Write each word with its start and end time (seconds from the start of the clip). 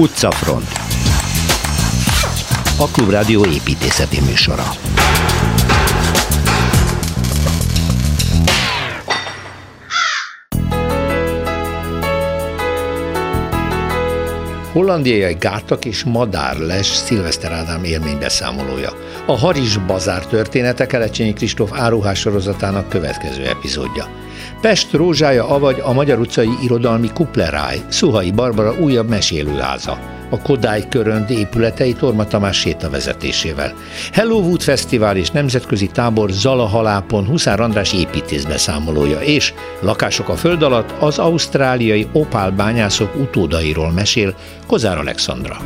Utcafront 0.00 0.68
A 2.78 2.86
Klubrádió 2.92 3.44
építészeti 3.44 4.20
műsora 4.20 4.64
Hollandiai 14.72 15.36
gátak 15.38 15.84
és 15.84 16.04
madárles 16.04 16.86
Szilveszter 16.86 17.52
Ádám 17.52 17.84
élménybeszámolója. 17.84 18.90
A 19.26 19.38
Haris 19.38 19.76
Bazár 19.76 20.26
története 20.26 20.86
Kelecsényi 20.86 21.32
Kristóf 21.32 21.70
áruhás 21.74 22.18
sorozatának 22.18 22.88
következő 22.88 23.46
epizódja. 23.46 24.04
Pest 24.60 24.92
rózsája 24.92 25.48
avagy 25.48 25.80
a 25.82 25.92
Magyar 25.92 26.18
utcai 26.18 26.50
irodalmi 26.62 27.10
kupleráj, 27.14 27.80
Szuhai 27.88 28.30
Barbara 28.30 28.74
újabb 28.80 29.08
mesélőháza 29.08 29.98
a 30.30 30.42
Kodály 30.42 30.88
körönd 30.88 31.30
épületei 31.30 31.92
Torma 31.92 32.24
Tamás 32.24 32.58
sétavezetésével. 32.58 33.74
Hello 34.12 34.38
Wood 34.38 34.60
Fesztivál 34.60 35.16
és 35.16 35.30
nemzetközi 35.30 35.86
tábor 35.86 36.30
Zalahalápon 36.30 37.26
Huszár 37.26 37.60
András 37.60 37.92
építészbeszámolója 37.92 39.20
és 39.20 39.54
Lakások 39.80 40.28
a 40.28 40.36
föld 40.36 40.62
alatt 40.62 40.94
az 41.00 41.18
ausztráliai 41.18 42.06
opál 42.12 42.50
bányászok 42.50 43.16
utódairól 43.16 43.90
mesél 43.90 44.34
Kozár 44.66 44.98
Alexandra. 44.98 45.56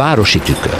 Városi 0.00 0.38
tükör 0.38 0.78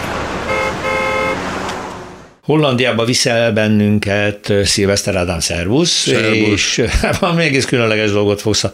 Hollandiába 2.43 3.05
viszel 3.05 3.51
bennünket, 3.51 4.53
Szilveszter 4.63 5.15
Ádám, 5.15 5.39
szervusz, 5.39 6.07
és 6.33 6.81
valami 7.19 7.43
egész 7.43 7.65
különleges 7.65 8.11
dolgot 8.11 8.41
fogsz. 8.41 8.65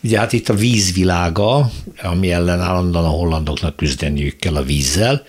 Ugye 0.00 0.18
hát 0.18 0.32
itt 0.32 0.48
a 0.48 0.54
vízvilága, 0.54 1.70
ami 2.02 2.32
ellen 2.32 2.60
állandóan 2.60 3.04
a 3.04 3.08
hollandoknak 3.08 3.76
küzdeniük 3.76 4.36
kell 4.36 4.56
a 4.56 4.62
vízzel, 4.62 5.22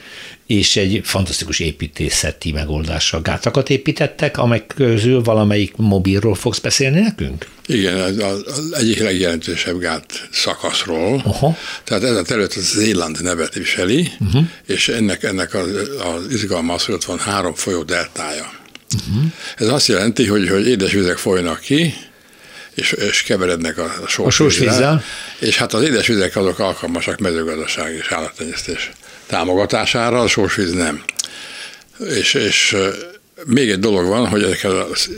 és 0.47 0.75
egy 0.75 1.01
fantasztikus 1.03 1.59
építészeti 1.59 2.51
megoldással 2.51 3.21
gátakat 3.21 3.69
építettek, 3.69 4.37
amely 4.37 4.65
közül 4.75 5.21
valamelyik 5.21 5.75
mobilról 5.75 6.35
fogsz 6.35 6.59
beszélni 6.59 6.99
nekünk? 6.99 7.47
Igen, 7.65 7.97
az, 7.97 8.43
az 8.45 8.71
egyik 8.73 8.99
legjelentősebb 8.99 9.79
gát 9.79 10.27
szakaszról. 10.31 11.21
Aha. 11.25 11.57
Tehát 11.83 12.03
ez 12.03 12.15
a 12.15 12.21
terület 12.21 12.53
az 12.53 12.63
Zéland 12.63 13.21
nevet 13.21 13.53
viseli, 13.53 14.11
uh-huh. 14.19 14.43
és 14.65 14.87
ennek, 14.87 15.23
ennek 15.23 15.53
az, 15.53 15.67
az 16.15 16.33
izgalma 16.33 16.73
az, 16.73 16.85
hogy 16.85 16.95
ott 16.95 17.03
van 17.03 17.19
három 17.19 17.53
folyó 17.53 17.83
deltája. 17.83 18.51
Uh-huh. 18.95 19.23
Ez 19.57 19.67
azt 19.67 19.87
jelenti, 19.87 20.25
hogy, 20.25 20.49
hogy 20.49 20.67
édesvizek 20.67 21.17
folynak 21.17 21.59
ki, 21.59 21.93
és, 22.73 22.91
és 22.91 23.23
keverednek 23.23 23.77
a, 23.77 23.93
a 24.25 24.29
sósvízzel, 24.29 25.03
és 25.39 25.57
hát 25.57 25.73
az 25.73 25.83
édesvizek 25.83 26.35
azok 26.35 26.59
alkalmasak 26.59 27.19
mezőgazdaság 27.19 27.93
és 27.93 28.11
állattenyésztés 28.11 28.91
támogatására, 29.25 30.21
a 30.21 30.27
sósvíz 30.27 30.71
nem. 30.71 31.03
És, 32.09 32.33
és 32.33 32.75
még 33.45 33.69
egy 33.69 33.79
dolog 33.79 34.07
van, 34.07 34.27
hogy 34.27 34.43
ezek 34.43 34.63
az, 34.63 35.09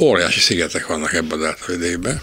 óriási 0.00 0.40
szigetek 0.40 0.86
vannak 0.86 1.12
ebben 1.12 1.38
a 1.38 1.42
deltavidékben, 1.42 2.20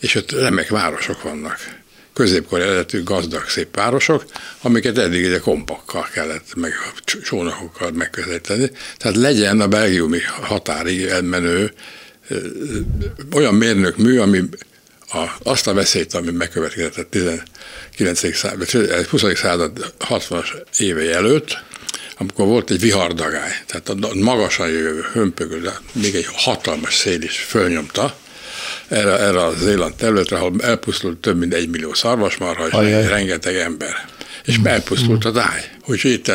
és 0.00 0.14
ott 0.14 0.32
remek 0.32 0.68
városok 0.68 1.22
vannak. 1.22 1.76
Középkori 2.12 2.62
eredetű 2.62 3.02
gazdag, 3.02 3.48
szép 3.48 3.76
városok, 3.76 4.24
amiket 4.62 4.98
eddig 4.98 5.24
egy 5.24 5.40
kompakkal 5.40 6.08
kellett, 6.12 6.54
meg 6.56 6.72
csónakokkal 7.24 7.90
megközelíteni. 7.90 8.70
Tehát 8.96 9.16
legyen 9.16 9.60
a 9.60 9.68
belgiumi 9.68 10.20
határig 10.40 11.02
elmenő 11.02 11.72
olyan 13.32 13.54
mérnökmű, 13.54 14.18
ami 14.18 14.42
a, 15.12 15.24
azt 15.42 15.66
a 15.66 15.74
veszélyt, 15.74 16.14
ami 16.14 16.30
megkövetkezett 16.30 17.10
19. 17.10 18.36
század, 18.36 18.70
20. 19.08 19.22
század 19.34 19.94
60-as 20.08 20.46
évei 20.78 21.12
előtt, 21.12 21.58
amikor 22.18 22.46
volt 22.46 22.70
egy 22.70 22.80
vihardagály, 22.80 23.52
tehát 23.66 23.88
a 23.88 24.14
magasan 24.14 24.68
jövő 24.68 25.06
hömpögő, 25.12 25.70
még 25.92 26.14
egy 26.14 26.26
hatalmas 26.32 26.94
szél 26.94 27.22
is 27.22 27.38
fölnyomta, 27.38 28.16
erre, 28.88 29.18
erre 29.18 29.44
az 29.44 29.58
Zéland 29.58 29.94
területre, 29.94 30.36
ahol 30.36 30.52
elpusztult 30.60 31.18
több 31.18 31.38
mint 31.38 31.54
egy 31.54 31.68
millió 31.68 31.94
szarvasmarha, 31.94 32.66
és 32.66 32.72
Ajaj. 32.72 33.06
rengeteg 33.06 33.56
ember. 33.56 34.08
És 34.44 34.58
mm. 34.58 34.66
elpusztult 34.66 35.24
a 35.24 35.30
dáj. 35.30 35.70
Úgyhogy 35.90 36.10
itt 36.10 36.28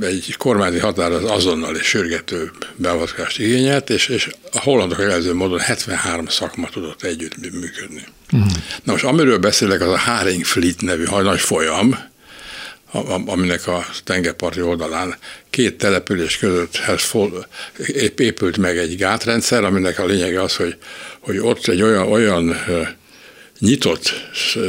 egy 0.00 0.34
kormányi 0.38 0.78
határ 0.78 1.12
az 1.12 1.24
azonnal 1.24 1.76
és 1.76 1.86
sürgető 1.86 2.50
beavatkozást 2.76 3.38
igényelt, 3.38 3.90
és, 3.90 4.08
és 4.08 4.30
a 4.52 4.60
hollandok 4.60 4.98
jelző 4.98 5.34
módon 5.34 5.58
73 5.58 6.26
szakma 6.26 6.68
tudott 6.68 7.02
együtt 7.02 7.36
működni. 7.36 8.04
Mm. 8.36 8.40
Na 8.82 8.92
most 8.92 9.04
amiről 9.04 9.38
beszélek, 9.38 9.80
az 9.80 9.88
a 9.88 9.98
Haring 9.98 10.44
Fleet 10.44 10.80
nevű 10.80 11.04
nagy 11.04 11.40
folyam, 11.40 11.98
aminek 13.26 13.66
a 13.66 13.86
tengerparti 14.04 14.60
oldalán 14.60 15.14
két 15.50 15.78
település 15.78 16.38
között 16.38 16.80
épült 18.16 18.56
meg 18.56 18.78
egy 18.78 18.96
gátrendszer, 18.96 19.64
aminek 19.64 19.98
a 19.98 20.04
lényege 20.04 20.42
az, 20.42 20.56
hogy, 20.56 20.76
hogy 21.20 21.38
ott 21.38 21.66
egy 21.66 21.82
olyan, 21.82 22.08
olyan 22.08 22.56
nyitott 23.58 24.12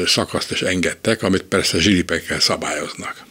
szakaszt 0.06 0.52
is 0.52 0.62
engedtek, 0.62 1.24
amit 1.24 1.44
persze 1.44 1.80
zsilipekkel 1.80 2.40
szabályoznak. 2.40 3.26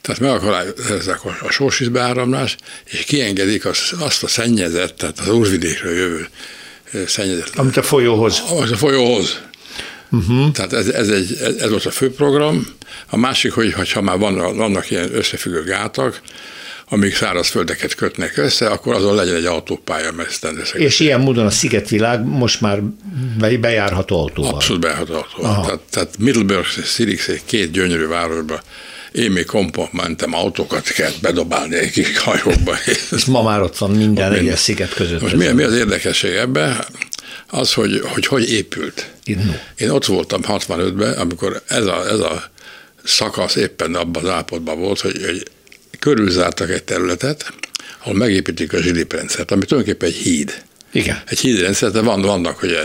Tehát 0.00 0.20
megakadályozzák 0.20 1.24
a, 1.24 1.36
a 1.40 1.50
sósvízbeáramlás, 1.50 2.56
és 2.84 3.04
kiengedik 3.04 3.66
az, 3.66 3.78
azt 3.98 4.22
a 4.22 4.28
szennyezett, 4.28 4.96
tehát 4.96 5.18
az 5.18 5.28
úrvidékről 5.28 5.94
jövő 5.94 6.28
szennyezett. 7.06 7.50
Amit 7.56 7.76
a 7.76 7.82
folyóhoz. 7.82 8.42
Az 8.60 8.70
a 8.70 8.76
folyóhoz. 8.76 9.40
Uh-huh. 10.10 10.50
Tehát 10.50 10.72
ez, 10.72 10.88
ez, 10.88 11.08
egy, 11.08 11.38
ez 11.58 11.70
volt 11.70 11.86
a 11.86 11.90
fő 11.90 12.12
program. 12.12 12.66
A 13.06 13.16
másik, 13.16 13.52
hogy 13.52 13.92
ha 13.92 14.00
már 14.00 14.18
vannak, 14.18 14.56
vannak 14.56 14.90
ilyen 14.90 15.14
összefüggő 15.14 15.64
gátak, 15.64 16.20
amíg 16.88 17.14
szárazföldeket 17.14 17.94
kötnek 17.94 18.36
össze, 18.36 18.66
akkor 18.66 18.94
azon 18.94 19.14
legyen 19.14 19.34
egy 19.34 19.44
autópálya 19.44 20.12
mesztendő. 20.12 20.62
És 20.72 21.00
ilyen 21.00 21.20
módon 21.20 21.46
a 21.46 21.50
szigetvilág 21.50 22.24
most 22.24 22.60
már 22.60 22.80
bejárható 23.60 24.20
autóval. 24.20 24.54
Abszolút 24.54 24.82
bejárható 24.82 25.14
autóval. 25.14 25.64
Tehát, 25.64 25.80
tehát 25.90 26.18
Middleburg, 26.18 26.64
Sirixé 26.64 27.40
két 27.44 27.70
gyönyörű 27.70 28.06
városba 28.06 28.62
én 29.14 29.30
még 29.30 29.44
kompa 29.44 29.88
mentem, 29.92 30.34
autókat 30.34 30.88
kellett 30.88 31.20
bedobálni 31.20 31.76
egy 31.76 31.90
kis 31.90 32.18
hajókba. 32.18 32.76
És 33.10 33.24
ma 33.24 33.42
már 33.42 33.62
ott 33.62 33.78
van 33.78 33.90
minden 33.90 34.32
egyes 34.32 34.58
sziget 34.58 34.94
között. 34.94 35.20
Most 35.20 35.36
mi, 35.36 35.46
mi 35.46 35.62
az 35.62 35.74
érdekesség 35.74 36.34
ebben? 36.34 36.84
Az, 37.46 37.72
hogy 37.72 38.00
hogy, 38.04 38.26
hogy 38.26 38.52
épült. 38.52 39.10
Inno. 39.24 39.52
Én 39.76 39.90
ott 39.90 40.04
voltam 40.04 40.40
65-ben, 40.48 41.12
amikor 41.12 41.62
ez 41.66 41.86
a, 41.86 42.08
ez 42.08 42.18
a 42.18 42.50
szakasz 43.04 43.54
éppen 43.54 43.94
abban 43.94 44.24
az 44.24 44.30
állapotban 44.30 44.78
volt, 44.78 45.00
hogy, 45.00 45.24
hogy 45.24 45.42
körülzártak 45.98 46.70
egy 46.70 46.84
területet, 46.84 47.52
ahol 48.02 48.14
megépítik 48.14 48.72
a 48.72 48.82
zsiliprendszert, 48.82 49.50
ami 49.50 49.64
tulajdonképpen 49.64 50.08
egy 50.08 50.22
híd. 50.22 50.62
Igen. 50.94 51.22
Egy 51.26 51.38
hídrendszer, 51.38 51.90
de 51.90 52.00
van, 52.00 52.22
vannak 52.22 52.62
ugye 52.62 52.82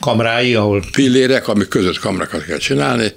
kamrái, 0.00 0.54
ahol 0.54 0.84
pillérek, 0.92 1.48
amik 1.48 1.68
között 1.68 1.98
kamrakat 1.98 2.44
kell 2.44 2.58
csinálni, 2.58 3.12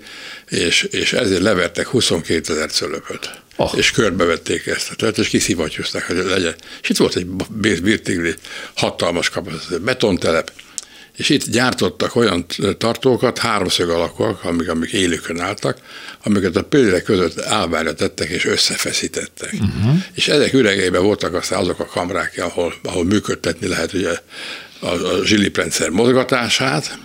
és, 0.49 0.83
és 0.83 1.13
ezért 1.13 1.41
levertek 1.41 1.87
22 1.87 2.53
ezer 2.53 2.71
cölöpöt. 2.71 3.31
Oh. 3.55 3.71
És 3.75 3.91
körbevették 3.91 4.65
ezt 4.65 4.91
a 4.91 4.95
területet, 4.95 5.23
és 5.23 5.29
kiszivattyúzták, 5.29 6.07
hogy 6.07 6.15
legyen. 6.15 6.55
És 6.81 6.89
itt 6.89 6.97
volt 6.97 7.15
egy 7.15 7.25
birtigli 7.81 8.33
hatalmas 8.75 9.29
kapacitás, 9.29 9.79
betontelep, 9.79 10.51
és 11.19 11.29
itt 11.29 11.45
gyártottak 11.45 12.15
olyan 12.15 12.45
tartókat, 12.77 13.37
háromszög 13.37 13.89
alakúak, 13.89 14.43
amik, 14.43 14.69
amik 14.69 14.91
élőkön 14.91 15.39
álltak, 15.39 15.77
amiket 16.23 16.55
a 16.55 16.63
pillérek 16.63 17.03
között 17.03 17.41
állványra 17.41 17.93
tettek 17.93 18.29
és 18.29 18.45
összefeszítettek. 18.45 19.53
Uh-huh. 19.53 19.97
És 20.13 20.27
ezek 20.27 20.53
üregeiben 20.53 21.03
voltak 21.03 21.33
aztán 21.33 21.59
azok 21.59 21.79
a 21.79 21.85
kamrák, 21.85 22.33
ahol, 22.37 22.73
ahol 22.83 23.05
működtetni 23.05 23.67
lehet 23.67 23.93
ugye 23.93 24.09
a, 24.79 24.87
a 24.87 25.25
zsiliprendszer 25.25 25.89
mozgatását, 25.89 26.97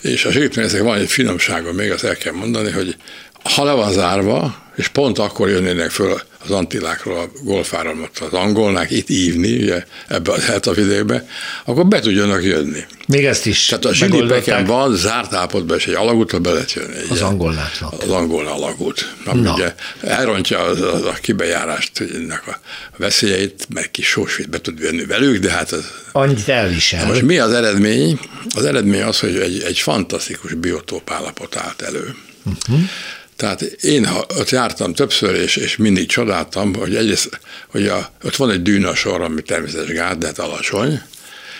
és 0.00 0.24
a 0.24 0.30
zsiliprendszer 0.30 0.82
van 0.82 0.98
egy 0.98 1.10
finomsága, 1.10 1.72
még 1.72 1.90
azt 1.90 2.04
el 2.04 2.16
kell 2.16 2.32
mondani, 2.32 2.70
hogy 2.70 2.96
ha 3.42 3.64
le 3.64 3.72
van 3.72 3.92
zárva, 3.92 4.62
és 4.74 4.88
pont 4.88 5.18
akkor 5.18 5.48
jönnének 5.48 5.90
föl 5.90 6.20
az 6.48 6.50
Antillákról 6.50 7.18
a 7.18 7.28
golfáramot 7.42 8.18
az 8.18 8.32
angolnák 8.32 8.90
itt 8.90 9.08
ívni, 9.08 9.56
ugye, 9.56 9.84
ebbe 10.08 10.32
az 10.32 10.66
a 10.66 10.72
vidékbe, 10.72 11.28
akkor 11.64 11.86
be 11.86 12.00
tudjanak 12.00 12.44
jönni. 12.44 12.84
Még 13.08 13.24
ezt 13.24 13.46
is 13.46 13.66
Tehát 13.66 13.84
a 13.84 13.94
zsilipeken 13.94 14.64
van 14.64 14.96
zárt 14.96 15.32
állapotban, 15.32 15.76
és 15.76 15.86
egy 15.86 15.94
alagúttal 15.94 16.40
be 16.40 16.52
lehet 16.52 16.72
jönni. 16.72 16.94
Az 17.08 17.22
angolnáknak. 17.22 18.02
Az 18.02 18.08
angol 18.08 18.46
alagút. 18.46 19.14
Ami 19.24 19.40
Na. 19.40 19.52
ugye 19.52 19.74
elrontja 20.00 20.58
az, 20.58 20.80
az, 20.80 21.04
a 21.04 21.12
kibejárást, 21.20 22.00
ennek 22.14 22.46
a 22.46 22.60
veszélyeit, 22.96 23.66
meg 23.74 23.90
kis 23.90 24.06
sósvét 24.06 24.48
be 24.48 24.60
tud 24.60 24.80
venni 24.80 25.04
velük, 25.04 25.38
de 25.38 25.50
hát 25.50 25.72
az... 25.72 25.84
Annyit 26.12 26.48
elvisel. 26.48 27.06
Most 27.06 27.22
mi 27.22 27.38
az 27.38 27.52
eredmény? 27.52 28.18
Az 28.54 28.64
eredmény 28.64 29.02
az, 29.02 29.20
hogy 29.20 29.36
egy, 29.36 29.62
egy 29.62 29.78
fantasztikus 29.78 30.54
biotóp 30.54 31.10
állapot 31.10 31.56
állt 31.56 31.82
elő. 31.82 32.14
Uh-huh 32.44 32.80
Tehát 33.36 33.62
én 33.62 34.06
ha 34.06 34.26
ott 34.38 34.50
jártam 34.50 34.94
többször, 34.94 35.34
és, 35.34 35.56
és 35.56 35.76
mindig 35.76 36.06
csodáltam, 36.06 36.74
hogy 36.74 36.96
egyrészt, 36.96 37.40
hogy 37.66 37.86
a, 37.86 38.12
ott 38.22 38.36
van 38.36 38.50
egy 38.50 38.62
dűnasor, 38.62 39.20
ami 39.20 39.42
természetes 39.42 39.88
gát, 39.88 40.18
de 40.18 40.26
hát 40.26 40.38
alacsony, 40.38 41.02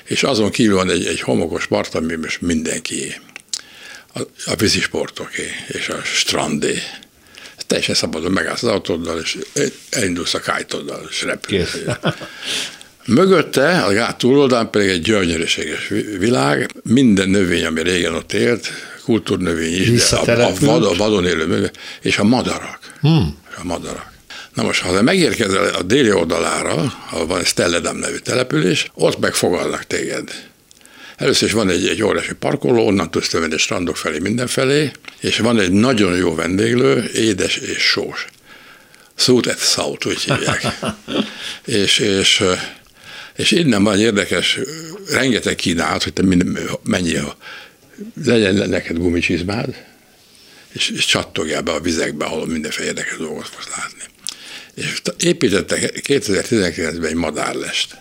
és 0.05 0.23
azon 0.23 0.50
kívül 0.50 0.75
van 0.75 0.90
egy, 0.90 1.06
egy 1.06 1.20
homokos 1.20 1.67
part, 1.67 1.94
ami 1.94 2.14
most 2.14 2.40
mindenki 2.40 3.20
a, 4.14 4.20
a 4.44 4.55
vízisportoké 4.55 5.50
és 5.69 5.88
a 5.88 6.00
strandé. 6.05 6.78
Teljesen 7.67 7.94
szabadon 7.94 8.32
megállsz 8.32 8.62
az 8.62 8.69
autóddal, 8.69 9.20
és 9.20 9.38
elindulsz 9.90 10.34
a 10.34 10.40
kájtoddal, 10.40 11.06
és 11.11 11.22
repülsz. 11.22 11.76
Mögötte, 13.06 13.82
a 13.82 13.93
gát 13.93 14.19
túloldán 14.19 14.70
pedig 14.70 14.88
egy 14.88 15.02
gyönyörűséges 15.02 15.88
világ, 16.19 16.70
minden 16.82 17.29
növény, 17.29 17.64
ami 17.64 17.82
régen 17.82 18.14
ott 18.14 18.32
élt, 18.32 18.70
kultúrnövény 19.06 19.94
is, 19.94 20.08
de 20.25 20.32
a, 20.32 20.47
a, 20.47 20.53
vad, 20.61 20.85
a 20.85 20.94
vadon 20.94 21.26
élő 21.26 21.70
és 22.00 22.19
a 22.19 22.25
madarak. 22.25 22.79
Hmm. 23.00 23.37
A 23.58 23.64
madarak. 23.64 24.12
Na 24.55 24.62
most, 24.62 24.81
ha 24.81 25.03
megérkezel 25.03 25.75
a 25.75 25.82
déli 25.82 26.12
oldalára, 26.12 26.94
ahol 27.11 27.26
van 27.26 27.41
egy 27.41 27.47
Stelledam 27.47 27.97
nevű 27.97 28.17
település, 28.17 28.91
ott 28.94 29.19
megfogadnak 29.19 29.85
téged. 29.85 30.31
Először 31.17 31.49
is 31.49 31.55
van 31.55 31.70
egy, 31.70 31.87
egy 31.87 32.03
óriási 32.03 32.35
parkoló, 32.35 32.87
onnan 32.87 33.11
tudsz 33.11 33.35
a 33.35 33.58
strandok 33.58 33.97
felé 33.97 34.19
mindenfelé, 34.19 34.91
és 35.20 35.38
van 35.38 35.61
egy 35.61 35.73
nagyon 35.73 36.17
jó 36.17 36.35
vendéglő, 36.35 37.11
édes 37.14 37.56
és 37.56 37.82
sós. 37.82 38.26
Sweet 39.14 39.47
et 39.47 39.58
salt, 39.58 40.06
úgy 40.06 40.20
hívják. 40.20 40.67
és, 41.82 41.99
és, 41.99 42.44
és 43.37 43.50
innen 43.50 43.82
van 43.85 43.99
érdekes, 43.99 44.58
rengeteg 45.11 45.55
kínálat, 45.55 46.03
hogy 46.03 46.12
te 46.12 46.23
mennyi, 46.82 47.19
legyen 48.25 48.69
neked 48.69 48.98
gumicsizmád, 48.98 49.84
és, 50.72 50.88
és 50.88 51.04
csattogjál 51.04 51.62
be 51.62 51.72
a 51.72 51.81
vizekbe, 51.81 52.25
ahol 52.25 52.46
mindenféle 52.46 52.87
érdekes 52.87 53.16
dolgot 53.16 53.48
fogsz 53.48 53.69
látni. 53.76 54.02
És 54.75 55.02
építettek 55.19 56.00
2019-ben 56.06 57.10
egy 57.10 57.14
madárlest 57.14 57.96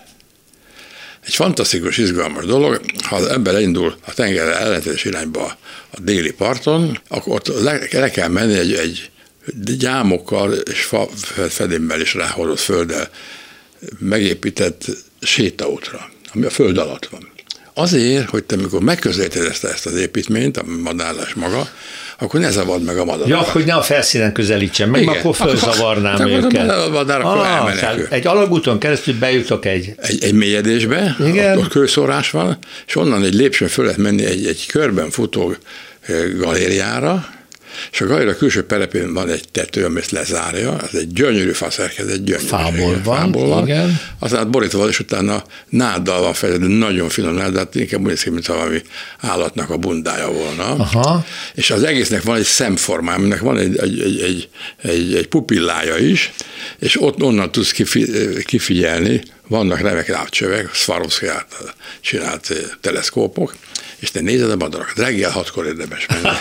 egy 1.25 1.35
fantasztikus, 1.35 1.97
izgalmas 1.97 2.45
dolog, 2.45 2.81
ha 3.03 3.15
az 3.15 3.25
ember 3.25 3.61
indul 3.61 3.95
a 4.05 4.13
tenger 4.13 4.47
ellentétes 4.47 5.03
irányba 5.03 5.57
a 5.89 5.99
déli 5.99 6.31
parton, 6.31 7.01
akkor 7.07 7.33
ott 7.33 7.61
le, 7.61 7.87
le 7.91 8.09
kell 8.09 8.27
menni 8.27 8.57
egy, 8.57 8.73
egy 8.73 9.09
gyámokkal 9.77 10.53
és 10.53 10.83
fa 10.83 11.07
fedémmel 11.49 12.01
is 12.01 12.13
ráhozott 12.13 12.59
földdel 12.59 13.09
megépített 13.99 14.85
sétaútra, 15.21 16.11
ami 16.33 16.45
a 16.45 16.49
föld 16.49 16.77
alatt 16.77 17.05
van. 17.05 17.34
Azért, 17.77 18.29
hogy 18.29 18.43
te 18.43 18.55
amikor 18.55 18.81
megközelíted 18.81 19.45
ezt, 19.45 19.63
ezt 19.63 19.85
az 19.85 19.95
építményt, 19.95 20.57
a 20.57 20.63
madárlás 20.83 21.33
maga, 21.33 21.67
akkor 22.19 22.39
ne 22.39 22.49
zavard 22.49 22.83
meg 22.83 22.97
a 22.97 23.05
madarakat. 23.05 23.45
Ja, 23.45 23.51
hogy 23.51 23.65
ne 23.65 23.73
a 23.73 23.81
felszínen 23.81 24.33
közelítsen 24.33 24.89
meg, 24.89 25.01
Igen. 25.01 25.15
akkor 25.15 25.35
felzavarnám 25.35 26.15
akkor, 26.15 26.31
őket. 26.31 26.69
A 26.69 26.89
madár 26.89 27.21
akkor 27.21 27.37
ah, 27.37 27.99
Egy 28.09 28.27
alagúton 28.27 28.79
keresztül 28.79 29.13
bejutok 29.19 29.65
egy... 29.65 29.93
Egy, 29.97 30.23
egy 30.23 30.33
mélyedésbe, 30.33 31.15
Igen. 31.19 31.57
ott 31.57 31.67
kőszórás 31.67 32.29
van, 32.29 32.57
és 32.87 32.95
onnan 32.95 33.23
egy 33.23 33.33
lépcsőn 33.33 33.67
föl 33.67 33.85
lehet 33.85 33.99
menni 33.99 34.25
egy, 34.25 34.45
egy 34.45 34.65
körben 34.67 35.09
futó 35.09 35.55
eh, 36.01 36.15
galériára, 36.37 37.27
és 37.91 38.01
a 38.01 38.05
galéria 38.05 38.35
külső 38.35 38.65
perepén 38.65 39.13
van 39.13 39.29
egy 39.29 39.43
tető, 39.51 39.85
amit 39.85 40.11
lezárja, 40.11 40.71
az 40.71 40.95
egy 40.95 41.13
gyönyörű 41.13 41.51
faszerkezet, 41.51 42.23
gyönyörű. 42.23 42.45
Fából 42.45 43.01
van, 43.03 43.17
fából 43.17 43.47
van. 43.47 43.63
igen. 43.67 43.99
Aztán 44.19 44.51
borítva 44.51 44.77
van, 44.79 44.89
és 44.89 44.99
utána 44.99 45.43
náddal 45.69 46.21
van 46.21 46.33
fejlett, 46.33 46.59
de 46.59 46.67
nagyon 46.67 47.09
finom 47.09 47.33
nád, 47.33 47.53
de 47.53 47.57
hát 47.57 47.75
inkább 47.75 48.01
úgy 48.01 48.07
néz 48.07 48.21
ki, 48.21 48.29
mint 48.29 48.45
valami 48.45 48.81
állatnak 49.19 49.69
a 49.69 49.77
bundája 49.77 50.31
volna. 50.31 50.63
Aha. 50.63 51.25
És 51.53 51.71
az 51.71 51.83
egésznek 51.83 52.23
van 52.23 52.37
egy 52.37 52.43
szemformá, 52.43 53.15
aminek 53.15 53.39
van 53.39 53.57
egy, 53.57 53.77
egy, 53.77 54.01
egy, 54.01 54.21
egy, 54.21 54.49
egy, 54.81 55.15
egy 55.15 55.27
pupillája 55.27 55.97
is, 55.97 56.31
és 56.79 57.01
ott 57.01 57.21
onnan 57.21 57.51
tudsz 57.51 57.71
kifi, 57.71 58.07
kifigyelni, 58.45 59.21
vannak 59.47 59.79
remek 59.79 60.09
átcsövek, 60.09 60.73
Swarovski 60.73 61.27
által 61.27 61.73
csinált 62.01 62.49
eh, 62.49 62.57
teleszkópok, 62.81 63.55
és 64.05 64.11
te 64.11 64.21
nézed 64.21 64.51
a 64.51 64.55
madarakat. 64.55 64.97
Reggel 64.97 65.29
hatkor 65.29 65.65
érdemes 65.65 66.05
menni. 66.05 66.35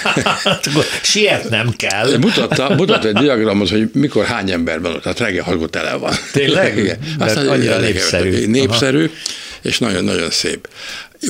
Siet 1.02 1.48
nem 1.48 1.70
kell. 1.76 2.16
Mutatta, 2.16 2.74
mutatta 2.74 3.08
egy 3.08 3.14
diagramot, 3.14 3.68
hogy 3.68 3.90
mikor 3.92 4.24
hány 4.24 4.50
ember 4.50 4.80
van 4.80 4.92
ott, 4.92 5.02
tehát 5.02 5.18
reggel 5.18 5.42
hatkor 5.42 5.70
tele 5.70 5.94
van. 5.94 6.14
Tényleg? 6.32 6.76
Igen. 6.84 6.98
Aztán 7.18 7.48
annyira 7.48 7.78
népszerű. 7.78 8.46
Népszerű, 8.46 9.04
Aha. 9.04 9.12
és 9.62 9.78
nagyon-nagyon 9.78 10.30
szép. 10.30 10.68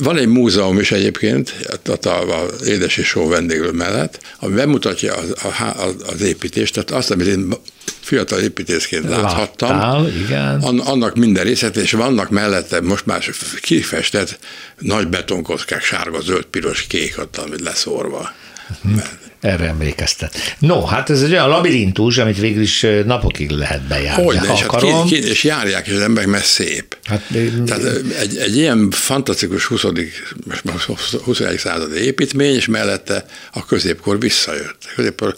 Van 0.01 0.17
egy 0.17 0.27
múzeum 0.27 0.79
is 0.79 0.91
egyébként, 0.91 1.53
a, 1.85 2.07
a, 2.07 2.09
a 2.09 2.45
Édesi 2.65 3.03
Só 3.03 3.27
vendéglő 3.27 3.71
mellett, 3.71 4.19
ami 4.39 4.55
bemutatja 4.55 5.13
az, 5.13 5.33
a, 5.43 5.85
az 6.13 6.21
építést, 6.21 6.73
tehát 6.73 6.91
azt, 6.91 7.11
amit 7.11 7.27
én 7.27 7.53
fiatal 8.05 8.39
építészként 8.39 9.09
láthattam, 9.09 9.69
Láttál, 9.69 10.07
igen. 10.07 10.59
annak 10.79 11.15
minden 11.15 11.43
részlet, 11.43 11.75
és 11.75 11.91
vannak 11.91 12.29
mellette 12.29 12.81
most 12.81 13.05
már 13.05 13.23
kifestett 13.61 14.39
nagy 14.79 15.07
betonkockák, 15.07 15.83
sárga, 15.83 16.21
zöld, 16.21 16.45
piros, 16.45 16.87
kék, 16.87 17.15
ott, 17.17 17.37
amit 17.37 17.61
leszórva. 17.61 18.31
Uh-huh. 18.83 19.03
Erre 19.39 19.67
emlékeztet. 19.67 20.55
No, 20.59 20.85
hát 20.85 21.09
ez 21.09 21.21
egy 21.21 21.31
olyan 21.31 21.47
labirintus, 21.47 22.17
amit 22.17 22.37
végül 22.37 22.61
is 22.61 22.85
napokig 23.05 23.49
lehet 23.49 23.81
bejárni. 23.81 24.23
Hogy, 24.23 24.35
és, 24.35 24.61
hát 24.61 24.81
ki, 24.81 24.91
ki, 25.07 25.27
és 25.27 25.43
járják, 25.43 25.87
és 25.87 25.93
az 25.93 26.01
emberek, 26.01 26.29
mert 26.29 26.45
szép. 26.45 26.97
Hát, 27.03 27.21
Tehát 27.65 27.83
egy, 28.19 28.37
egy 28.37 28.57
ilyen 28.57 28.91
fantasztikus 28.91 29.65
20. 29.65 29.83
21. 31.23 31.57
századi 31.57 31.99
építmény, 31.99 32.55
és 32.55 32.65
mellette 32.65 33.25
a 33.53 33.65
középkor 33.65 34.19
visszajött. 34.19 34.77
A 34.81 34.91
középkor 34.95 35.35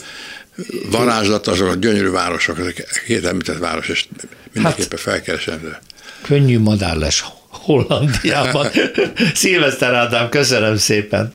varázslatos, 0.91 1.59
gyönyörű 1.79 2.09
városok, 2.09 2.59
ezek 2.59 3.03
két 3.05 3.25
említett 3.25 3.57
város, 3.57 3.87
és 3.87 4.07
mindenképpen 4.53 4.89
hát, 4.91 4.99
felkeresendő. 4.99 5.77
Könnyű 6.21 6.59
madár 6.59 6.95
lesz 6.95 7.23
Hollandiában. 7.49 8.67
Szilveszter 9.33 9.93
Ádám, 9.93 10.29
köszönöm 10.29 10.77
szépen. 10.77 11.33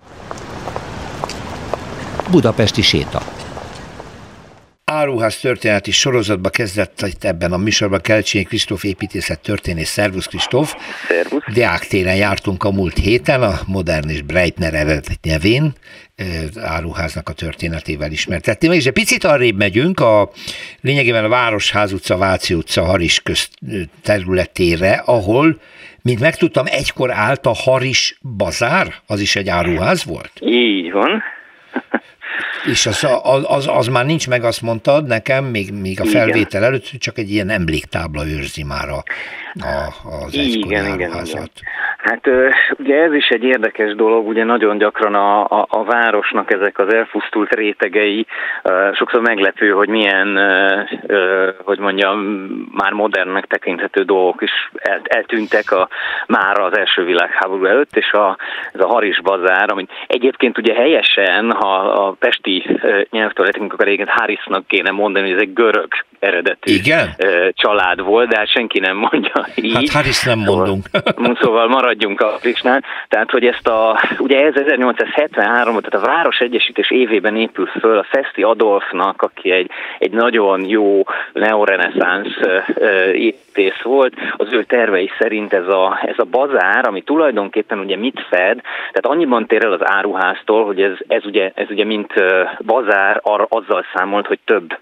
Budapesti 2.30 2.82
séta. 2.82 3.41
Áruház 4.92 5.36
történeti 5.36 5.90
sorozatba 5.90 6.48
kezdett 6.48 7.00
itt 7.06 7.24
ebben 7.24 7.52
a 7.52 7.56
műsorban 7.56 8.00
Kelcsényi 8.00 8.44
Kristóf 8.44 8.84
építészet 8.84 9.40
történész. 9.40 9.88
Szervusz 9.88 10.26
Kristóf! 10.26 10.74
Szervusz! 11.08 11.42
Deák 11.54 11.86
téren 11.86 12.16
jártunk 12.16 12.64
a 12.64 12.70
múlt 12.70 12.98
héten, 12.98 13.42
a 13.42 13.60
Modern 13.66 14.08
és 14.08 14.22
Breitner 14.22 14.74
eredet 14.74 15.18
nyelvén, 15.22 15.72
áruháznak 16.56 17.28
a 17.28 17.32
történetével 17.32 18.10
ismertetni. 18.10 18.68
Meg 18.68 18.76
is 18.76 18.86
egy 18.86 18.92
picit 18.92 19.24
arrébb 19.24 19.56
megyünk, 19.56 20.00
a 20.00 20.30
lényegében 20.80 21.24
a 21.24 21.28
Városház 21.28 21.92
utca, 21.92 22.16
Váci 22.16 22.54
utca, 22.54 22.84
Haris 22.84 23.20
közt 23.20 23.50
területére, 24.02 25.02
ahol 25.04 25.61
mint 26.02 26.20
megtudtam, 26.20 26.64
egykor 26.68 27.12
állt 27.12 27.46
a 27.46 27.52
Haris 27.54 28.18
bazár, 28.37 28.94
az 29.06 29.20
is 29.20 29.37
egy 29.37 29.49
áruház 29.49 30.04
volt? 30.04 30.32
Így 30.40 30.92
van. 30.92 31.22
És 32.64 32.87
az, 32.87 33.07
az, 33.23 33.42
az, 33.47 33.66
az 33.69 33.87
már 33.87 34.07
nincs 34.07 34.28
meg, 34.28 34.45
azt 34.45 34.62
mondtad 34.62 35.07
nekem, 35.07 35.45
még, 35.45 35.73
még 35.73 36.00
a 36.00 36.04
felvétel 36.04 36.61
igen. 36.61 36.62
előtt, 36.62 36.90
csak 36.99 37.19
egy 37.19 37.31
ilyen 37.31 37.49
emléktábla 37.49 38.26
őrzi 38.26 38.62
már 38.62 38.88
a, 38.88 39.04
a, 39.54 39.95
az 40.25 40.35
egykori 40.37 40.75
igen, 40.75 40.95
igen, 40.95 41.25
igen. 41.26 41.50
Hát 42.02 42.28
ugye 42.78 43.02
ez 43.02 43.12
is 43.12 43.28
egy 43.28 43.44
érdekes 43.44 43.94
dolog, 43.94 44.26
ugye 44.26 44.44
nagyon 44.44 44.78
gyakran 44.78 45.14
a, 45.14 45.44
a, 45.44 45.66
a 45.68 45.85
városnak 45.85 46.52
ezek 46.52 46.78
az 46.78 46.94
elfusztult 46.94 47.54
rétegei, 47.54 48.26
sokszor 48.92 49.21
meglepő, 49.21 49.71
hogy 49.71 49.88
milyen, 49.88 50.38
hogy 51.64 51.78
mondjam, 51.78 52.18
már 52.75 52.92
modernnek 52.92 53.47
tekinthető 53.47 54.02
dolgok 54.02 54.42
is 54.42 54.71
el, 54.75 55.00
eltűntek 55.04 55.71
a, 55.71 55.88
már 56.26 56.61
az 56.61 56.76
első 56.78 57.04
világháború 57.04 57.64
előtt, 57.64 57.97
és 57.97 58.12
a, 58.12 58.37
ez 58.73 58.80
a 58.80 58.88
Haris 58.88 59.21
bazár, 59.21 59.71
amit 59.71 59.90
egyébként 60.06 60.59
ugye 60.59 60.75
helyesen, 60.75 61.52
ha 61.52 61.75
a 61.76 62.14
pesti 62.18 62.78
nyelvtörletünk, 63.11 63.73
akkor 63.73 63.87
régen 63.87 64.09
Harisnak 64.11 64.66
kéne 64.66 64.90
mondani, 64.90 65.25
hogy 65.25 65.37
ez 65.37 65.42
egy 65.42 65.52
görög 65.52 65.88
eredetű 66.23 66.73
Igen? 66.73 67.14
család 67.50 68.02
volt, 68.02 68.29
de 68.29 68.38
hát 68.38 68.49
senki 68.49 68.79
nem 68.79 68.97
mondja 68.97 69.47
így. 69.55 69.75
Hát 69.75 69.88
Haris 69.88 70.25
nem 70.25 70.38
mondunk. 70.38 70.87
Szóval 71.43 71.69
maradjunk 71.69 72.21
a 72.21 72.37
Frisnál. 72.41 72.85
Tehát, 73.09 73.31
hogy 73.31 73.45
ezt 73.45 73.69
a, 73.69 74.00
ugye 74.19 74.45
ez 74.45 74.55
1873 74.55 75.81
tehát 75.81 76.07
a 76.07 76.12
Város 76.12 76.38
Egyesítés 76.38 76.91
évében 76.91 77.37
épült 77.37 77.71
föl 77.81 77.99
a 77.99 78.07
Festi 78.11 78.43
Adolfnak, 78.43 79.23
aki 79.23 79.50
egy, 79.50 79.71
egy 79.99 80.11
nagyon 80.11 80.69
jó 80.69 81.02
neoreneszánsz 81.33 82.37
építész 83.12 83.81
volt, 83.83 84.14
az 84.37 84.52
ő 84.52 84.64
tervei 84.64 85.11
szerint 85.19 85.52
ez 85.52 85.69
a, 85.69 86.00
ez 86.07 86.19
a 86.19 86.25
bazár, 86.31 86.87
ami 86.87 87.02
tulajdonképpen 87.02 87.79
ugye 87.79 87.97
mit 87.97 88.26
fed, 88.31 88.61
tehát 88.61 89.07
annyiban 89.07 89.47
tér 89.47 89.64
el 89.64 89.73
az 89.73 89.87
áruháztól, 89.87 90.64
hogy 90.64 90.83
ez, 90.83 90.97
ez, 91.07 91.25
ugye, 91.25 91.50
ez 91.55 91.67
ugye 91.71 91.85
mint 91.85 92.12
bazár 92.67 93.21
ar, 93.23 93.47
azzal 93.49 93.85
számolt, 93.95 94.26
hogy 94.26 94.38
több 94.45 94.79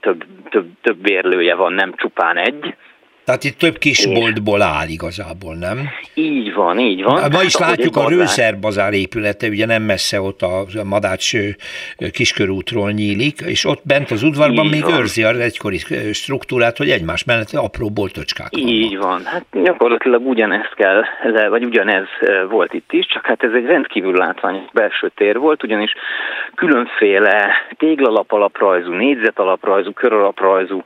több, 0.00 0.24
több, 0.48 0.68
több 0.80 1.02
vérlője 1.02 1.54
van, 1.54 1.72
nem 1.72 1.94
csupán 1.96 2.36
egy, 2.36 2.74
Tehát 3.24 3.44
itt 3.44 3.58
több 3.58 3.78
kis 3.78 4.06
boltból 4.06 4.62
áll 4.62 4.88
igazából, 4.88 5.54
nem? 5.54 5.88
Így 6.14 6.54
van, 6.54 6.78
így 6.78 7.02
van. 7.02 7.30
Ma 7.32 7.42
is 7.42 7.56
hát, 7.56 7.68
látjuk 7.68 7.96
a 7.96 8.08
Rőszer 8.08 8.58
bazár 8.58 8.92
épülete, 8.92 9.48
ugye 9.48 9.66
nem 9.66 9.82
messze 9.82 10.20
ott 10.20 10.42
a 10.42 10.64
Madács 10.84 11.32
kiskörútról 12.12 12.90
nyílik, 12.90 13.40
és 13.40 13.64
ott 13.64 13.80
bent 13.84 14.10
az 14.10 14.22
udvarban 14.22 14.64
így 14.64 14.70
még 14.70 14.82
van. 14.82 14.98
őrzi 14.98 15.22
az 15.22 15.38
egykori 15.38 15.78
struktúrát, 16.12 16.76
hogy 16.76 16.90
egymás 16.90 17.24
mellett 17.24 17.52
apró 17.52 17.90
boltocskák 17.90 18.56
Így 18.56 18.98
van. 18.98 19.24
Hát 19.24 19.44
gyakorlatilag 19.52 20.26
ugyanezt 20.26 20.74
kell, 20.74 21.02
vagy 21.48 21.64
ugyanez 21.64 22.06
volt 22.48 22.74
itt 22.74 22.92
is, 22.92 23.06
csak 23.06 23.26
hát 23.26 23.42
ez 23.42 23.52
egy 23.52 23.66
rendkívül 23.66 24.16
látványos 24.16 24.70
belső 24.72 25.10
tér 25.14 25.38
volt, 25.38 25.62
ugyanis 25.62 25.94
különféle 26.54 27.50
téglalapalaprajzú, 27.78 28.92
négyzetalaprajzú, 28.92 29.92
köralaprajzú 29.92 30.82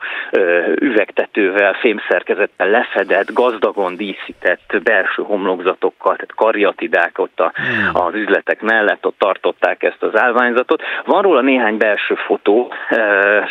üvegtetővel, 0.80 1.72
fémszerkezettel 1.72 2.23
szerkezettel 2.24 2.68
lefedett, 2.68 3.32
gazdagon 3.32 3.96
díszített 3.96 4.82
belső 4.82 5.22
homlokzatokkal, 5.22 6.14
tehát 6.14 6.34
kariatidák 6.34 7.18
ott 7.18 7.40
a, 7.40 7.52
hmm. 7.54 8.02
az 8.02 8.14
üzletek 8.14 8.60
mellett, 8.60 9.06
ott 9.06 9.18
tartották 9.18 9.82
ezt 9.82 10.02
az 10.02 10.18
állványzatot. 10.18 10.82
Van 11.04 11.22
róla 11.22 11.40
néhány 11.40 11.76
belső 11.76 12.14
fotó, 12.14 12.72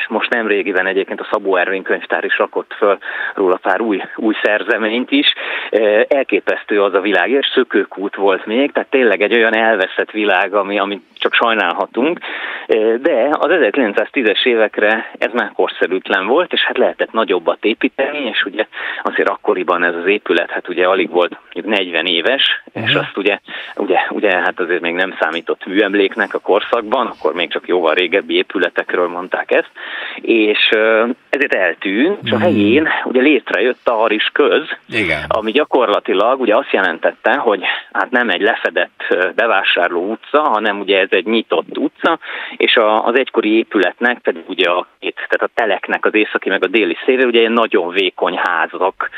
most 0.07 0.29
nem 0.29 0.47
régiben 0.47 0.85
egyébként 0.85 1.19
a 1.19 1.27
Szabó 1.31 1.55
Ervin 1.55 1.83
könyvtár 1.83 2.23
is 2.23 2.37
rakott 2.37 2.73
föl 2.77 2.97
róla 3.35 3.59
pár 3.61 3.81
új, 3.81 4.01
új 4.15 4.33
szerzeményt 4.43 5.11
is. 5.11 5.33
Elképesztő 6.07 6.81
az 6.81 6.93
a 6.93 7.01
világ, 7.01 7.29
és 7.29 7.51
szökőkút 7.53 8.15
volt 8.15 8.45
még, 8.45 8.71
tehát 8.71 8.89
tényleg 8.89 9.21
egy 9.21 9.33
olyan 9.33 9.55
elveszett 9.55 10.11
világ, 10.11 10.53
ami, 10.53 10.79
ami 10.79 11.01
csak 11.23 11.33
sajnálhatunk, 11.33 12.19
de 13.01 13.27
az 13.31 13.49
1910-es 13.49 14.45
évekre 14.45 15.11
ez 15.17 15.31
már 15.33 15.51
korszerűtlen 15.55 16.27
volt, 16.27 16.53
és 16.53 16.61
hát 16.61 16.77
lehetett 16.77 17.11
nagyobbat 17.11 17.65
építeni, 17.65 18.17
és 18.17 18.43
ugye 18.43 18.62
azért 19.03 19.29
akkoriban 19.29 19.83
ez 19.83 19.95
az 19.95 20.05
épület, 20.05 20.49
hát 20.49 20.69
ugye 20.69 20.85
alig 20.85 21.09
volt 21.09 21.37
40 21.53 22.05
éves, 22.05 22.63
uh-huh. 22.65 22.89
és 22.89 22.95
azt 22.95 23.17
ugye, 23.17 23.39
ugye, 23.75 23.99
ugye 24.09 24.29
hát 24.29 24.59
azért 24.59 24.81
még 24.81 24.93
nem 24.93 25.15
számított 25.19 25.65
műemléknek 25.65 26.33
a 26.33 26.39
korszakban, 26.39 27.07
akkor 27.07 27.33
még 27.33 27.51
csak 27.51 27.67
jóval 27.67 27.93
régebbi 27.93 28.35
épületekről 28.35 29.07
mondták 29.07 29.51
ezt, 29.51 29.71
és 30.21 30.69
ezért 31.29 31.53
eltűnt, 31.53 32.19
és 32.23 32.31
a 32.31 32.35
mhm. 32.35 32.43
helyén 32.43 32.89
ugye 33.03 33.21
létrejött 33.21 33.87
a 33.87 33.93
Haris 33.93 34.29
köz, 34.33 34.69
Igen. 34.89 35.23
ami 35.27 35.51
gyakorlatilag 35.51 36.41
ugye 36.41 36.55
azt 36.55 36.71
jelentette, 36.71 37.33
hogy 37.35 37.63
hát 37.91 38.11
nem 38.11 38.29
egy 38.29 38.41
lefedett 38.41 39.15
bevásárló 39.35 40.11
utca, 40.11 40.41
hanem 40.41 40.79
ugye 40.79 40.99
ez 40.99 41.07
egy 41.09 41.25
nyitott 41.25 41.77
utca, 41.77 42.19
és 42.57 42.79
az 43.03 43.17
egykori 43.17 43.57
épületnek 43.57 44.17
pedig 44.17 44.43
ugye 44.47 44.69
a, 44.69 44.87
tehát 44.99 45.41
a 45.41 45.49
teleknek 45.53 46.05
az 46.05 46.15
északi 46.15 46.49
meg 46.49 46.63
a 46.63 46.67
déli 46.67 46.97
széle 47.05 47.25
ugye 47.25 47.41
egy 47.41 47.49
nagyon 47.49 47.89
vékony 47.89 48.37
házak 48.53 49.09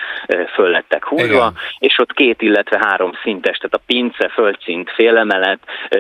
föl 0.53 0.69
lettek 0.69 1.05
húzva, 1.05 1.25
Igen. 1.25 1.53
és 1.79 1.99
ott 1.99 2.13
két, 2.13 2.41
illetve 2.41 2.79
három 2.81 3.11
szintes, 3.23 3.57
tehát 3.57 3.73
a 3.73 3.83
pince, 3.85 4.27
földszint, 4.27 4.91
félemelet, 4.91 5.59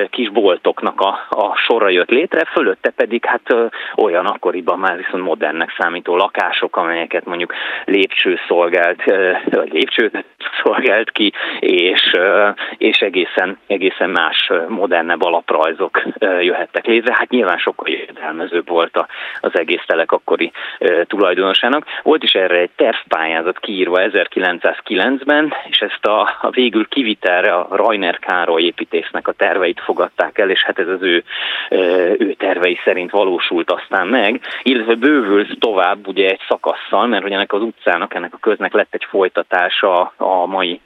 kis 0.09 0.29
boltoknak 0.29 1.01
a, 1.01 1.25
a 1.29 1.55
sora 1.55 1.89
jött 1.89 2.09
létre, 2.09 2.45
fölötte 2.45 2.89
pedig 2.89 3.25
hát 3.25 3.55
olyan 3.95 4.25
akkoriban 4.25 4.79
már 4.79 4.97
viszont 4.97 5.23
modernnek 5.23 5.75
számító 5.77 6.15
lakások, 6.15 6.75
amelyeket 6.77 7.25
mondjuk 7.25 7.53
lépcső 7.85 8.39
szolgált, 8.47 9.03
vagy 9.43 9.71
lépcsőt 9.73 10.25
szolgált 10.63 11.11
ki, 11.11 11.33
és, 11.59 12.11
és 12.77 12.97
egészen, 12.97 13.57
egészen 13.67 14.09
más 14.09 14.51
modernebb 14.67 15.23
alaprajzok 15.23 16.01
jöhettek 16.19 16.85
létre. 16.85 17.13
Hát 17.17 17.29
nyilván 17.29 17.57
sokkal 17.57 17.89
jövedelmezőbb 17.89 18.67
volt 18.67 19.05
az 19.41 19.51
egész 19.57 19.83
telek 19.85 20.11
akkori 20.11 20.51
tulajdonosának. 21.07 21.85
Volt 22.03 22.23
is 22.23 22.33
erre 22.33 22.57
egy 22.57 22.71
tervpályázat 23.25 23.59
kiírva 23.59 23.97
1909-ben, 24.01 25.53
és 25.69 25.79
ezt 25.79 26.05
a, 26.05 26.21
a 26.41 26.49
végül 26.49 26.87
kivitelre 26.87 27.53
a 27.53 27.67
Rajner 27.71 28.19
Károly 28.19 28.63
építésznek 28.63 29.27
a 29.27 29.31
terveit 29.31 29.79
fogadták 29.79 30.37
el, 30.37 30.49
és 30.49 30.63
hát 30.63 30.79
ez 30.79 30.87
az 30.87 31.01
ő, 31.01 31.23
ő 32.17 32.35
tervei 32.37 32.79
szerint 32.83 33.11
valósult 33.11 33.71
aztán 33.71 34.07
meg, 34.07 34.41
illetve 34.63 34.95
bővült 34.95 35.59
tovább 35.59 36.07
ugye 36.07 36.29
egy 36.29 36.41
szakasszal, 36.47 37.07
mert 37.07 37.23
hogy 37.23 37.31
ennek 37.31 37.53
az 37.53 37.61
utcának, 37.61 38.13
ennek 38.13 38.33
a 38.33 38.37
köznek 38.41 38.73
lett 38.73 38.93
egy 38.93 39.05
folytatása 39.09 40.13
a 40.17 40.45
mai 40.45 40.81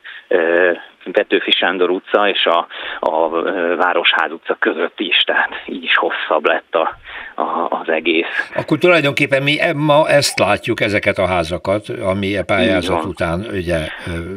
Petőfi 1.11 1.51
Sándor 1.51 1.89
utca 1.89 2.29
és 2.29 2.45
a, 2.45 2.67
a 2.99 3.29
Városház 3.75 4.31
utca 4.31 4.55
között 4.59 4.99
is, 4.99 5.17
tehát 5.17 5.49
így 5.65 5.83
is 5.83 5.97
hosszabb 5.97 6.45
lett 6.45 6.75
a, 6.75 6.97
a, 7.41 7.67
az 7.69 7.89
egész. 7.89 8.51
Akkor 8.55 8.77
tulajdonképpen 8.77 9.43
mi 9.43 9.59
e, 9.59 9.73
ma 9.73 10.09
ezt 10.09 10.39
látjuk, 10.39 10.81
ezeket 10.81 11.17
a 11.17 11.27
házakat, 11.27 11.89
ami 11.89 12.37
a 12.37 12.43
pályázat 12.43 13.05
után 13.05 13.45
ugye 13.51 13.87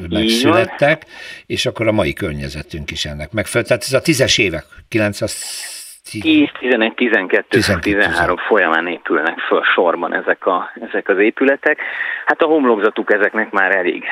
megszülettek, 0.08 1.02
és 1.46 1.66
akkor 1.66 1.88
a 1.88 1.92
mai 1.92 2.12
környezetünk 2.12 2.90
is 2.90 3.04
ennek 3.04 3.32
megfelel. 3.32 3.66
Tehát 3.66 3.82
ez 3.82 3.92
a 3.92 4.00
tízes 4.00 4.38
évek, 4.38 4.64
900 4.88 5.81
10, 6.10 6.48
11, 6.58 6.94
12, 6.94 7.60
13 7.80 8.36
folyamán 8.36 8.86
épülnek 8.86 9.38
föl 9.38 9.62
sorban 9.62 10.14
ezek, 10.14 10.46
a, 10.46 10.70
ezek 10.88 11.08
az 11.08 11.18
épületek. 11.18 11.78
Hát 12.26 12.42
a 12.42 12.46
homlokzatuk 12.46 13.12
ezeknek 13.12 13.50
már 13.50 13.76
elég 13.76 14.04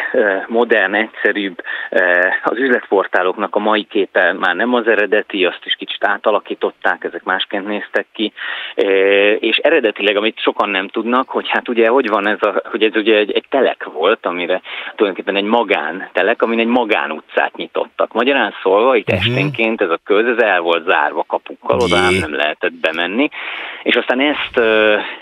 modern, 0.46 0.94
egyszerűbb. 0.94 1.62
Az 2.44 2.58
üzletportáloknak 2.58 3.54
a 3.54 3.58
mai 3.58 3.84
képe 3.84 4.32
már 4.32 4.54
nem 4.54 4.74
az 4.74 4.86
eredeti, 4.86 5.44
azt 5.44 5.64
is 5.64 5.74
kicsit 5.74 6.04
átalakították, 6.04 7.04
ezek 7.04 7.22
másként 7.22 7.66
néztek 7.66 8.06
ki. 8.12 8.32
És 9.38 9.56
eredetileg, 9.56 10.16
amit 10.16 10.40
sokan 10.40 10.68
nem 10.68 10.88
tudnak, 10.88 11.28
hogy 11.28 11.48
hát 11.48 11.68
ugye 11.68 11.88
hogy 11.88 12.08
van 12.08 12.28
ez, 12.28 12.38
a, 12.40 12.62
hogy 12.64 12.82
ez 12.82 12.96
ugye 12.96 13.16
egy, 13.16 13.32
egy 13.32 13.46
telek 13.48 13.84
volt, 13.84 14.26
amire 14.26 14.60
tulajdonképpen 14.96 15.36
egy 15.36 15.48
magán 15.48 16.08
telek, 16.12 16.42
amin 16.42 16.58
egy 16.58 16.66
magán 16.66 17.10
utcát 17.10 17.56
nyitottak. 17.56 18.12
Magyarán 18.12 18.54
szólva, 18.62 18.96
itt 18.96 19.10
uh-huh. 19.10 19.26
esténként 19.26 19.80
ez 19.80 19.90
a 19.90 20.00
köz, 20.04 20.26
ez 20.26 20.42
el 20.42 20.60
volt 20.60 20.84
zárva 20.84 21.24
kapukkal, 21.26 21.79
oda 21.80 22.10
nem 22.10 22.34
lehetett 22.34 22.72
bemenni. 22.72 23.28
És 23.82 23.94
aztán 23.94 24.20
ezt 24.20 24.60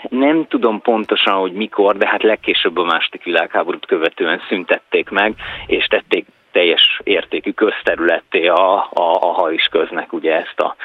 nem 0.09 0.45
tudom 0.47 0.81
pontosan, 0.81 1.33
hogy 1.33 1.51
mikor, 1.51 1.97
de 1.97 2.07
hát 2.07 2.23
legkésőbb 2.23 2.77
a 2.77 2.83
második 2.83 3.23
világháborút 3.23 3.85
követően 3.85 4.41
szüntették 4.49 5.09
meg, 5.09 5.35
és 5.67 5.85
tették 5.85 6.25
teljes 6.51 7.01
értékű 7.03 7.51
közterületté 7.51 8.47
a, 8.47 8.75
a, 8.77 9.17
a 9.19 9.31
hajis 9.33 9.67
köznek 9.71 10.13
ugye 10.13 10.35
ezt 10.35 10.59
a 10.59 10.75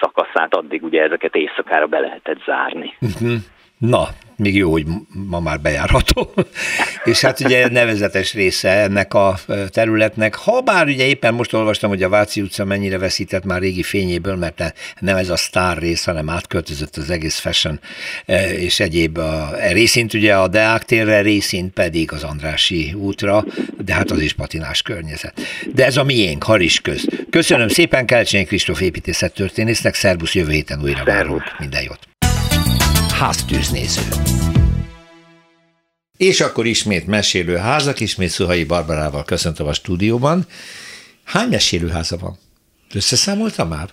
szakaszát, 0.00 0.54
addig 0.54 0.82
ugye 0.82 1.02
ezeket 1.02 1.34
éjszakára 1.34 1.86
be 1.86 1.98
lehetett 1.98 2.42
zárni. 2.44 2.94
Uh-huh. 3.00 3.36
Na, 3.78 4.14
még 4.36 4.54
jó, 4.54 4.70
hogy 4.70 4.86
ma 5.12 5.40
már 5.40 5.60
bejárható. 5.60 6.32
és 7.04 7.20
hát 7.20 7.40
ugye 7.40 7.68
nevezetes 7.68 8.34
része 8.34 8.68
ennek 8.68 9.14
a 9.14 9.38
területnek, 9.68 10.34
ha 10.34 10.60
bár 10.60 10.86
ugye 10.86 11.06
éppen 11.06 11.34
most 11.34 11.52
olvastam, 11.52 11.90
hogy 11.90 12.02
a 12.02 12.08
Váci 12.08 12.40
utca 12.40 12.64
mennyire 12.64 12.98
veszített 12.98 13.44
már 13.44 13.60
régi 13.60 13.82
fényéből, 13.82 14.36
mert 14.36 14.74
nem 15.00 15.16
ez 15.16 15.28
a 15.28 15.36
sztár 15.36 15.78
rész, 15.78 16.04
hanem 16.04 16.28
átköltözött 16.28 16.96
az 16.96 17.10
egész 17.10 17.38
fashion 17.38 17.80
és 18.56 18.80
egyéb 18.80 19.18
a 19.18 19.60
e 19.60 19.72
részint 19.72 20.14
ugye 20.14 20.36
a 20.36 20.48
Deák 20.48 20.84
térre, 20.84 21.20
részint 21.20 21.72
pedig 21.72 22.12
az 22.12 22.22
Andrási 22.22 22.92
útra, 22.92 23.44
de 23.84 23.94
hát 23.94 24.10
az 24.10 24.20
is 24.20 24.32
patinás 24.32 24.82
környezet. 24.82 25.40
De 25.74 25.84
ez 25.84 25.96
a 25.96 26.04
miénk, 26.04 26.42
Haris 26.42 26.80
köz. 26.80 27.06
Köszönöm 27.30 27.68
szépen 27.68 28.06
Kelcsényi 28.06 28.44
Kristóf 28.44 28.80
építészettörténésznek, 28.80 29.94
szervusz 29.94 30.34
jövő 30.34 30.52
héten 30.52 30.82
újra 30.82 31.04
várunk. 31.04 31.42
Minden 31.58 31.82
jót! 31.82 31.98
Háztűznéző. 33.18 34.02
És 36.16 36.40
akkor 36.40 36.66
ismét 36.66 37.06
mesélő 37.06 37.56
házak, 37.56 38.00
ismét 38.00 38.28
Szuhai 38.28 38.64
Barbarával 38.64 39.24
köszöntöm 39.24 39.66
a 39.66 39.72
stúdióban. 39.72 40.46
Hány 41.24 41.48
mesélőháza 41.48 42.16
van? 42.16 42.38
Összeszámolta 42.94 43.64
már? 43.64 43.88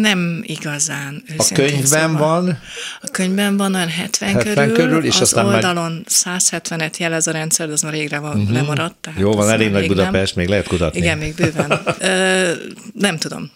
Nem 0.00 0.42
igazán. 0.42 1.22
A 1.36 1.50
könyvben 1.54 2.10
szóval. 2.10 2.42
van? 2.42 2.58
A 3.00 3.08
könyvben 3.12 3.56
van 3.56 3.74
olyan 3.74 3.88
70, 3.88 4.28
70 4.28 4.54
körül, 4.54 4.74
körül 4.74 5.04
és 5.04 5.14
az 5.14 5.20
aztán 5.20 5.46
oldalon 5.46 6.04
már... 6.24 6.40
150-et 6.44 6.96
jelez 6.96 7.26
a 7.26 7.30
rendszer, 7.30 7.66
de 7.66 7.72
az 7.72 7.82
már 7.82 7.92
régre 7.92 8.18
van, 8.18 8.36
uh-huh. 8.36 8.52
lemaradt. 8.52 9.08
Jó, 9.16 9.32
van 9.32 9.50
elég 9.50 9.70
nagy 9.70 9.86
Budapest, 9.86 10.34
nem. 10.34 10.44
még 10.44 10.48
lehet 10.48 10.66
kutatni. 10.66 10.98
Igen, 10.98 11.18
még 11.18 11.34
bőven. 11.34 11.80
Ö, 11.98 12.52
nem 12.92 13.18
tudom. 13.18 13.50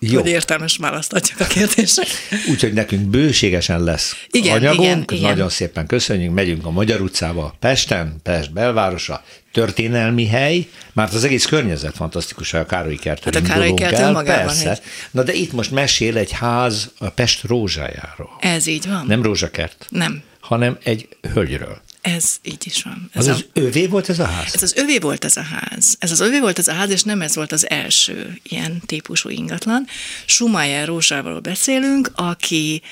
Jó. 0.00 0.20
hogy 0.20 0.30
értelmes 0.30 0.76
választ 0.76 1.12
adjak 1.12 1.40
a 1.40 1.44
kérdésre. 1.44 2.04
Úgyhogy 2.50 2.72
nekünk 2.72 3.02
bőségesen 3.02 3.82
lesz 3.82 4.26
igen, 4.30 4.56
anyagunk. 4.56 5.10
Igen, 5.10 5.30
Nagyon 5.30 5.48
szépen 5.48 5.86
köszönjük. 5.86 6.34
Megyünk 6.34 6.66
a 6.66 6.70
Magyar 6.70 7.00
utcába, 7.00 7.54
Pesten, 7.58 8.16
Pest 8.22 8.52
belvárosa, 8.52 9.22
történelmi 9.52 10.26
hely, 10.26 10.68
mert 10.92 11.14
az 11.14 11.24
egész 11.24 11.44
környezet 11.44 11.94
fantasztikus, 11.94 12.54
a 12.54 12.66
Károly 12.66 12.94
kertől 12.96 13.32
hát 13.32 13.42
a 13.42 13.46
Károly 13.46 13.74
el, 13.78 14.24
persze. 14.24 14.70
Egy... 14.70 14.80
Na 15.10 15.22
de 15.22 15.32
itt 15.32 15.52
most 15.52 15.70
mesél 15.70 16.16
egy 16.16 16.32
ház 16.32 16.90
a 16.98 17.08
Pest 17.08 17.42
rózsájáról. 17.42 18.30
Ez 18.40 18.66
így 18.66 18.88
van. 18.88 19.06
Nem 19.06 19.22
rózsakert. 19.22 19.86
Nem. 19.88 20.22
Hanem 20.40 20.78
egy 20.82 21.08
hölgyről. 21.32 21.80
Ez 22.00 22.36
így 22.42 22.62
is 22.64 22.82
van. 22.82 23.10
Ez 23.12 23.26
az, 23.26 23.36
a, 23.36 23.38
az 23.38 23.46
övé 23.52 23.86
volt 23.86 24.08
ez 24.08 24.18
a 24.18 24.24
ház? 24.24 24.52
Ez 24.54 24.62
az 24.62 24.74
övé 24.76 24.98
volt 24.98 25.24
ez 25.24 25.36
a 25.36 25.42
ház. 25.42 25.96
Ez 25.98 26.10
az 26.10 26.20
övé 26.20 26.40
volt 26.40 26.58
ez 26.58 26.68
a 26.68 26.72
ház, 26.72 26.90
és 26.90 27.02
nem 27.02 27.20
ez 27.20 27.34
volt 27.34 27.52
az 27.52 27.70
első 27.70 28.40
ilyen 28.42 28.82
típusú 28.86 29.28
ingatlan. 29.28 29.86
Schumacher 30.26 30.86
Rózsával 30.86 31.40
beszélünk, 31.40 32.10
aki 32.14 32.82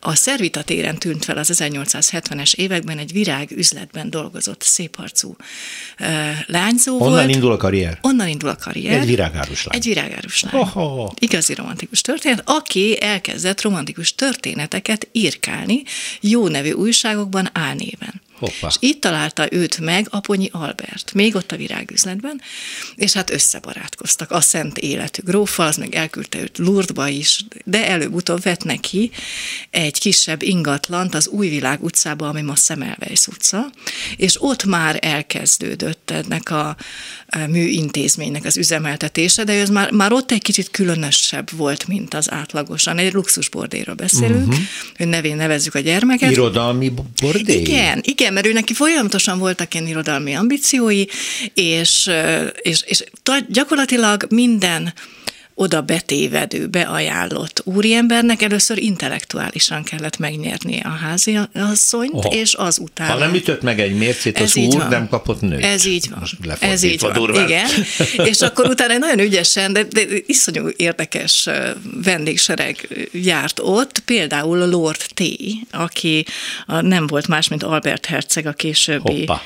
a 0.00 0.14
Szervita 0.14 0.62
téren 0.62 0.98
tűnt 0.98 1.24
fel 1.24 1.36
az 1.38 1.50
1870-es 1.54 2.54
években, 2.54 2.98
egy 2.98 3.12
virág 3.12 3.50
üzletben 3.50 4.10
dolgozott, 4.10 4.62
széparcú 4.62 5.36
uh, 6.00 6.06
lányzó 6.46 6.92
Onnan 6.92 7.08
volt. 7.08 7.20
Onnan 7.20 7.30
indul 7.30 7.52
a 7.52 7.56
karrier? 7.56 7.98
Onnan 8.02 8.28
indul 8.28 8.48
a 8.48 8.56
karrier. 8.56 9.00
Egy 9.00 9.06
virágárus 9.06 9.64
lány. 9.64 9.76
Egy 9.76 9.84
virágárus 9.84 10.42
lány. 10.42 10.60
Oh-oh. 10.60 11.10
Igazi 11.18 11.54
romantikus 11.54 12.00
történet, 12.00 12.42
aki 12.44 13.02
elkezdett 13.02 13.62
romantikus 13.62 14.14
történeteket 14.14 15.08
írkálni 15.12 15.82
jó 16.20 16.48
nevű 16.48 16.70
újságokban 16.70 17.48
álnéven. 17.52 18.24
Hoppa. 18.38 18.66
És 18.68 18.74
itt 18.78 19.00
találta 19.00 19.52
őt 19.52 19.78
meg 19.78 20.06
Aponyi 20.10 20.48
Albert, 20.52 21.14
még 21.14 21.34
ott 21.34 21.52
a 21.52 21.56
virágüzletben, 21.56 22.40
és 22.94 23.12
hát 23.12 23.30
összebarátkoztak 23.30 24.30
a 24.30 24.40
szent 24.40 24.78
életű 24.78 25.22
grófa, 25.24 25.64
az 25.64 25.76
meg 25.76 25.94
elküldte 25.94 26.40
őt 26.40 26.58
Lourdesba 26.58 27.08
is, 27.08 27.44
de 27.64 27.88
előbb-utóbb 27.88 28.42
vett 28.42 28.64
neki 28.64 29.10
egy 29.70 29.98
kisebb 29.98 30.42
ingatlant 30.42 31.14
az 31.14 31.28
Új 31.28 31.48
Világ 31.48 31.84
utcába, 31.84 32.28
ami 32.28 32.42
ma 32.42 32.56
Szemelweis 32.56 33.26
utca, 33.26 33.70
és 34.16 34.42
ott 34.42 34.64
már 34.64 34.98
elkezdődött 35.00 36.10
ennek 36.10 36.50
a 36.50 36.76
műintézménynek 37.48 38.44
az 38.44 38.56
üzemeltetése, 38.56 39.44
de 39.44 39.52
ez 39.52 39.68
már, 39.68 39.90
már 39.90 40.12
ott 40.12 40.32
egy 40.32 40.42
kicsit 40.42 40.70
különösebb 40.70 41.50
volt, 41.50 41.86
mint 41.86 42.14
az 42.14 42.30
átlagosan. 42.30 42.98
Egy 42.98 43.12
luxusbordéről 43.12 43.94
beszélünk, 43.94 44.46
uh-huh. 44.46 44.64
hogy 44.96 45.08
nevén 45.08 45.36
nevezzük 45.36 45.74
a 45.74 45.78
gyermeket. 45.78 46.30
Irodalmi 46.30 46.92
bordé? 47.20 47.60
Igen, 47.60 48.00
igen, 48.04 48.25
mert 48.30 48.46
ő 48.46 48.52
neki 48.52 48.74
folyamatosan 48.74 49.38
voltak 49.38 49.74
ilyen 49.74 49.86
irodalmi 49.86 50.34
ambíciói, 50.34 51.04
és, 51.54 52.10
és, 52.62 52.82
és 52.86 53.04
gyakorlatilag 53.48 54.26
minden 54.30 54.92
oda 55.58 55.80
betévedő, 55.80 56.66
beajánlott 56.66 57.60
úriembernek 57.64 58.42
először 58.42 58.78
intellektuálisan 58.78 59.82
kellett 59.82 60.18
megnyerni 60.18 60.80
a 60.80 60.88
házi 60.88 61.38
asszonyt, 61.54 62.24
oh. 62.24 62.34
és 62.34 62.54
azután. 62.54 63.08
Ha 63.08 63.18
nem 63.18 63.34
ütött 63.34 63.62
meg 63.62 63.80
egy 63.80 63.96
mércét, 63.96 64.38
az 64.40 64.56
úr 64.56 64.78
van. 64.78 64.88
nem 64.88 65.08
kapott 65.08 65.40
nőt. 65.40 65.64
Ez 65.64 65.84
így 65.84 66.08
van. 66.10 66.58
Ez 66.60 66.82
így 66.82 67.00
van, 67.00 67.12
durván. 67.12 67.46
igen. 67.46 67.68
és 68.30 68.40
akkor 68.40 68.68
utána 68.68 68.98
nagyon 68.98 69.18
ügyesen, 69.18 69.72
de, 69.72 69.82
de 69.82 70.02
iszonyú 70.26 70.68
érdekes 70.76 71.48
vendégsereg 72.02 72.88
járt 73.12 73.60
ott, 73.62 73.98
például 73.98 74.62
a 74.62 74.66
Lord 74.66 75.04
T., 75.14 75.22
aki 75.70 76.24
nem 76.80 77.06
volt 77.06 77.28
más, 77.28 77.48
mint 77.48 77.62
Albert 77.62 78.06
Herceg, 78.06 78.46
a 78.46 78.52
későbbi 78.52 79.18
Hoppa 79.26 79.42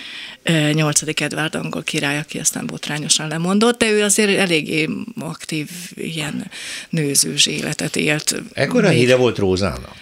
8. 0.73 1.03
Edvard 1.21 1.55
angol 1.55 1.83
király, 1.83 2.19
aki 2.19 2.39
aztán 2.39 2.67
botrányosan 2.67 3.29
lemondott, 3.29 3.79
de 3.79 3.91
ő 3.91 4.03
azért 4.03 4.39
eléggé 4.39 4.89
aktív 5.19 5.69
ilyen 6.05 6.51
nőzős 6.89 7.47
életet 7.47 7.97
élt. 7.97 8.43
Ekkora 8.53 8.89
még. 8.89 8.99
híre 8.99 9.17
volt 9.17 9.39
Rózának? 9.39 9.95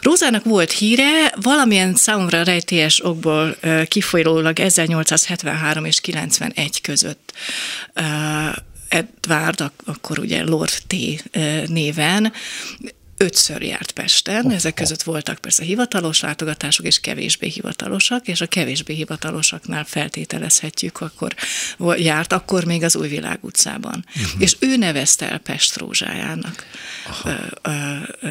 Rózának 0.00 0.44
volt 0.44 0.72
híre, 0.72 1.32
valamilyen 1.40 1.94
számomra 1.94 2.42
rejtélyes 2.42 3.04
okból 3.04 3.56
kifolyólag 3.88 4.60
1873 4.60 5.84
és 5.84 6.00
91 6.00 6.80
között 6.80 7.32
Edward, 8.88 9.70
akkor 9.84 10.18
ugye 10.18 10.42
Lord 10.44 10.72
T 10.86 10.94
néven 11.68 12.32
ötször 13.16 13.62
járt 13.62 13.92
Pesten, 13.92 14.50
ezek 14.50 14.74
között 14.74 15.02
voltak 15.02 15.38
persze 15.38 15.64
hivatalos 15.64 16.20
látogatások 16.20 16.86
és 16.86 17.00
kevésbé 17.00 17.48
hivatalosak, 17.48 18.28
és 18.28 18.40
a 18.40 18.46
kevésbé 18.46 18.94
hivatalosaknál 18.94 19.84
feltételezhetjük, 19.84 21.00
akkor 21.00 21.34
járt, 21.96 22.32
akkor 22.32 22.64
még 22.64 22.82
az 22.82 22.96
Újvilág 22.96 23.38
utcában. 23.40 24.04
Uh-huh. 24.16 24.42
És 24.42 24.56
ő 24.58 24.76
nevezte 24.76 25.30
el 25.30 25.38
Pest 25.38 25.76
rózsájának 25.76 26.66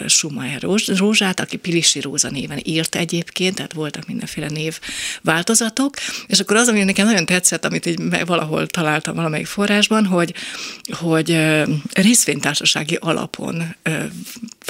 Schumacher 0.08 0.62
rózsát, 0.98 1.40
aki 1.40 1.58
Pilisi 1.58 2.02
Róza 2.02 2.30
néven 2.30 2.60
írt 2.64 2.96
egyébként, 2.96 3.56
tehát 3.56 3.74
voltak 3.74 4.08
mindenféle 4.08 4.48
név 4.48 4.80
változatok, 5.22 5.96
és 6.28 6.40
akkor 6.40 6.56
az, 6.56 6.68
ami 6.68 6.84
nekem 6.84 7.06
nagyon 7.06 7.26
tetszett, 7.26 7.66
amit 7.66 7.86
így 7.86 8.26
valahol 8.26 8.68
találtam 8.68 9.16
valamelyik 9.16 9.48
forrásban, 9.48 10.06
hogy, 10.06 10.34
hogy 10.92 11.38
részvénytársasági 11.94 12.98
alapon 13.00 13.76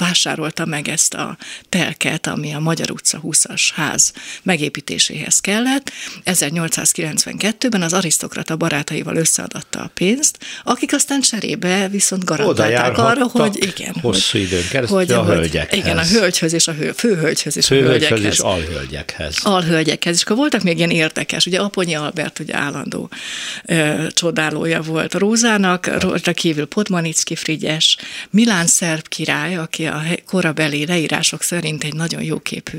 vásárolta 0.04 0.64
meg 0.64 0.88
ezt 0.88 1.14
a 1.14 1.36
telket, 1.68 2.26
ami 2.26 2.52
a 2.52 2.58
Magyar 2.58 2.90
utca 2.90 3.20
20-as 3.22 3.62
ház 3.74 4.12
megépítéséhez 4.42 5.40
kellett. 5.40 5.92
1892-ben 6.24 7.82
az 7.82 7.92
arisztokrata 7.92 8.56
barátaival 8.56 9.16
összeadatta 9.16 9.80
a 9.80 9.90
pénzt, 9.94 10.38
akik 10.64 10.94
aztán 10.94 11.20
cserébe 11.20 11.88
viszont 11.88 12.24
garantálták 12.24 12.98
arra, 12.98 13.26
hogy 13.26 13.72
igen. 13.76 13.94
Hosszú 14.00 14.38
időn 14.38 14.68
keresztül 14.70 14.98
hogy, 14.98 15.12
a 15.12 15.24
hölgyekhez. 15.24 15.78
Igen, 15.78 15.98
a 15.98 16.04
hölgyhöz 16.04 16.52
és 16.52 16.68
a 16.68 16.72
hő, 16.72 16.92
főhölgyhöz 16.92 17.56
és 17.56 17.66
főhölgyekhez. 17.66 18.10
a 18.10 18.14
hölgyekhez. 18.14 18.32
és 18.32 18.38
alhölgyekhez. 18.38 19.38
Alhölgyekhez. 19.42 20.14
És 20.16 20.22
akkor 20.22 20.36
voltak 20.36 20.62
még 20.62 20.76
ilyen 20.76 20.90
érdekes, 20.90 21.46
ugye 21.46 21.60
Aponyi 21.60 21.94
Albert 21.94 22.38
ugye 22.38 22.56
állandó 22.56 23.10
ö, 23.64 24.06
csodálója 24.10 24.82
volt 24.82 25.14
Rózának, 25.14 25.86
rajta 25.86 26.32
kívül 26.32 26.66
Podmanicki 26.66 27.36
Frigyes, 27.36 27.96
Milán 28.30 28.66
szerb 28.66 29.08
király, 29.08 29.56
aki 29.56 29.86
a 29.94 30.02
korabeli 30.26 30.86
leírások 30.86 31.42
szerint 31.42 31.84
egy 31.84 31.94
nagyon 31.94 32.22
jóképű 32.22 32.78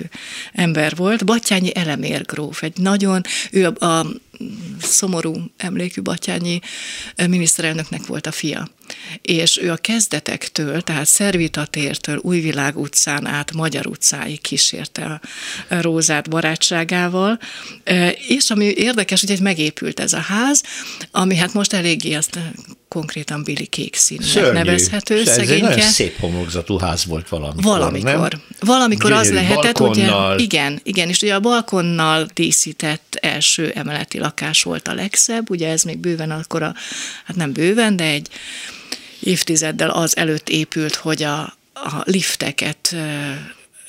ember 0.53 0.95
volt. 0.95 1.25
Batyányi 1.25 1.75
Elemér 1.75 2.25
gróf, 2.25 2.63
egy 2.63 2.77
nagyon, 2.77 3.21
ő 3.51 3.65
a, 3.65 3.85
a 3.85 4.05
szomorú 4.81 5.35
emlékű 5.57 6.01
Batyányi 6.01 6.59
miniszterelnöknek 7.27 8.05
volt 8.05 8.27
a 8.27 8.31
fia. 8.31 8.67
És 9.21 9.59
ő 9.61 9.71
a 9.71 9.75
kezdetektől, 9.75 10.81
tehát 10.81 11.05
Szervitatértől, 11.05 12.19
Újvilág 12.21 12.77
utcán 12.77 13.25
át 13.25 13.53
Magyar 13.53 13.87
utcáig 13.87 14.41
kísérte 14.41 15.05
a 15.05 15.19
Rózát 15.81 16.29
barátságával, 16.29 17.39
és 18.27 18.49
ami 18.49 18.65
érdekes, 18.65 19.21
hogy 19.21 19.31
egy 19.31 19.41
megépült 19.41 19.99
ez 19.99 20.13
a 20.13 20.19
ház, 20.19 20.63
ami 21.11 21.35
hát 21.35 21.53
most 21.53 21.73
eléggé 21.73 22.13
azt 22.13 22.39
konkrétan 22.87 23.43
Billy 23.43 23.65
kék 23.65 23.95
színűnek 23.95 24.31
Szörnyű. 24.31 24.51
nevezhető. 24.51 25.19
Ez 25.19 25.37
egy 25.37 25.61
nagyon 25.61 25.79
szép 25.79 26.19
homlokzatú 26.19 26.77
ház 26.77 27.05
volt 27.05 27.29
valamikor, 27.29 27.63
Valamikor. 27.63 28.31
Nem? 28.31 28.41
Valamikor 28.59 29.09
Gyönyörű 29.09 29.27
az 29.27 29.33
lehetett, 29.33 29.77
balkonnal. 29.77 30.33
ugye, 30.33 30.43
igen, 30.43 30.79
igen, 30.83 31.09
és 31.09 31.21
ugye 31.21 31.33
a 31.35 31.39
balkonnal 31.39 32.27
díszített 32.33 33.17
első 33.21 33.71
emeleti 33.75 34.17
lakás 34.25 34.63
volt 34.63 34.87
a 34.87 34.93
legszebb, 34.93 35.49
ugye 35.49 35.69
ez 35.69 35.83
még 35.83 35.97
bőven 35.97 36.31
akkor 36.31 36.63
a, 36.63 36.73
hát 37.25 37.35
nem 37.35 37.51
bőven, 37.53 37.95
de 37.95 38.03
egy 38.03 38.29
évtizeddel 39.19 39.89
az 39.89 40.17
előtt 40.17 40.49
épült, 40.49 40.95
hogy 40.95 41.23
a, 41.23 41.39
a 41.73 42.01
lifteket 42.03 42.95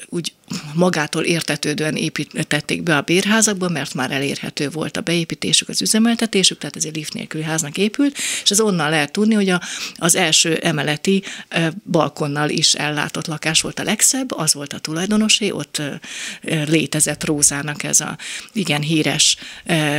úgy 0.09 0.33
magától 0.75 1.23
értetődően 1.23 1.97
építették 1.97 2.83
be 2.83 2.97
a 2.97 3.01
bérházakba, 3.01 3.69
mert 3.69 3.95
már 3.95 4.11
elérhető 4.11 4.71
volt 4.71 4.97
a 4.97 5.01
beépítésük, 5.01 5.69
az 5.69 5.83
üzemeltetésük, 5.83 6.59
tehát 6.59 6.77
ez 6.77 6.85
egy 6.85 6.97
lift 6.97 7.15
nélküli 7.15 7.43
háznak 7.43 7.79
épült, 7.79 8.17
és 8.43 8.51
ez 8.51 8.61
onnan 8.61 8.91
lehet 8.91 9.13
tudni, 9.13 9.35
hogy 9.35 9.49
a, 9.49 9.61
az 9.97 10.15
első 10.15 10.55
emeleti 10.55 11.23
balkonnal 11.91 12.49
is 12.49 12.75
ellátott 12.75 13.27
lakás 13.27 13.61
volt 13.61 13.79
a 13.79 13.83
legszebb, 13.83 14.33
az 14.33 14.55
volt 14.55 14.73
a 14.73 14.79
tulajdonosé, 14.79 15.51
ott 15.51 15.83
létezett 16.67 17.25
Rózának 17.25 17.83
ez 17.83 18.01
a 18.01 18.19
igen 18.53 18.81
híres 18.81 19.37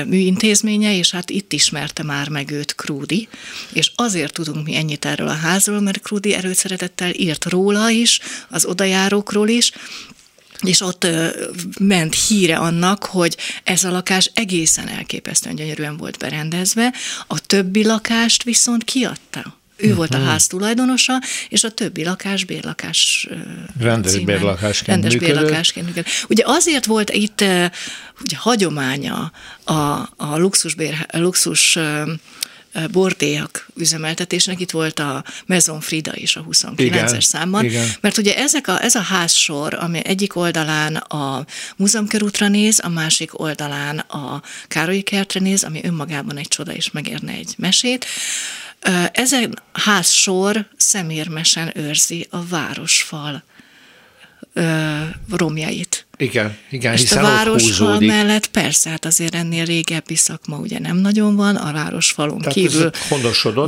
műintézménye, 0.05 0.97
és 0.97 1.11
hát 1.11 1.29
itt 1.29 1.53
ismerte 1.53 2.03
már 2.03 2.29
meg 2.29 2.51
őt 2.51 2.75
Krúdi, 2.75 3.27
és 3.73 3.91
azért 3.95 4.33
tudunk 4.33 4.65
mi 4.65 4.75
ennyit 4.75 5.05
erről 5.05 5.27
a 5.27 5.33
házról, 5.33 5.79
mert 5.79 6.01
Krúdi 6.01 6.33
erőszeretettel 6.33 7.11
írt 7.13 7.45
róla 7.45 7.89
is, 7.89 8.19
az 8.49 8.65
odajárókról 8.65 9.47
is, 9.47 9.71
és 10.61 10.81
ott 10.81 11.07
ment 11.79 12.15
híre 12.27 12.57
annak, 12.57 13.03
hogy 13.03 13.37
ez 13.63 13.83
a 13.83 13.91
lakás 13.91 14.31
egészen 14.33 14.87
elképesztően 14.87 15.55
gyönyörűen 15.55 15.97
volt 15.97 16.17
berendezve, 16.17 16.93
a 17.27 17.39
többi 17.39 17.85
lakást 17.85 18.43
viszont 18.43 18.83
kiadta. 18.83 19.55
Ő 19.77 19.95
volt 19.95 20.13
a 20.13 20.17
mhm. 20.17 20.27
ház 20.27 20.47
tulajdonosa, 20.47 21.21
és 21.49 21.63
a 21.63 21.71
többi 21.71 22.03
lakás 22.03 22.43
bérlakás 22.43 23.27
Rendes 23.79 24.11
címen, 24.11 24.25
bérlakásként 24.25 24.87
rendes 24.87 25.13
működött. 25.13 25.35
bérlakásként 25.35 25.85
működött. 25.85 26.11
Ugye 26.29 26.43
azért 26.45 26.85
volt 26.85 27.09
itt 27.09 27.41
ugye, 28.21 28.35
hagyománya 28.37 29.31
a, 29.63 29.73
a 30.17 30.37
luxus, 30.37 30.73
bér, 30.73 31.05
luxus 31.11 31.77
bordélyak 32.91 33.67
üzemeltetésnek. 33.75 34.59
Itt 34.59 34.71
volt 34.71 34.99
a 34.99 35.23
Maison 35.45 35.79
Frida 35.81 36.11
is 36.15 36.35
a 36.35 36.45
29-es 36.51 37.21
számban. 37.21 37.65
Igen. 37.65 37.87
Mert 38.01 38.17
ugye 38.17 38.37
ezek 38.37 38.67
a, 38.67 38.83
ez 38.83 38.95
a 38.95 39.01
házsor, 39.01 39.73
ami 39.73 40.05
egyik 40.05 40.35
oldalán 40.35 40.95
a 40.95 41.45
múzeumkörútra 41.75 42.47
néz, 42.47 42.79
a 42.83 42.89
másik 42.89 43.39
oldalán 43.39 43.97
a 43.97 44.41
Károlyi 44.67 45.01
kertre 45.01 45.39
néz, 45.39 45.63
ami 45.63 45.79
önmagában 45.83 46.37
egy 46.37 46.47
csoda, 46.47 46.73
és 46.73 46.91
megérne 46.91 47.31
egy 47.31 47.53
mesét. 47.57 48.05
Ezen 49.11 49.61
házsor 49.71 50.65
szemérmesen 50.77 51.71
őrzi 51.75 52.27
a 52.29 52.45
városfal 52.45 53.43
romjait. 55.29 55.86
Igen, 56.19 56.57
igen, 56.69 56.93
és 56.93 56.99
hiszen 56.99 57.25
a 57.25 57.27
városfal 57.27 57.99
mellett 57.99 58.47
persze, 58.47 58.89
hát 58.89 59.05
azért 59.05 59.35
ennél 59.35 59.65
régebbi 59.65 60.15
szakma 60.15 60.57
ugye 60.57 60.79
nem 60.79 60.97
nagyon 60.97 61.35
van, 61.35 61.55
a 61.55 61.71
városfalon 61.71 62.37
Tehát 62.37 62.53
kívül 62.53 62.91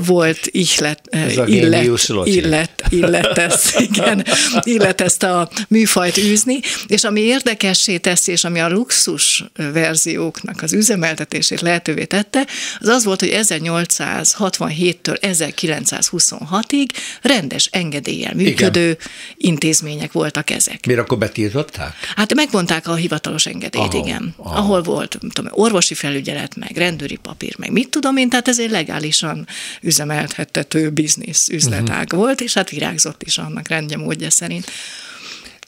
volt 0.05 0.47
ihlet, 0.51 1.01
ez 1.09 1.37
illet, 1.47 1.85
illet, 2.23 2.83
illet, 2.89 3.37
ezt, 3.37 3.79
igen, 3.89 4.25
illet 4.63 5.01
ezt 5.01 5.23
a 5.23 5.49
műfajt 5.67 6.17
űzni, 6.17 6.59
és 6.87 7.03
ami 7.03 7.19
érdekessé 7.21 7.97
teszi, 7.97 8.31
és 8.31 8.43
ami 8.43 8.59
a 8.59 8.69
luxus 8.69 9.43
verzióknak 9.73 10.61
az 10.61 10.73
üzemeltetését 10.73 11.61
lehetővé 11.61 12.05
tette, 12.05 12.47
az 12.79 12.87
az 12.87 13.03
volt, 13.03 13.19
hogy 13.19 13.31
1867-től 13.33 15.17
1926-ig 15.21 16.87
rendes 17.21 17.69
engedéllyel 17.71 18.33
működő 18.35 18.83
igen. 18.83 18.97
intézmények 19.37 20.11
voltak 20.11 20.49
ezek. 20.49 20.85
Miért 20.85 21.01
akkor 21.01 21.17
betiltották? 21.17 21.95
Hát 22.15 22.31
megmondták 22.39 22.87
a 22.87 22.95
hivatalos 22.95 23.45
engedélyt, 23.45 23.93
ahol, 23.93 24.07
igen. 24.07 24.33
Ahol. 24.37 24.57
ahol 24.57 24.81
volt 24.81 25.17
tudom, 25.33 25.51
orvosi 25.53 25.93
felügyelet, 25.93 26.55
meg 26.55 26.77
rendőri 26.77 27.15
papír, 27.15 27.55
meg 27.57 27.71
mit 27.71 27.89
tudom 27.89 28.17
én, 28.17 28.29
tehát 28.29 28.47
ez 28.47 28.59
egy 28.59 28.69
legálisan 28.69 29.47
üzemeltethető 29.81 30.89
biznisz, 30.89 31.49
üzletág 31.49 32.05
uh-huh. 32.05 32.19
volt, 32.19 32.41
és 32.41 32.53
hát 32.53 32.69
virágzott 32.69 33.23
is 33.23 33.37
annak 33.37 33.67
rendje 33.67 33.97
módja 33.97 34.29
szerint. 34.29 34.71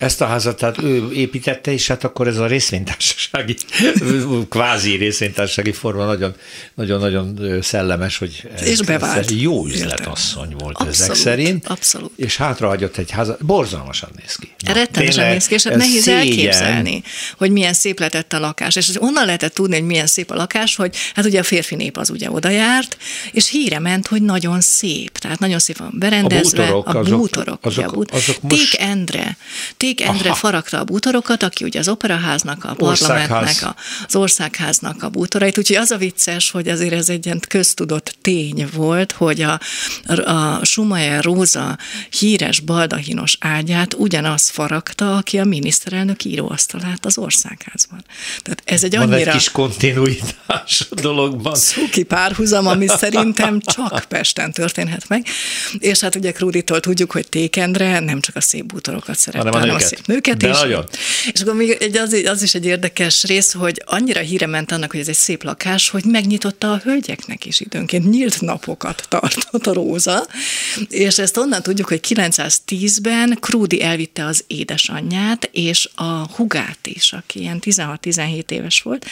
Ezt 0.01 0.21
a 0.21 0.25
házat 0.25 0.57
tehát 0.57 0.77
ő 0.83 1.11
építette, 1.11 1.71
és 1.71 1.87
hát 1.87 2.03
akkor 2.03 2.27
ez 2.27 2.37
a 2.37 2.45
részvénytársasági, 2.45 3.55
kvázi 4.49 4.95
részvénytársasági 4.95 5.71
forma 5.71 6.05
nagyon, 6.05 6.35
nagyon-nagyon 6.73 7.61
szellemes, 7.61 8.17
hogy 8.17 8.49
és 8.65 8.81
bevált. 8.81 9.31
jó 9.31 9.65
üzletasszony 9.65 10.55
volt 10.57 10.75
abszolút, 10.77 10.93
ezek 10.93 11.15
szerint. 11.15 11.67
Abszolút. 11.67 12.11
És 12.15 12.37
hátrahagyott 12.37 12.97
egy 12.97 13.11
házat, 13.11 13.45
borzalmasan 13.45 14.09
néz 14.19 14.35
ki. 14.35 14.49
Na, 14.65 14.73
Rettenesen 14.73 15.31
néz 15.31 15.47
ki, 15.47 15.53
és 15.53 15.63
hát 15.63 15.75
nehéz 15.75 16.03
szégyen. 16.03 16.19
elképzelni, 16.19 17.03
hogy 17.37 17.51
milyen 17.51 17.73
szép 17.73 17.99
lett 17.99 18.33
a 18.33 18.39
lakás. 18.39 18.75
És 18.75 18.91
onnan 18.99 19.25
lehetett 19.25 19.53
tudni, 19.53 19.75
hogy 19.75 19.85
milyen 19.85 20.07
szép 20.07 20.31
a 20.31 20.35
lakás, 20.35 20.75
hogy 20.75 20.95
hát 21.15 21.25
ugye 21.25 21.39
a 21.39 21.43
férfi 21.43 21.75
nép 21.75 21.97
az 21.97 22.09
ugye 22.09 22.31
oda 22.31 22.49
járt, 22.49 22.97
és 23.31 23.49
híre 23.49 23.79
ment, 23.79 24.07
hogy 24.07 24.21
nagyon 24.21 24.61
szép. 24.61 25.17
Tehát 25.17 25.39
nagyon 25.39 25.59
szép 25.59 25.77
van 25.77 25.93
berendezve. 25.93 26.63
A 26.63 26.71
bútorok, 26.71 26.87
a 26.87 27.17
bútorok 27.17 27.65
azok, 27.65 27.77
ugye, 27.77 27.85
azok, 27.85 28.11
azok 28.11 28.41
most... 28.41 28.71
Ték 28.71 28.81
Endre, 28.81 29.37
Ték 29.77 29.90
Vég 29.97 30.01
Endre 30.01 30.29
Aha. 30.29 30.37
faragta 30.37 30.79
a 30.79 30.83
bútorokat, 30.83 31.43
aki 31.43 31.63
ugye 31.63 31.79
az 31.79 31.87
operaháznak, 31.87 32.63
a 32.63 32.73
parlamentnek, 32.73 33.63
a, 33.63 33.75
az 34.07 34.15
országháznak 34.15 35.03
a 35.03 35.09
bútorait, 35.09 35.57
úgyhogy 35.57 35.75
az 35.75 35.91
a 35.91 35.97
vicces, 35.97 36.51
hogy 36.51 36.67
azért 36.67 36.93
ez 36.93 37.09
egy 37.09 37.25
ilyen 37.25 37.39
köztudott 37.47 38.15
tény 38.21 38.67
volt, 38.73 39.11
hogy 39.11 39.41
a, 39.41 39.59
a 40.25 40.65
Schumacher 40.65 41.23
Róza 41.23 41.77
híres 42.19 42.59
baldahinos 42.59 43.37
ágyát 43.39 43.93
ugyanaz 43.93 44.49
faragta, 44.49 45.15
aki 45.15 45.37
a 45.37 45.45
miniszterelnök 45.45 46.25
íróasztalát 46.25 47.05
az 47.05 47.17
országházban. 47.17 48.05
Tehát 48.41 48.61
ez 48.65 48.83
egy 48.83 48.95
Van 48.95 49.13
annyira... 49.13 49.31
egy 49.31 49.37
kis 49.37 49.51
kontinuitás 49.51 50.87
a 50.89 51.01
dologban. 51.01 51.55
Szuki 51.55 52.03
párhuzam, 52.03 52.67
ami 52.67 52.87
szerintem 52.87 53.59
csak 53.59 54.05
Pesten 54.07 54.51
történhet 54.51 55.07
meg. 55.07 55.25
És 55.79 55.99
hát 55.99 56.15
ugye 56.15 56.31
Kruditól 56.31 56.79
tudjuk, 56.79 57.11
hogy 57.11 57.27
Tékendre 57.29 57.99
nem 57.99 58.19
csak 58.21 58.35
a 58.35 58.41
szép 58.41 58.65
bútorokat 58.65 59.17
szerette, 59.17 59.49
hanem, 59.49 59.75
a 59.75 59.79
szép 59.81 60.05
nőket 60.05 60.37
De 60.37 60.49
is. 60.49 60.59
nagyon. 60.59 60.85
És 61.31 61.41
akkor 61.41 61.55
még 61.55 61.77
egy, 61.79 61.97
az, 61.97 62.13
az 62.13 62.41
is 62.41 62.53
egy 62.53 62.65
érdekes 62.65 63.23
rész, 63.23 63.51
hogy 63.53 63.83
annyira 63.85 64.19
híre 64.19 64.45
ment 64.45 64.71
annak, 64.71 64.91
hogy 64.91 64.99
ez 64.99 65.07
egy 65.07 65.15
szép 65.15 65.43
lakás, 65.43 65.89
hogy 65.89 66.03
megnyitotta 66.05 66.71
a 66.71 66.81
hölgyeknek 66.83 67.45
is 67.45 67.59
időnként. 67.59 68.09
Nyílt 68.09 68.41
napokat 68.41 69.05
tartott 69.09 69.67
a 69.67 69.73
Róza, 69.73 70.27
és 70.89 71.17
ezt 71.17 71.37
onnan 71.37 71.61
tudjuk, 71.61 71.87
hogy 71.87 71.99
910-ben 72.07 73.37
Krúdi 73.39 73.83
elvitte 73.83 74.25
az 74.25 74.43
édesanyját, 74.47 75.49
és 75.51 75.89
a 75.95 76.27
hugát 76.35 76.87
is, 76.87 77.13
aki 77.13 77.39
ilyen 77.39 77.59
16-17 77.61 78.51
éves 78.51 78.81
volt, 78.81 79.05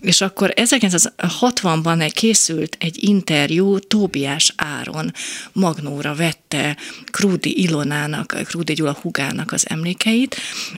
és 0.00 0.20
akkor 0.20 0.52
1960-ban 0.56 2.00
egy 2.02 2.12
készült 2.12 2.76
egy 2.80 3.04
interjú 3.04 3.78
Tóbiás 3.78 4.52
Áron 4.56 5.12
Magnóra 5.52 6.14
vette 6.14 6.76
Krúdi 7.04 7.62
Ilonának, 7.62 8.36
Krúdi 8.44 8.72
Gyula 8.72 8.96
hugának 9.02 9.52
az 9.52 9.64
emlékeit, 9.68 9.97
emlékeit, 9.98 10.36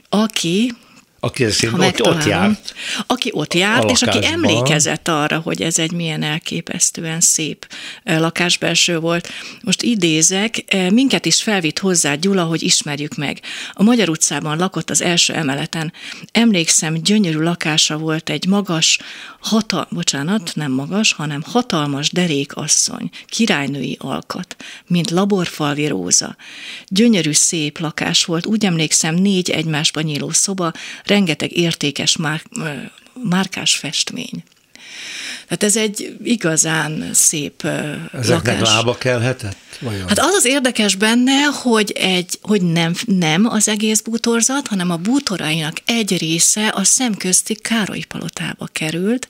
aki 0.09 0.73
aki 1.23 1.45
ott, 1.45 2.01
ott 2.01 2.25
járt. 2.25 2.73
Aki 3.07 3.29
ott 3.33 3.53
járt, 3.53 3.91
és 3.91 4.01
aki 4.01 4.25
emlékezett 4.25 5.07
arra, 5.07 5.39
hogy 5.39 5.61
ez 5.61 5.79
egy 5.79 5.91
milyen 5.91 6.23
elképesztően 6.23 7.19
szép 7.19 7.67
eh, 8.03 8.19
lakásbelső 8.19 8.99
volt. 8.99 9.29
Most 9.61 9.81
idézek, 9.81 10.63
eh, 10.67 10.89
minket 10.89 11.25
is 11.25 11.43
felvitt 11.43 11.79
hozzá 11.79 12.15
Gyula, 12.15 12.43
hogy 12.43 12.63
ismerjük 12.63 13.15
meg. 13.15 13.39
A 13.73 13.83
Magyar 13.83 14.09
utcában 14.09 14.57
lakott 14.57 14.89
az 14.89 15.01
első 15.01 15.33
emeleten. 15.33 15.93
Emlékszem, 16.31 16.93
gyönyörű 16.93 17.39
lakása 17.39 17.97
volt 17.97 18.29
egy 18.29 18.45
magas, 18.45 18.99
hatal, 19.39 19.87
bocsánat, 19.91 20.51
nem 20.55 20.71
magas, 20.71 21.13
hanem 21.13 21.43
hatalmas 21.45 22.11
derékasszony, 22.11 23.09
királynői 23.27 23.97
alkat, 23.99 24.55
mint 24.87 25.09
laborfalvi 25.09 25.87
róza. 25.87 26.35
Gyönyörű 26.87 27.31
szép 27.31 27.79
lakás 27.79 28.25
volt, 28.25 28.45
úgy 28.45 28.65
emlékszem, 28.65 29.15
négy 29.15 29.49
egymásba 29.49 30.01
nyíló 30.01 30.29
szoba, 30.29 30.71
rengeteg 31.11 31.57
értékes 31.57 32.17
már, 32.17 32.41
márkás 33.23 33.75
festmény. 33.75 34.43
Tehát 35.57 35.75
ez 35.75 35.81
egy 35.81 36.15
igazán 36.23 37.09
szép 37.13 37.63
Ezeknek 38.13 38.59
lakás. 38.59 38.73
lába 38.73 38.97
kelhetett? 38.97 39.55
Vajon? 39.81 40.07
Hát 40.07 40.19
az 40.19 40.33
az 40.33 40.45
érdekes 40.45 40.95
benne, 40.95 41.43
hogy, 41.43 41.91
egy, 41.91 42.39
hogy 42.41 42.61
nem, 42.61 42.93
nem 43.05 43.45
az 43.45 43.67
egész 43.67 44.01
bútorzat, 44.01 44.67
hanem 44.67 44.89
a 44.89 44.95
bútorainak 44.95 45.77
egy 45.85 46.17
része 46.17 46.67
a 46.67 46.83
szemközti 46.83 47.55
Károly 47.55 47.99
palotába 47.99 48.67
került, 48.71 49.27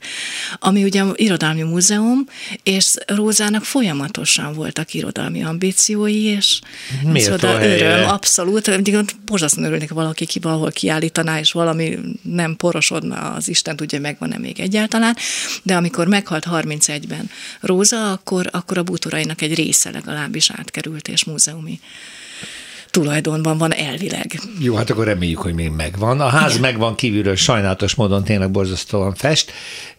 ami 0.60 0.84
ugye 0.84 1.02
a 1.02 1.12
Irodalmi 1.16 1.62
Múzeum, 1.62 2.26
és 2.64 2.94
Rózának 3.06 3.64
folyamatosan 3.64 4.54
voltak 4.54 4.94
irodalmi 4.94 5.44
ambíciói, 5.44 6.24
és 6.24 6.60
Miért 7.04 7.44
öröm, 7.44 8.10
abszolút. 8.10 8.70
Borzasztóan 9.26 9.66
örülnék, 9.66 9.90
valaki 9.90 10.26
ki 10.26 10.40
valahol 10.40 10.72
kiállítaná, 10.72 11.40
és 11.40 11.52
valami 11.52 11.98
nem 12.22 12.56
porosodna, 12.56 13.16
az 13.16 13.48
Isten 13.48 13.76
tudja, 13.76 14.00
megvan-e 14.00 14.38
még 14.38 14.60
egyáltalán, 14.60 15.16
de 15.64 15.76
amikor 15.76 16.08
meghalt 16.12 16.46
31-ben 16.52 17.30
Róza, 17.60 18.12
akkor, 18.12 18.50
akkor 18.52 18.78
a 18.78 18.84
bútorainak 18.84 19.42
egy 19.42 19.56
része 19.56 19.92
legalábbis 19.92 20.52
átkerült, 20.52 21.08
és 21.08 21.24
múzeumi 21.24 21.80
tulajdonban 22.90 23.58
van 23.58 23.74
elvileg. 23.74 24.40
Jó, 24.60 24.76
hát 24.76 24.90
akkor 24.90 25.06
reméljük, 25.06 25.40
hogy 25.40 25.54
még 25.54 25.70
megvan. 25.70 26.22
A 26.22 26.28
ház 26.28 26.50
Igen. 26.50 26.62
megvan 26.62 26.96
kívülről, 26.96 27.36
sajnálatos 27.36 27.96
módon 27.96 28.24
tényleg 28.24 28.52
borzasztóan 28.52 29.16
fest, 29.16 29.52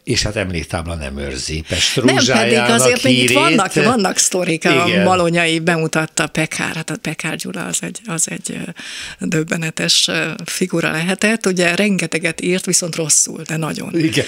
és 0.05 0.23
hát 0.23 0.37
emléktábla 0.37 0.95
nem 0.95 1.19
őrzi. 1.19 1.65
Pest 1.69 2.03
nem 2.03 2.17
pedig 2.17 2.59
azért 2.59 3.03
még 3.03 3.19
itt 3.23 3.33
vannak, 3.33 3.73
vannak 3.73 4.17
sztorik, 4.17 4.65
a 4.65 4.87
Malonyai 5.05 5.59
bemutatta 5.59 6.27
Pekár, 6.27 6.75
hát 6.75 6.91
a 6.91 6.97
Pekár 6.97 7.37
Gyula 7.37 7.65
az 7.65 7.79
egy, 7.83 8.01
az 8.07 8.31
egy 8.31 8.59
döbbenetes 9.19 10.11
figura 10.45 10.91
lehetett, 10.91 11.47
ugye 11.47 11.75
rengeteget 11.75 12.41
írt, 12.41 12.65
viszont 12.65 12.97
rosszul, 12.97 13.43
de 13.43 13.57
nagyon. 13.57 13.99
Igen, 13.99 14.27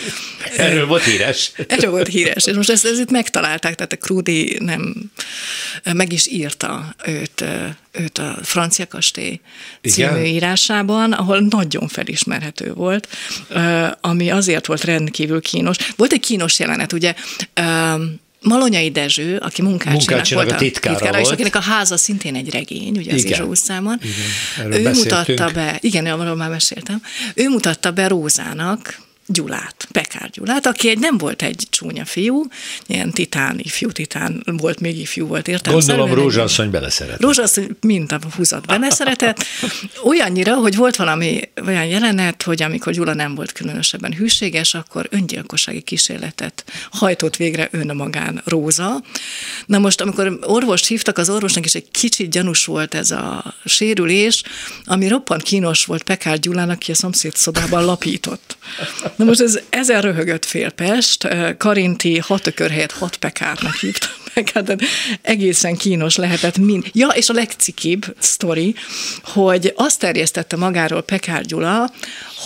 erről 0.57 0.87
volt 0.87 1.05
híres. 1.05 1.53
Erről 1.69 1.91
volt 1.91 2.09
híres, 2.09 2.47
és 2.47 2.55
most 2.55 2.71
ezt, 2.71 2.85
ezt 2.85 3.01
itt 3.01 3.11
megtalálták, 3.11 3.75
tehát 3.75 3.93
a 3.93 3.97
Krudi 3.97 4.57
nem, 4.61 5.11
meg 5.93 6.13
is 6.13 6.27
írta 6.27 6.95
őt, 7.07 7.45
őt 7.93 8.19
a 8.19 8.37
Francia 8.43 8.87
Kastély 8.87 9.41
című 9.83 10.09
Igen? 10.09 10.25
írásában, 10.25 11.13
ahol 11.13 11.41
nagyon 11.41 11.89
felismerhető 11.89 12.73
volt, 12.73 13.09
ami 14.01 14.31
azért 14.31 14.67
volt 14.67 14.85
rendkívül 14.85 15.41
kínos, 15.41 15.64
kínos. 15.73 15.93
Volt 15.97 16.13
egy 16.13 16.21
kínos 16.21 16.59
jelenet, 16.59 16.93
ugye, 16.93 17.15
Malonyai 18.41 18.91
Dezső, 18.91 19.37
aki 19.37 19.63
munkácsinak 19.63 20.29
volt 20.29 20.53
a 20.53 20.55
titkára, 20.55 20.97
titkára 20.97 21.21
és 21.21 21.29
akinek 21.29 21.55
a 21.55 21.61
háza 21.61 21.97
szintén 21.97 22.35
egy 22.35 22.51
regény, 22.51 22.97
ugye 22.97 23.15
az 23.15 23.25
Izsó 23.25 23.55
számon. 23.55 24.01
Ő 24.71 24.91
mutatta 24.91 25.51
be, 25.51 25.79
igen, 25.81 26.07
arról 26.07 26.37
már 26.37 26.51
meséltem, 26.51 27.03
ő 27.35 27.49
mutatta 27.49 27.91
be 27.91 28.09
Rózának, 28.09 29.03
Gyulát, 29.27 29.89
Pekár 29.93 30.31
Gyulát, 30.31 30.67
aki 30.67 30.89
egy 30.89 30.99
nem 30.99 31.19
volt 31.19 31.43
egy 31.43 31.67
csúnya 31.71 32.05
fiú, 32.05 32.45
ilyen 32.87 33.11
titán, 33.11 33.59
ifjú 33.59 33.91
titán 33.91 34.43
volt, 34.45 34.81
még 34.81 34.99
ifjú 34.99 35.27
volt, 35.27 35.49
értem? 35.49 35.73
Gondolom 35.73 36.15
Rózsasszony 36.15 36.71
beleszeretett. 36.71 37.21
Rózsasszony 37.21 37.77
mint 37.81 38.13
a 38.13 38.19
húzat 38.37 38.67
beleszeretett. 38.67 39.45
Olyannyira, 40.05 40.55
hogy 40.55 40.77
volt 40.77 40.97
valami 40.97 41.41
olyan 41.67 41.85
jelenet, 41.85 42.43
hogy 42.43 42.63
amikor 42.63 42.93
Gyula 42.93 43.15
nem 43.15 43.35
volt 43.35 43.53
különösebben 43.53 44.15
hűséges, 44.15 44.75
akkor 44.75 45.07
öngyilkossági 45.11 45.81
kísérletet 45.81 46.65
hajtott 46.91 47.37
végre 47.37 47.69
önmagán 47.71 48.43
Róza. 48.45 49.03
Na 49.67 49.79
most, 49.79 50.01
amikor 50.01 50.39
orvost 50.43 50.87
hívtak, 50.87 51.19
az 51.19 51.31
orvosnak 51.31 51.65
is 51.65 51.75
egy 51.75 51.91
kicsit 51.91 52.31
gyanús 52.31 52.65
volt 52.65 52.95
ez 52.95 53.11
a 53.11 53.55
sérülés, 53.65 54.43
ami 54.85 55.09
roppant 55.09 55.43
kínos 55.43 55.85
volt 55.85 56.03
Pekár 56.03 56.39
Gyulának, 56.39 56.73
aki 56.75 56.91
a 56.91 56.95
szomszéd 56.95 57.37
szobában 57.37 57.85
lapított. 57.85 58.57
Na 59.17 59.25
most 59.25 59.41
ez 59.41 59.59
ezer 59.71 60.03
röhögött 60.03 60.45
félpest, 60.45 61.29
Karinti 61.59 62.19
hat 62.19 62.47
ökör 62.47 62.71
helyett 62.71 62.93
hat 62.93 63.17
pekárnak 63.17 63.75
hívta 63.75 64.07
meg, 64.35 64.51
hát 64.55 64.77
egészen 65.23 65.77
kínos 65.77 66.17
lehetett 66.17 66.59
mind. 66.59 66.85
Ja, 66.93 67.09
és 67.09 67.29
a 67.29 67.33
legcikibb 67.33 68.17
sztori, 68.19 68.75
hogy 69.23 69.73
azt 69.77 69.99
terjesztette 69.99 70.57
magáról 70.57 71.03
Pekár 71.03 71.45
Gyula, 71.45 71.91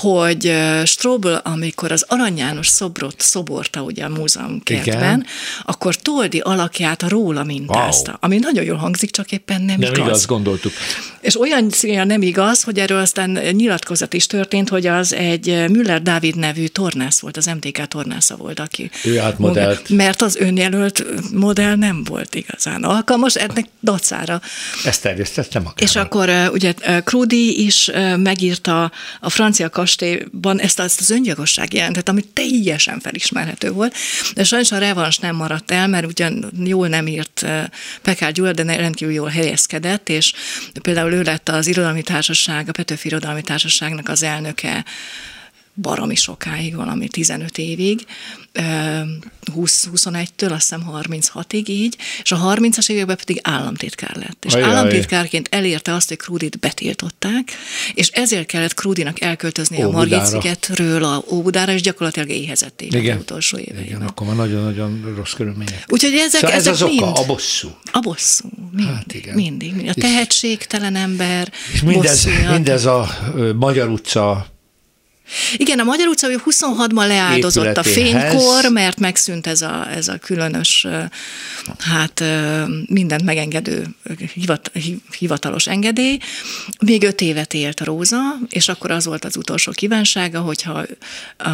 hogy 0.00 0.52
Strobel, 0.84 1.40
amikor 1.44 1.92
az 1.92 2.04
Arany 2.08 2.36
János 2.36 2.66
szobrot 2.66 3.20
szoborta 3.20 3.82
ugye 3.82 4.04
a 4.04 4.08
múzeum 4.08 4.60
kertben, 4.62 5.26
akkor 5.64 5.96
Toldi 5.96 6.38
alakját 6.38 7.02
a 7.02 7.08
róla 7.08 7.44
mintázta, 7.44 8.10
wow. 8.10 8.18
ami 8.20 8.38
nagyon 8.38 8.64
jól 8.64 8.76
hangzik, 8.76 9.10
csak 9.10 9.32
éppen 9.32 9.62
nem, 9.62 9.78
nem 9.78 9.92
igaz. 9.92 10.06
igaz, 10.06 10.26
gondoltuk. 10.26 10.72
És 11.20 11.40
olyan 11.40 11.70
színen 11.70 12.06
nem 12.06 12.22
igaz, 12.22 12.62
hogy 12.62 12.78
erről 12.78 13.00
aztán 13.00 13.30
nyilatkozat 13.30 14.12
is 14.14 14.26
történt, 14.26 14.68
hogy 14.68 14.86
az 14.86 15.14
egy 15.14 15.64
Müller 15.68 16.02
Dávid 16.02 16.36
nevű 16.36 16.66
tornász 16.66 17.18
volt, 17.18 17.36
az 17.36 17.46
MTK 17.46 17.88
tornásza 17.88 18.36
volt, 18.36 18.60
aki... 18.60 18.90
Ő 19.04 19.18
átmodellt. 19.18 19.88
Mert 19.88 20.22
az 20.22 20.36
önjelölt 20.36 21.04
modell 21.32 21.76
nem 21.78 22.04
volt 22.04 22.34
igazán 22.34 22.82
alkalmas, 22.82 23.34
ennek 23.34 23.66
dacára. 23.82 24.40
Ezt 24.84 25.02
terjesztettem 25.02 25.62
magára. 25.62 25.82
És 25.82 25.96
akkor 25.96 26.50
ugye 26.52 26.72
Krudi 27.04 27.64
is 27.64 27.90
megírta 28.16 28.92
a 29.20 29.30
francia 29.30 29.68
kastélyban 29.68 30.60
ezt, 30.60 30.80
ezt 30.80 31.00
az 31.00 31.10
öngyilkosság 31.10 31.74
jelentet, 31.74 32.08
ami 32.08 32.20
teljesen 32.32 33.00
felismerhető 33.00 33.70
volt, 33.70 33.94
de 34.34 34.44
sajnos 34.44 34.72
a 34.72 34.78
revans 34.78 35.18
nem 35.18 35.36
maradt 35.36 35.70
el, 35.70 35.88
mert 35.88 36.06
ugyan 36.06 36.52
jól 36.64 36.88
nem 36.88 37.06
írt 37.06 37.46
Pekár 38.02 38.32
Gyula, 38.32 38.52
de 38.52 38.76
rendkívül 38.76 39.14
jól 39.14 39.28
helyezkedett, 39.28 40.08
és 40.08 40.32
például 40.82 41.12
ő 41.12 41.22
lett 41.22 41.48
az 41.48 41.66
irodalmi 41.66 42.02
társaság, 42.02 42.68
a 42.68 42.72
Petőfi 42.72 43.06
Irodalmi 43.08 43.42
Társaságnak 43.42 44.08
az 44.08 44.22
elnöke 44.22 44.84
baromi 45.80 46.14
sokáig, 46.14 46.74
valami 46.74 47.08
15 47.08 47.58
évig, 47.58 48.06
20-21-től, 49.54 50.50
azt 50.50 50.60
hiszem 50.60 50.82
36-ig 50.92 51.66
így, 51.66 51.96
és 52.22 52.32
a 52.32 52.54
30-as 52.54 52.90
években 52.90 53.16
pedig 53.16 53.40
államtitkár 53.42 54.16
lett. 54.16 54.44
És 54.44 54.54
Ajaj. 54.54 54.68
államtitkárként 54.68 55.48
elérte 55.50 55.94
azt, 55.94 56.08
hogy 56.08 56.16
Krudit 56.16 56.58
betiltották, 56.58 57.52
és 57.94 58.08
ezért 58.08 58.46
kellett 58.46 58.74
Krudinak 58.74 59.20
elköltözni 59.20 59.84
Ó, 59.84 59.88
a 59.88 59.90
Margit-szigetről 59.90 61.04
a 61.04 61.24
Óbudára, 61.30 61.72
és 61.72 61.80
gyakorlatilag 61.80 62.28
éhezett 62.28 62.84
az 62.88 63.16
utolsó 63.18 63.58
éveiben. 63.58 63.84
Igen, 63.84 64.02
akkor 64.02 64.26
már 64.26 64.36
nagyon-nagyon 64.36 65.14
rossz 65.16 65.32
körülmények. 65.32 65.84
Úgyhogy 65.88 66.12
ezek, 66.12 66.40
szóval 66.40 66.56
ezek 66.56 66.72
ez 66.72 66.82
az 66.82 66.88
mind, 66.88 67.02
oka, 67.02 67.20
a 67.20 67.26
bosszú. 67.26 67.68
A 67.92 68.00
bosszú, 68.00 68.48
mind, 68.72 68.88
hát 68.88 69.14
igen. 69.14 69.34
mindig. 69.34 69.74
mindig. 69.74 69.90
A 69.90 70.00
tehetségtelen 70.00 70.96
ember, 70.96 71.52
És 71.72 71.82
mindez, 71.82 72.28
mindez 72.50 72.84
a 72.84 73.08
Magyar 73.54 73.88
utca 73.88 74.46
igen, 75.56 75.78
a 75.78 75.84
Magyar 75.84 76.06
utca 76.06 76.28
26-ban 76.30 77.06
leáldozott 77.06 77.76
a 77.76 77.82
fénykor, 77.82 78.70
mert 78.70 78.98
megszűnt 78.98 79.46
ez 79.46 79.62
a, 79.62 79.90
ez 79.90 80.08
a 80.08 80.16
különös, 80.16 80.86
hát 81.78 82.24
mindent 82.86 83.22
megengedő 83.22 83.86
hivat, 84.34 84.72
hivatalos 85.18 85.66
engedély. 85.66 86.18
Még 86.80 87.02
öt 87.02 87.20
évet 87.20 87.54
élt 87.54 87.80
Róza, 87.80 88.18
és 88.48 88.68
akkor 88.68 88.90
az 88.90 89.04
volt 89.04 89.24
az 89.24 89.36
utolsó 89.36 89.72
kívánsága, 89.72 90.40
hogyha, 90.40 90.84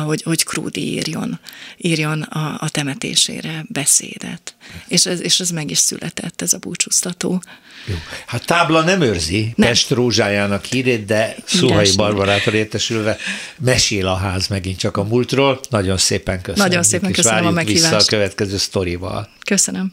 hogy, 0.04 0.22
hogy 0.22 0.44
Krúdi 0.44 0.92
írjon, 0.92 1.40
írjon 1.76 2.22
a, 2.22 2.56
a 2.60 2.68
temetésére 2.68 3.64
beszédet. 3.68 4.54
És 4.88 5.06
ez, 5.06 5.20
és 5.20 5.40
ez 5.40 5.50
meg 5.50 5.70
is 5.70 5.78
született, 5.78 6.42
ez 6.42 6.52
a 6.52 6.58
búcsúztató. 6.58 7.42
Jó. 7.87 7.94
Hát 8.26 8.46
tábla 8.46 8.82
nem 8.82 9.00
őrzi 9.00 9.52
nem. 9.56 9.68
Pest 9.68 9.90
rózsájának 9.90 10.64
hírét, 10.64 11.04
de 11.04 11.37
Szuhai 11.44 11.90
Barbarától 11.96 12.54
értesülve 12.54 13.16
mesél 13.64 14.07
a 14.07 14.14
ház 14.14 14.48
megint 14.48 14.79
csak 14.79 14.96
a 14.96 15.05
múltról. 15.05 15.61
Nagyon 15.70 15.96
szépen 15.96 16.40
köszönöm. 16.40 16.66
Nagyon 16.66 16.83
szépen 16.83 17.12
köszönöm 17.12 17.46
a 17.46 17.50
meghívást. 17.50 17.83
vissza 17.83 17.96
a 17.96 18.05
következő 18.07 18.57
sztorival. 18.57 19.29
Köszönöm. 19.46 19.92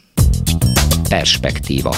Perspektíva. 1.08 1.96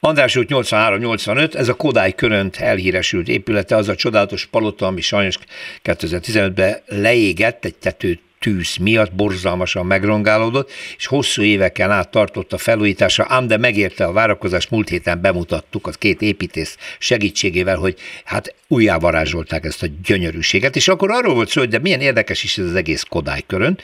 András 0.00 0.36
út 0.36 0.46
83-85, 0.50 1.54
ez 1.54 1.68
a 1.68 1.74
Kodály 1.74 2.12
Körönt 2.12 2.56
elhíresült 2.56 3.28
épülete, 3.28 3.76
az 3.76 3.88
a 3.88 3.94
csodálatos 3.94 4.46
palota, 4.46 4.86
ami 4.86 5.00
sajnos 5.00 5.38
2015-ben 5.84 6.76
leégett, 6.86 7.64
egy 7.64 7.74
tetőt 7.74 8.20
tűz 8.38 8.76
miatt 8.76 9.14
borzalmasan 9.14 9.86
megrongálódott, 9.86 10.70
és 10.96 11.06
hosszú 11.06 11.42
éveken 11.42 11.90
át 11.90 12.10
tartott 12.10 12.52
a 12.52 12.58
felújítása, 12.58 13.26
ám 13.28 13.46
de 13.46 13.56
megérte 13.56 14.04
a 14.04 14.12
várakozás, 14.12 14.68
múlt 14.68 14.88
héten 14.88 15.20
bemutattuk 15.20 15.86
az 15.86 15.96
két 15.96 16.22
építész 16.22 16.76
segítségével, 16.98 17.76
hogy 17.76 17.96
hát 18.24 18.54
újjávarázsolták 18.68 19.64
ezt 19.64 19.82
a 19.82 19.86
gyönyörűséget, 20.04 20.76
és 20.76 20.88
akkor 20.88 21.10
arról 21.10 21.34
volt 21.34 21.48
szó, 21.48 21.60
hogy 21.60 21.70
de 21.70 21.78
milyen 21.78 22.00
érdekes 22.00 22.42
is 22.42 22.58
ez 22.58 22.64
az 22.64 22.74
egész 22.74 23.02
Kodály 23.02 23.42
körön, 23.46 23.78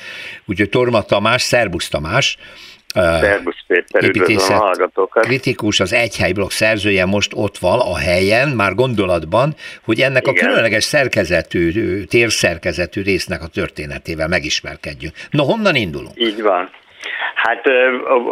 úgyhogy 0.45 0.69
Torma 0.69 1.03
Tamás, 1.03 1.43
Szerbusz 1.43 1.89
Tamás, 1.89 2.37
Szerbusz 2.95 3.65
Péter, 3.67 4.05
építészet 4.05 4.57
hallgatókat. 4.57 5.25
kritikus, 5.25 5.81
az 5.81 5.93
Egyhelyblokk 5.93 6.51
szerzője 6.51 7.05
most 7.05 7.33
ott 7.35 7.59
van 7.59 7.81
a 7.81 7.97
helyen, 7.97 8.49
már 8.49 8.75
gondolatban, 8.75 9.55
hogy 9.85 10.01
ennek 10.01 10.27
Igen. 10.27 10.45
a 10.45 10.47
különleges 10.47 10.85
szerkezetű, 10.85 12.05
térszerkezetű 12.05 13.03
résznek 13.03 13.43
a 13.43 13.47
történetével 13.47 14.29
megismerkedjünk. 14.29 15.15
No, 15.31 15.45
honnan 15.45 15.75
indulunk? 15.75 16.21
Így 16.21 16.43
van. 16.43 16.71
Hát 17.35 17.69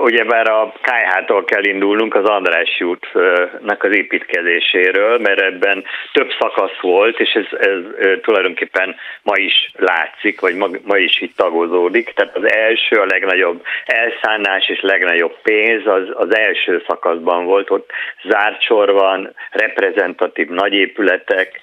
ugyebár 0.02 0.50
a 0.50 0.72
KH-tól 0.82 1.44
kell 1.44 1.64
indulnunk 1.64 2.14
az 2.14 2.24
Andrássy 2.24 2.84
útnak 2.84 3.82
az 3.82 3.96
építkezéséről, 3.96 5.18
mert 5.18 5.40
ebben 5.40 5.84
több 6.12 6.30
szakasz 6.38 6.80
volt, 6.80 7.20
és 7.20 7.32
ez, 7.32 7.58
ez 7.58 7.78
tulajdonképpen 8.22 8.96
ma 9.22 9.36
is 9.36 9.70
látszik, 9.76 10.40
vagy 10.40 10.54
ma, 10.54 10.68
ma 10.82 10.96
is 10.96 11.20
itt 11.20 11.36
tagozódik. 11.36 12.12
Tehát 12.14 12.36
az 12.36 12.52
első, 12.52 12.96
a 12.96 13.06
legnagyobb 13.06 13.62
elszállás 13.84 14.68
és 14.68 14.80
legnagyobb 14.80 15.36
pénz 15.42 15.86
az, 15.86 16.08
az 16.14 16.36
első 16.36 16.84
szakaszban 16.86 17.44
volt, 17.44 17.70
ott 17.70 17.90
zárt 18.28 18.62
sor 18.62 18.92
van, 18.92 19.34
reprezentatív 19.50 20.48
nagyépületek, 20.48 21.60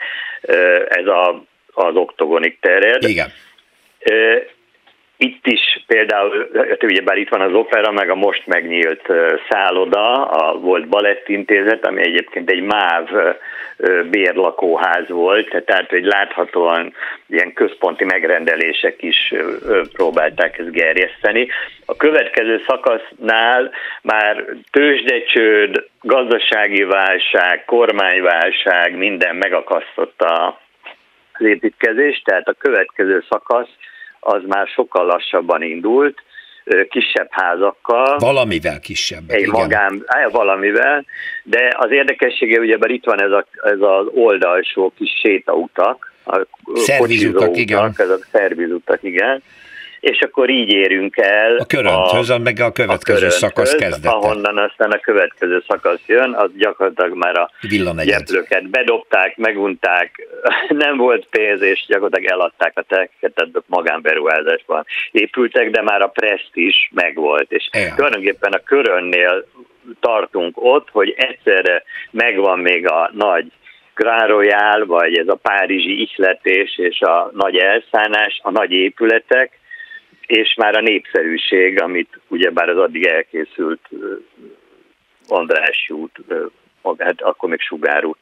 ez 0.89 1.05
a, 1.05 1.43
az 1.73 1.95
oktogonig 1.95 2.59
terjed. 2.59 3.03
Igen 3.03 3.31
itt 5.21 5.47
is 5.47 5.83
például, 5.87 6.49
hát 6.53 6.83
ugyebár 6.83 7.17
itt 7.17 7.29
van 7.29 7.41
az 7.41 7.53
opera, 7.53 7.91
meg 7.91 8.09
a 8.09 8.15
most 8.15 8.47
megnyílt 8.47 9.07
szálloda, 9.49 10.25
a 10.25 10.59
volt 10.59 10.87
balettintézet, 10.87 11.85
ami 11.85 12.01
egyébként 12.01 12.49
egy 12.49 12.61
MÁV 12.61 13.09
bérlakóház 14.09 15.07
volt, 15.07 15.63
tehát 15.65 15.89
hogy 15.89 16.03
láthatóan 16.03 16.93
ilyen 17.27 17.53
központi 17.53 18.03
megrendelések 18.03 19.01
is 19.01 19.33
próbálták 19.93 20.57
ezt 20.57 20.71
gerjeszteni. 20.71 21.47
A 21.85 21.95
következő 21.95 22.61
szakasznál 22.67 23.71
már 24.01 24.45
tőzsdecsőd, 24.71 25.85
gazdasági 26.01 26.83
válság, 26.83 27.65
kormányválság, 27.65 28.97
minden 28.97 29.35
megakasztotta 29.35 30.59
az 31.33 31.45
építkezést, 31.45 32.23
tehát 32.23 32.47
a 32.47 32.53
következő 32.59 33.23
szakasz 33.29 33.69
az 34.19 34.41
már 34.47 34.67
sokkal 34.67 35.05
lassabban 35.05 35.61
indult, 35.61 36.23
kisebb 36.89 37.27
házakkal. 37.29 38.17
Valamivel 38.17 38.79
kisebb. 38.79 39.23
Egy 39.27 39.39
igen. 39.39 39.51
magán, 39.51 40.05
valamivel, 40.31 41.05
de 41.43 41.73
az 41.77 41.91
érdekessége, 41.91 42.59
ugyebár 42.59 42.89
itt 42.89 43.05
van 43.05 43.21
ez, 43.21 43.31
a, 43.31 43.45
ez 43.63 43.79
az 43.79 44.05
oldalsó 44.13 44.93
kis 44.97 45.11
sétautak, 45.21 46.07
a 46.25 46.45
szervizutak, 46.73 47.57
igen. 47.57 47.93
Ezek 47.97 48.27
szervizutak, 48.31 49.03
igen 49.03 49.41
és 49.99 50.21
akkor 50.21 50.49
így 50.49 50.71
érünk 50.71 51.17
el 51.17 51.55
a 51.57 51.65
körönthöz, 51.65 52.29
a, 52.29 52.37
meg 52.37 52.59
a 52.59 52.71
következő 52.71 53.25
a 53.25 53.29
szakasz 53.29 53.75
kezdete. 53.75 54.09
Ahonnan 54.09 54.57
aztán 54.57 54.91
a 54.91 54.99
következő 54.99 55.63
szakasz 55.67 56.01
jön, 56.05 56.33
az 56.33 56.49
gyakorlatilag 56.57 57.17
már 57.17 57.37
a 57.37 57.51
gyeplőket 58.03 58.69
bedobták, 58.69 59.37
megunták, 59.37 60.27
nem 60.85 60.97
volt 60.97 61.27
pénz, 61.29 61.61
és 61.61 61.85
gyakorlatilag 61.87 62.31
eladták 62.31 62.71
a 62.75 62.81
tekeket, 62.81 63.33
tehát 63.33 63.63
magánberuházásban 63.67 64.85
épültek, 65.11 65.69
de 65.69 65.81
már 65.81 66.01
a 66.01 66.07
preszt 66.07 66.51
is 66.53 66.89
megvolt, 66.93 67.51
és 67.51 67.69
Igen. 67.71 67.95
tulajdonképpen 67.95 68.51
a 68.51 68.63
körönnél 68.63 69.45
tartunk 69.99 70.63
ott, 70.63 70.89
hogy 70.91 71.13
egyszerre 71.17 71.83
megvan 72.11 72.59
még 72.59 72.87
a 72.87 73.11
nagy 73.13 73.51
Grand 73.95 74.29
Royal, 74.29 74.85
vagy 74.85 75.17
ez 75.17 75.27
a 75.27 75.35
párizsi 75.35 76.01
ihletés 76.01 76.77
és 76.77 77.01
a 77.01 77.31
nagy 77.33 77.55
elszállás, 77.57 78.39
a 78.43 78.51
nagy 78.51 78.71
épületek, 78.71 79.59
és 80.29 80.53
már 80.55 80.77
a 80.77 80.81
népszerűség, 80.81 81.81
amit 81.81 82.19
ugyebár 82.27 82.69
az 82.69 82.77
addig 82.77 83.05
elkészült 83.05 83.89
András 85.27 85.89
út, 85.89 86.17
hát 86.97 87.21
akkor 87.21 87.49
még 87.49 87.61
sugárút 87.61 88.17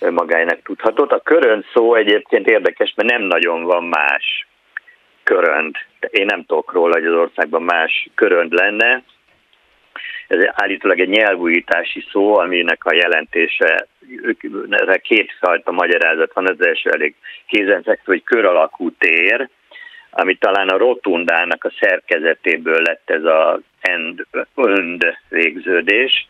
magának 0.00 0.62
tudhatott. 0.62 1.12
A 1.12 1.20
körönt 1.20 1.66
szó 1.72 1.94
egyébként 1.94 2.48
érdekes, 2.48 2.92
mert 2.96 3.10
nem 3.10 3.22
nagyon 3.22 3.62
van 3.62 3.84
más 3.84 4.46
körönd. 5.22 5.74
Én 6.10 6.26
nem 6.26 6.44
tudok 6.44 6.72
róla, 6.72 6.94
hogy 6.94 7.06
az 7.06 7.14
országban 7.14 7.62
más 7.62 8.08
körönd 8.14 8.52
lenne. 8.52 9.02
Ez 10.28 10.38
állítólag 10.52 11.00
egy 11.00 11.08
nyelvújítási 11.08 12.04
szó, 12.10 12.38
aminek 12.38 12.84
a 12.84 12.94
jelentése, 12.94 13.86
erre 14.70 14.96
kétfajta 14.96 15.72
magyarázat 15.72 16.32
van, 16.32 16.46
az 16.46 16.66
első 16.66 16.90
elég 16.90 17.14
kézenfekvő, 17.46 18.12
hogy 18.12 18.22
kör 18.22 18.44
alakú 18.44 18.90
tér, 18.90 19.48
ami 20.10 20.34
talán 20.34 20.68
a 20.68 20.76
rotundának 20.76 21.64
a 21.64 21.72
szerkezetéből 21.80 22.82
lett 22.82 23.10
ez 23.10 23.24
a 23.24 23.60
end, 23.80 24.26
önd 24.54 25.18
végződés. 25.28 26.28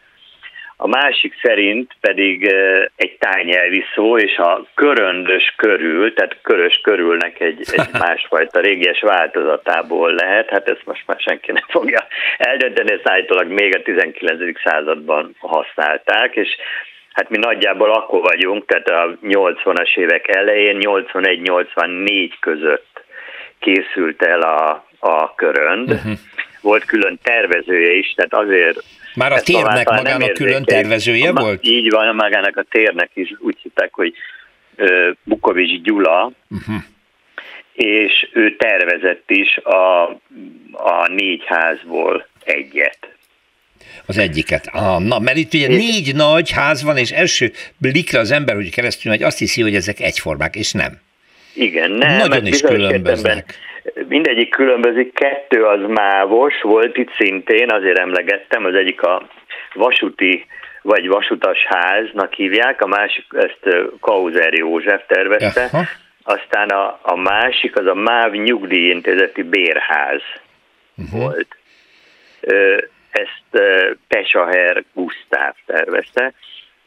a 0.76 0.86
másik 0.88 1.34
szerint 1.42 1.96
pedig 2.00 2.54
egy 2.96 3.16
tájnyelvi 3.18 3.84
szó, 3.94 4.18
és 4.18 4.36
a 4.36 4.66
köröndös 4.74 5.54
körül, 5.56 6.14
tehát 6.14 6.36
körös 6.42 6.80
körülnek 6.82 7.40
egy, 7.40 7.64
egy 7.72 7.88
másfajta 8.06 8.60
régies 8.60 9.00
változatából 9.00 10.12
lehet, 10.14 10.50
hát 10.50 10.68
ezt 10.68 10.86
most 10.86 11.02
már 11.06 11.18
senki 11.20 11.52
nem 11.52 11.64
fogja 11.68 12.06
eldönteni, 12.38 12.92
ezt 12.92 13.08
állítólag 13.08 13.48
még 13.48 13.76
a 13.76 13.82
19. 13.82 14.60
században 14.64 15.34
használták, 15.38 16.34
és 16.34 16.48
Hát 17.10 17.30
mi 17.30 17.38
nagyjából 17.38 17.90
akkor 17.90 18.20
vagyunk, 18.20 18.66
tehát 18.66 18.88
a 18.88 19.18
80-as 19.22 19.96
évek 19.96 20.36
elején, 20.36 20.76
81-84 20.80 22.32
között 22.40 23.04
készült 23.60 24.22
el 24.22 24.40
a, 24.40 24.86
a 24.98 25.34
körönd. 25.34 25.90
Uh-huh. 25.90 26.12
Volt 26.60 26.84
külön 26.84 27.18
tervezője 27.22 27.92
is, 27.92 28.12
tehát 28.16 28.34
azért 28.46 28.84
már 29.14 29.32
a 29.32 29.40
térnek 29.40 29.88
magának 29.88 30.32
külön 30.32 30.64
tervezője 30.64 31.28
a, 31.28 31.32
volt? 31.32 31.66
Így 31.66 31.90
van, 31.90 32.14
magának 32.14 32.56
a 32.56 32.64
térnek 32.70 33.10
is 33.14 33.34
úgy 33.38 33.56
hitták, 33.62 33.94
hogy 33.94 34.14
Bukovics 35.22 35.82
Gyula, 35.82 36.32
uh-huh. 36.50 36.82
és 37.72 38.28
ő 38.32 38.56
tervezett 38.56 39.30
is 39.30 39.56
a, 39.56 40.02
a 40.72 41.08
négy 41.08 41.42
házból 41.46 42.26
egyet. 42.44 42.98
Az 44.06 44.18
egyiket. 44.18 44.66
Ah, 44.72 45.02
na, 45.02 45.18
mert 45.18 45.36
itt 45.36 45.54
ugye 45.54 45.68
négy 45.68 46.14
nagy 46.14 46.50
ház 46.50 46.82
van, 46.82 46.96
és 46.96 47.10
első 47.10 47.52
blikre 47.78 48.18
az 48.18 48.30
ember, 48.30 48.54
hogy 48.54 48.70
keresztül 48.70 49.10
megy, 49.10 49.22
azt 49.22 49.38
hiszi, 49.38 49.62
hogy 49.62 49.74
ezek 49.74 50.00
egyformák, 50.00 50.56
és 50.56 50.72
nem. 50.72 51.00
Igen, 51.54 51.90
nem. 51.90 52.16
Nagyon 52.16 52.46
is 52.46 52.60
különböznek. 52.60 53.54
Mindegyik 54.08 54.50
különbözik, 54.50 55.14
kettő 55.14 55.64
az 55.64 55.80
mávos, 55.88 56.60
volt 56.62 56.96
itt 56.96 57.10
szintén, 57.18 57.70
azért 57.70 57.98
emlegettem, 57.98 58.64
az 58.64 58.74
egyik 58.74 59.02
a 59.02 59.28
vasúti 59.74 60.46
vagy 60.82 61.08
vasutas 61.08 61.58
háznak 61.66 62.32
hívják, 62.32 62.82
a 62.82 62.86
másik 62.86 63.24
ezt 63.30 63.76
Kauzer 64.00 64.52
József 64.52 65.02
tervezte, 65.06 65.68
Aha. 65.72 65.84
aztán 66.22 66.68
a, 66.68 66.98
a 67.02 67.16
másik 67.16 67.78
az 67.78 67.86
a 67.86 67.94
MÁV 67.94 68.32
nyugdíjintézeti 68.32 69.42
bérház 69.42 70.22
uh-huh. 70.96 71.20
volt. 71.20 71.56
Ezt 73.10 73.62
Pesaher 74.08 74.84
Gusztáv 74.94 75.54
tervezte, 75.66 76.32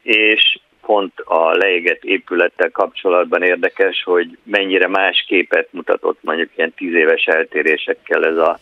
és 0.02 0.60
pont 0.86 1.20
a 1.20 1.52
leégett 1.52 2.04
épülettel 2.04 2.70
kapcsolatban 2.70 3.42
érdekes, 3.42 4.04
hogy 4.04 4.38
mennyire 4.44 4.88
más 4.88 5.26
képet 5.28 5.68
mutatott 5.72 6.18
mondjuk 6.22 6.50
ilyen 6.56 6.74
tíz 6.74 6.94
éves 6.94 7.26
eltérésekkel 7.26 8.26
ez 8.26 8.38
a 8.38 8.60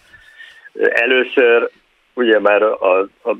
először 0.79 1.69
ugye 2.13 2.39
már 2.39 2.63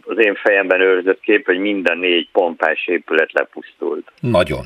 az 0.04 0.18
én 0.18 0.36
fejemben 0.36 0.82
őrzött 0.82 1.20
kép, 1.20 1.46
hogy 1.46 1.58
minden 1.58 1.98
négy 1.98 2.30
pompás 2.32 2.88
épület 2.88 3.32
lepusztult. 3.32 4.12
Nagyon. 4.20 4.66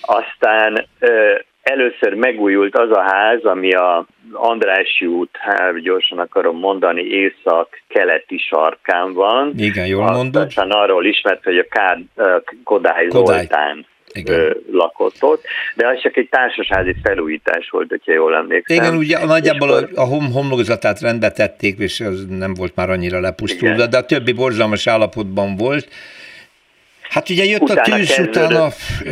Aztán 0.00 0.86
először 1.68 2.14
megújult 2.14 2.78
az 2.78 2.90
a 2.90 3.00
ház, 3.00 3.44
ami 3.44 3.72
a 3.72 4.06
Andrássy 4.32 5.06
út, 5.06 5.30
hát 5.32 5.80
gyorsan 5.80 6.18
akarom 6.18 6.58
mondani, 6.58 7.02
észak-keleti 7.02 8.38
sarkán 8.38 9.12
van. 9.12 9.52
Igen, 9.56 9.86
jól 9.86 10.10
mondod. 10.10 10.46
Aztán 10.46 10.70
arról 10.70 11.06
ismert, 11.06 11.44
hogy 11.44 11.58
a 11.58 11.66
Kád, 11.68 12.00
Kodály, 12.64 13.06
Kodály. 13.06 13.36
Zoltán 13.36 13.86
igen. 14.12 14.56
lakott 14.70 15.16
ott, 15.20 15.44
de 15.74 15.88
az 15.88 16.00
csak 16.00 16.16
egy 16.16 16.28
társasházi 16.28 16.94
felújítás 17.02 17.68
volt, 17.70 17.88
hogyha 17.88 18.12
jól 18.12 18.34
emlékszem. 18.34 18.76
Igen, 18.76 18.96
ugye 18.96 19.24
nagyjából 19.24 19.70
a, 19.70 19.88
a 19.94 20.04
hom, 20.04 20.32
homlokzatát 20.32 21.00
rendbe 21.00 21.30
tették, 21.30 21.78
és 21.78 22.00
az 22.00 22.26
nem 22.28 22.54
volt 22.54 22.74
már 22.74 22.90
annyira 22.90 23.20
lepusztulva, 23.20 23.86
de 23.86 23.96
a 23.96 24.04
többi 24.04 24.32
borzalmas 24.32 24.86
állapotban 24.86 25.56
volt, 25.56 25.88
Hát 27.10 27.30
ugye 27.30 27.44
jött 27.44 27.60
utána 27.60 27.94
a 27.94 27.96
tűz, 27.96 28.18
utána... 28.18 28.64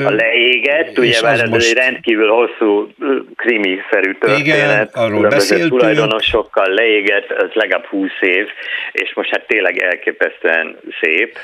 A 0.05 0.11
leégett, 0.11 0.99
ugye 0.99 1.21
már 1.23 1.41
ez 1.41 1.49
most... 1.49 1.71
egy 1.71 1.77
rendkívül 1.77 2.29
hosszú 2.29 2.89
krimi-szerű 3.37 4.13
történet. 4.13 4.39
Igen, 4.39 4.89
arról 4.93 5.29
beszéltünk. 5.29 5.71
tulajdonosokkal 5.71 6.69
leégett, 6.69 7.31
az 7.31 7.51
legalább 7.53 7.87
20 7.87 8.11
év, 8.21 8.47
és 8.93 9.15
most 9.15 9.31
hát 9.31 9.47
tényleg 9.47 9.83
elképesztően 9.83 10.77
szép. 11.01 11.39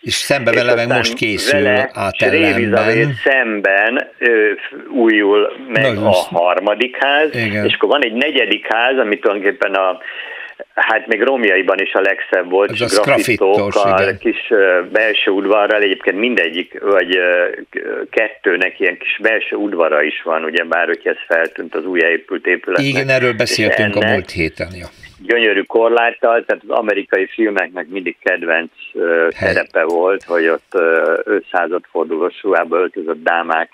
És 0.00 0.14
szembe 0.14 0.52
vele 0.52 0.74
meg 0.74 0.86
most 0.88 1.14
készül 1.14 1.66
átellenben. 1.92 3.12
szemben 3.24 4.08
ö, 4.18 4.50
újul 4.90 5.52
meg 5.68 5.82
Nagyon 5.82 6.06
a 6.06 6.10
harmadik 6.12 6.96
ház, 7.04 7.34
Igen. 7.34 7.64
és 7.66 7.74
akkor 7.74 7.88
van 7.88 8.04
egy 8.04 8.12
negyedik 8.12 8.66
ház, 8.72 8.98
amit 8.98 9.20
tulajdonképpen 9.20 9.74
a 9.74 9.98
Hát 10.74 11.06
még 11.06 11.22
romjaiban 11.22 11.78
is 11.78 11.92
a 11.92 12.00
legszebb 12.00 12.50
volt, 12.50 12.80
Ez 12.80 13.00
grafitókkal, 13.00 14.16
kis 14.18 14.52
belső 14.92 15.30
udvarral, 15.30 15.82
egyébként 15.82 16.18
mindegyik, 16.18 16.80
vagy 16.80 17.18
kettőnek 18.10 18.80
ilyen 18.80 18.98
kis 18.98 19.18
belső 19.22 19.56
udvara 19.56 20.02
is 20.02 20.22
van, 20.22 20.44
ugye 20.44 20.64
bár 20.64 20.86
hogy 20.86 21.00
ez 21.04 21.16
feltűnt 21.26 21.74
az 21.74 21.84
újjáépült 21.84 22.46
épületnek. 22.46 22.86
Igen, 22.86 23.08
erről 23.08 23.32
beszéltünk 23.32 23.96
a 23.96 24.06
múlt 24.06 24.30
héten. 24.30 24.68
Ja. 24.74 24.86
Gyönyörű 25.26 25.62
korláttal, 25.62 26.44
tehát 26.44 26.62
az 26.68 26.76
amerikai 26.76 27.26
filmeknek 27.26 27.86
mindig 27.88 28.16
kedvenc 28.22 28.70
uh, 28.92 29.28
terepe 29.28 29.84
volt, 29.84 30.24
hogy 30.24 30.48
ott 30.48 30.72
uh, 30.74 31.18
500 31.24 31.70
fordulós 31.90 32.42
ruhába 32.42 32.76
öltözött 32.76 33.22
dámák 33.22 33.70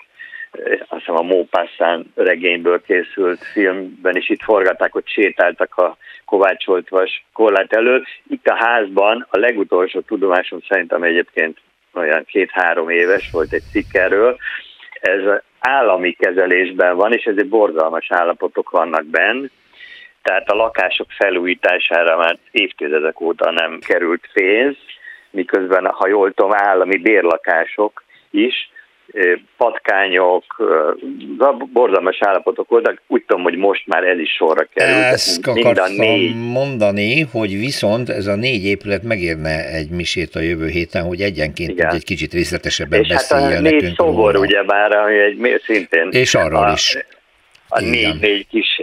azt 0.87 0.99
hiszem 0.99 1.15
a 1.15 1.21
Mópasszán 1.21 2.13
regényből 2.15 2.81
készült 2.81 3.43
filmben 3.43 4.15
is 4.15 4.29
itt 4.29 4.41
forgatták, 4.41 4.91
hogy 4.91 5.07
sétáltak 5.07 5.75
a 5.75 5.97
Kovács 6.25 6.67
Oltvas 6.67 7.25
korlát 7.33 7.73
előtt. 7.73 8.05
Itt 8.29 8.47
a 8.47 8.55
házban 8.55 9.27
a 9.29 9.37
legutolsó 9.37 9.99
tudomásom 9.99 10.59
szerint, 10.67 10.93
ami 10.93 11.07
egyébként 11.07 11.57
olyan 11.93 12.25
két-három 12.25 12.89
éves 12.89 13.29
volt 13.31 13.53
egy 13.53 13.63
cikk 13.71 13.93
erről, 13.93 14.37
ez 15.01 15.21
állami 15.59 16.11
kezelésben 16.11 16.95
van, 16.95 17.13
és 17.13 17.23
ezért 17.23 17.47
borzalmas 17.47 18.11
állapotok 18.11 18.69
vannak 18.69 19.05
benn, 19.05 19.45
tehát 20.21 20.49
a 20.49 20.55
lakások 20.55 21.07
felújítására 21.09 22.17
már 22.17 22.37
évtizedek 22.51 23.21
óta 23.21 23.51
nem 23.51 23.79
került 23.79 24.29
pénz, 24.33 24.77
miközben, 25.29 25.85
ha 25.85 26.07
jól 26.07 26.31
tudom, 26.33 26.53
állami 26.53 26.97
bérlakások 26.97 28.03
is, 28.29 28.69
patkányok, 29.57 30.43
borzalmas 31.73 32.17
állapotok 32.21 32.69
voltak. 32.69 33.01
Úgy 33.07 33.23
tudom, 33.27 33.43
hogy 33.43 33.55
most 33.55 33.87
már 33.87 34.03
ez 34.03 34.19
is 34.19 34.29
sorra 34.29 34.67
került. 34.73 35.13
Ezt 35.13 35.47
akartam 35.47 35.93
négy... 35.95 36.35
mondani, 36.35 37.21
hogy 37.21 37.49
viszont 37.49 38.09
ez 38.09 38.27
a 38.27 38.35
négy 38.35 38.65
épület 38.65 39.03
megérne 39.03 39.67
egy 39.73 39.89
misét 39.89 40.35
a 40.35 40.39
jövő 40.39 40.67
héten, 40.67 41.03
hogy 41.03 41.21
egyenként 41.21 41.69
Igen. 41.69 41.93
egy 41.93 42.03
kicsit 42.03 42.33
részletesebben 42.33 42.99
és 42.99 43.07
beszéljen 43.07 43.51
hát 43.51 43.57
a 43.57 43.61
négy 43.61 43.93
szobor, 43.95 44.35
ugye 44.35 44.63
már, 44.63 44.95
ami 44.95 45.51
egy 45.51 45.61
szintén... 45.65 46.07
És 46.11 46.35
arról 46.35 46.63
a, 46.63 46.71
is 46.71 46.97
a 47.69 47.79
négy-négy 47.81 48.47
kis 48.47 48.81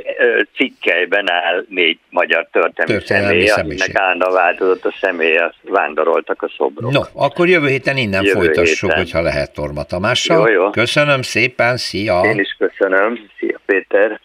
cikkelyben 0.56 1.30
áll 1.30 1.64
négy 1.68 1.98
magyar 2.10 2.48
történelmi, 2.52 2.92
történelmi 2.92 3.46
személy, 3.46 3.74
akinek 3.74 4.00
állandóan 4.00 4.32
változott 4.32 4.84
a 4.84 4.94
személye, 5.00 5.54
vándoroltak 5.62 6.42
a 6.42 6.48
szobrok. 6.56 6.92
No, 6.92 7.00
akkor 7.12 7.48
jövő 7.48 7.68
héten 7.68 7.96
innen 7.96 8.24
jövő 8.24 8.38
folytassuk, 8.38 8.90
héten. 8.90 9.04
hogyha 9.04 9.20
lehet 9.20 9.52
Torma 9.52 9.82
Tamással. 9.82 10.50
Jó, 10.50 10.62
jó. 10.62 10.70
Köszönöm 10.70 11.22
szépen, 11.22 11.76
szia! 11.76 12.20
Én 12.24 12.38
is 12.38 12.56
köszönöm, 12.58 13.30
szia 13.38 13.60
Péter! 13.66 14.20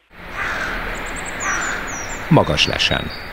Magas 2.29 2.67
lesen. 2.67 3.30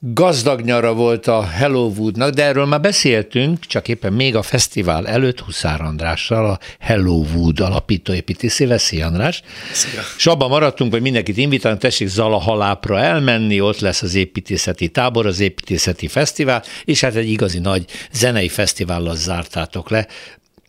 Gazdag 0.00 0.60
nyara 0.60 0.94
volt 0.94 1.26
a 1.26 1.42
Hello 1.42 1.92
Woodnak, 1.96 2.30
de 2.30 2.44
erről 2.44 2.64
már 2.64 2.80
beszéltünk, 2.80 3.66
csak 3.66 3.88
éppen 3.88 4.12
még 4.12 4.36
a 4.36 4.42
fesztivál 4.42 5.06
előtt 5.06 5.40
Huszár 5.40 5.80
Andrással, 5.80 6.50
a 6.50 6.58
Hello 6.78 7.24
Wood 7.34 7.60
alapítóépítészével. 7.60 8.78
Szia 8.78 9.06
András! 9.06 9.42
Szia! 9.72 10.00
És 10.16 10.26
abban 10.26 10.48
maradtunk, 10.48 10.92
hogy 10.92 11.00
mindenkit 11.00 11.36
invitálunk, 11.36 11.80
tessék 11.80 12.08
Zala 12.08 12.38
halápra 12.38 12.98
elmenni, 12.98 13.60
ott 13.60 13.78
lesz 13.78 14.02
az 14.02 14.14
építészeti 14.14 14.88
tábor, 14.88 15.26
az 15.26 15.40
építészeti 15.40 16.08
fesztivál, 16.08 16.62
és 16.84 17.00
hát 17.00 17.14
egy 17.14 17.30
igazi 17.30 17.58
nagy 17.58 17.84
zenei 18.12 18.48
fesztivállal 18.48 19.16
zártátok 19.16 19.90
le. 19.90 20.06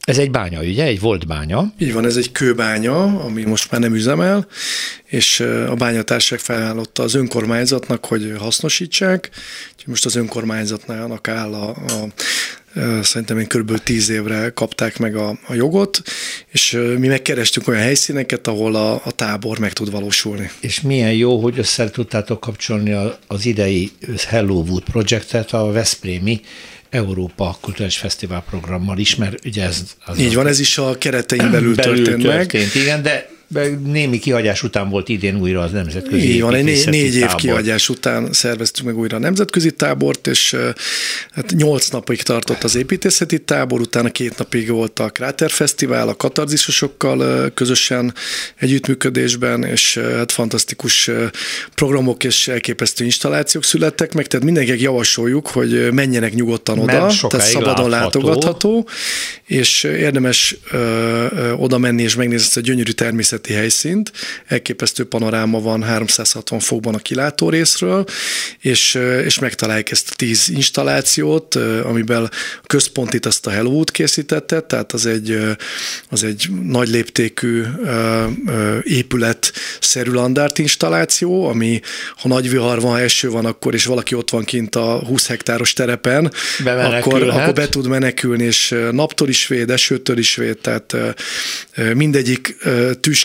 Ez 0.09 0.17
egy 0.17 0.31
bánya, 0.31 0.61
ugye? 0.61 0.83
Egy 0.83 0.99
volt 0.99 1.27
bánya. 1.27 1.73
Így 1.77 1.93
van, 1.93 2.05
ez 2.05 2.15
egy 2.15 2.31
kőbánya, 2.31 3.03
ami 3.03 3.43
most 3.43 3.71
már 3.71 3.81
nem 3.81 3.95
üzemel, 3.95 4.47
és 5.05 5.39
a 5.69 5.73
bányatárság 5.73 6.39
felállotta 6.39 7.03
az 7.03 7.13
önkormányzatnak, 7.13 8.05
hogy 8.05 8.33
hasznosítsák. 8.37 9.29
Most 9.85 10.05
az 10.05 10.15
önkormányzatnak 10.15 11.27
áll 11.27 11.53
a, 11.53 11.69
a 11.69 12.07
szerintem 13.01 13.39
én 13.39 13.47
kb. 13.47 13.77
tíz 13.77 14.09
évre 14.09 14.49
kapták 14.49 14.97
meg 14.97 15.15
a, 15.15 15.37
a 15.47 15.53
jogot, 15.53 16.01
és 16.47 16.77
mi 16.97 17.07
megkerestünk 17.07 17.67
olyan 17.67 17.81
helyszíneket, 17.81 18.47
ahol 18.47 18.75
a, 18.75 18.93
a 18.93 19.11
tábor 19.11 19.59
meg 19.59 19.73
tud 19.73 19.91
valósulni. 19.91 20.51
És 20.59 20.81
milyen 20.81 21.13
jó, 21.13 21.41
hogy 21.41 21.59
össze 21.59 21.89
tudtátok 21.89 22.39
kapcsolni 22.39 22.95
az 23.27 23.45
idei 23.45 23.91
Hello 24.27 24.53
Wood 24.53 24.83
projektet 24.83 25.53
a 25.53 25.71
Veszprémi 25.71 26.41
Európa 26.89 27.57
Kulturális 27.61 27.97
Fesztivál 27.97 28.43
programmal 28.49 28.97
is, 28.97 29.15
mert 29.15 29.45
ugye 29.45 29.63
ez... 29.63 29.83
Az 30.05 30.19
Így 30.19 30.35
van, 30.35 30.47
ez 30.47 30.59
is 30.59 30.77
a 30.77 30.97
keretein 30.97 31.51
belül, 31.51 31.75
belül 31.81 32.03
történt, 32.03 32.23
történt 32.23 32.73
meg. 32.73 32.83
igen, 32.83 33.01
de 33.01 33.29
némi 33.83 34.19
kihagyás 34.19 34.63
után 34.63 34.89
volt 34.89 35.09
idén 35.09 35.35
újra 35.35 35.61
az 35.61 35.71
nemzetközi 35.71 36.33
Így 36.33 36.41
van, 36.41 36.53
egy 36.53 36.63
négy, 36.63 36.87
négy 36.89 37.15
év 37.15 37.21
tábor. 37.21 37.35
kihagyás 37.35 37.89
után 37.89 38.33
szerveztük 38.33 38.85
meg 38.85 38.97
újra 38.97 39.17
a 39.17 39.19
nemzetközi 39.19 39.71
tábort, 39.71 40.27
és 40.27 40.55
hát 41.31 41.53
nyolc 41.55 41.87
napig 41.87 42.21
tartott 42.21 42.63
az 42.63 42.75
építészeti 42.75 43.39
tábor, 43.39 43.79
utána 43.79 44.09
két 44.09 44.37
napig 44.37 44.69
volt 44.69 44.99
a 44.99 45.09
Kráterfesztivál 45.09 46.07
a 46.07 46.15
katarzisosokkal 46.15 47.51
közösen 47.53 48.13
együttműködésben, 48.55 49.63
és 49.63 49.97
hát 49.97 50.31
fantasztikus 50.31 51.11
programok 51.75 52.23
és 52.23 52.47
elképesztő 52.47 53.03
installációk 53.03 53.63
születtek 53.63 54.13
meg, 54.13 54.27
tehát 54.27 54.45
mindenkinek 54.45 54.81
javasoljuk, 54.81 55.47
hogy 55.47 55.91
menjenek 55.91 56.33
nyugodtan 56.33 56.79
oda, 56.79 57.11
tehát 57.29 57.47
szabadon 57.47 57.89
látható. 57.89 58.19
látogatható, 58.19 58.87
és 59.45 59.83
érdemes 59.83 60.57
ö, 60.71 60.77
ö, 60.77 61.51
oda 61.51 61.77
menni 61.77 62.03
és 62.03 62.15
megnézni 62.15 62.45
ezt 62.45 62.57
a 62.57 62.61
gyönyörű 62.61 62.91
természeti 63.39 63.53
helyszínt. 63.53 64.11
Elképesztő 64.47 65.03
panoráma 65.03 65.61
van 65.61 65.83
360 65.83 66.59
fokban 66.59 66.95
a 66.95 66.97
kilátó 66.97 67.49
részről, 67.49 68.05
és, 68.59 68.99
és 69.25 69.39
megtalálják 69.39 69.91
ezt 69.91 70.09
a 70.11 70.15
tíz 70.15 70.49
installációt, 70.49 71.55
amiben 71.83 72.23
a 72.23 72.29
központit 72.67 73.25
azt 73.25 73.47
a 73.47 73.49
Hello 73.49 73.83
készítette, 73.83 74.61
tehát 74.61 74.93
az 74.93 75.05
egy, 75.05 75.39
az 76.09 76.23
egy 76.23 76.49
nagy 76.63 76.89
léptékű 76.89 77.63
épület 78.83 79.51
szerű 79.79 80.11
landárt 80.11 80.57
installáció, 80.57 81.47
ami 81.47 81.81
ha 82.15 82.27
nagy 82.27 82.49
vihar 82.49 82.81
van, 82.81 82.91
ha 82.91 82.99
eső 82.99 83.29
van, 83.29 83.45
akkor 83.45 83.73
és 83.73 83.85
valaki 83.85 84.15
ott 84.15 84.29
van 84.29 84.43
kint 84.43 84.75
a 84.75 85.01
20 85.05 85.27
hektáros 85.27 85.73
terepen, 85.73 86.31
akkor, 86.65 87.23
akkor 87.23 87.53
be 87.53 87.69
tud 87.69 87.87
menekülni, 87.87 88.43
és 88.43 88.75
naptól 88.91 89.27
is 89.29 89.47
véd, 89.47 89.69
esőtől 89.69 90.17
is 90.17 90.35
véd, 90.35 90.57
tehát 90.57 90.95
mindegyik 91.93 92.57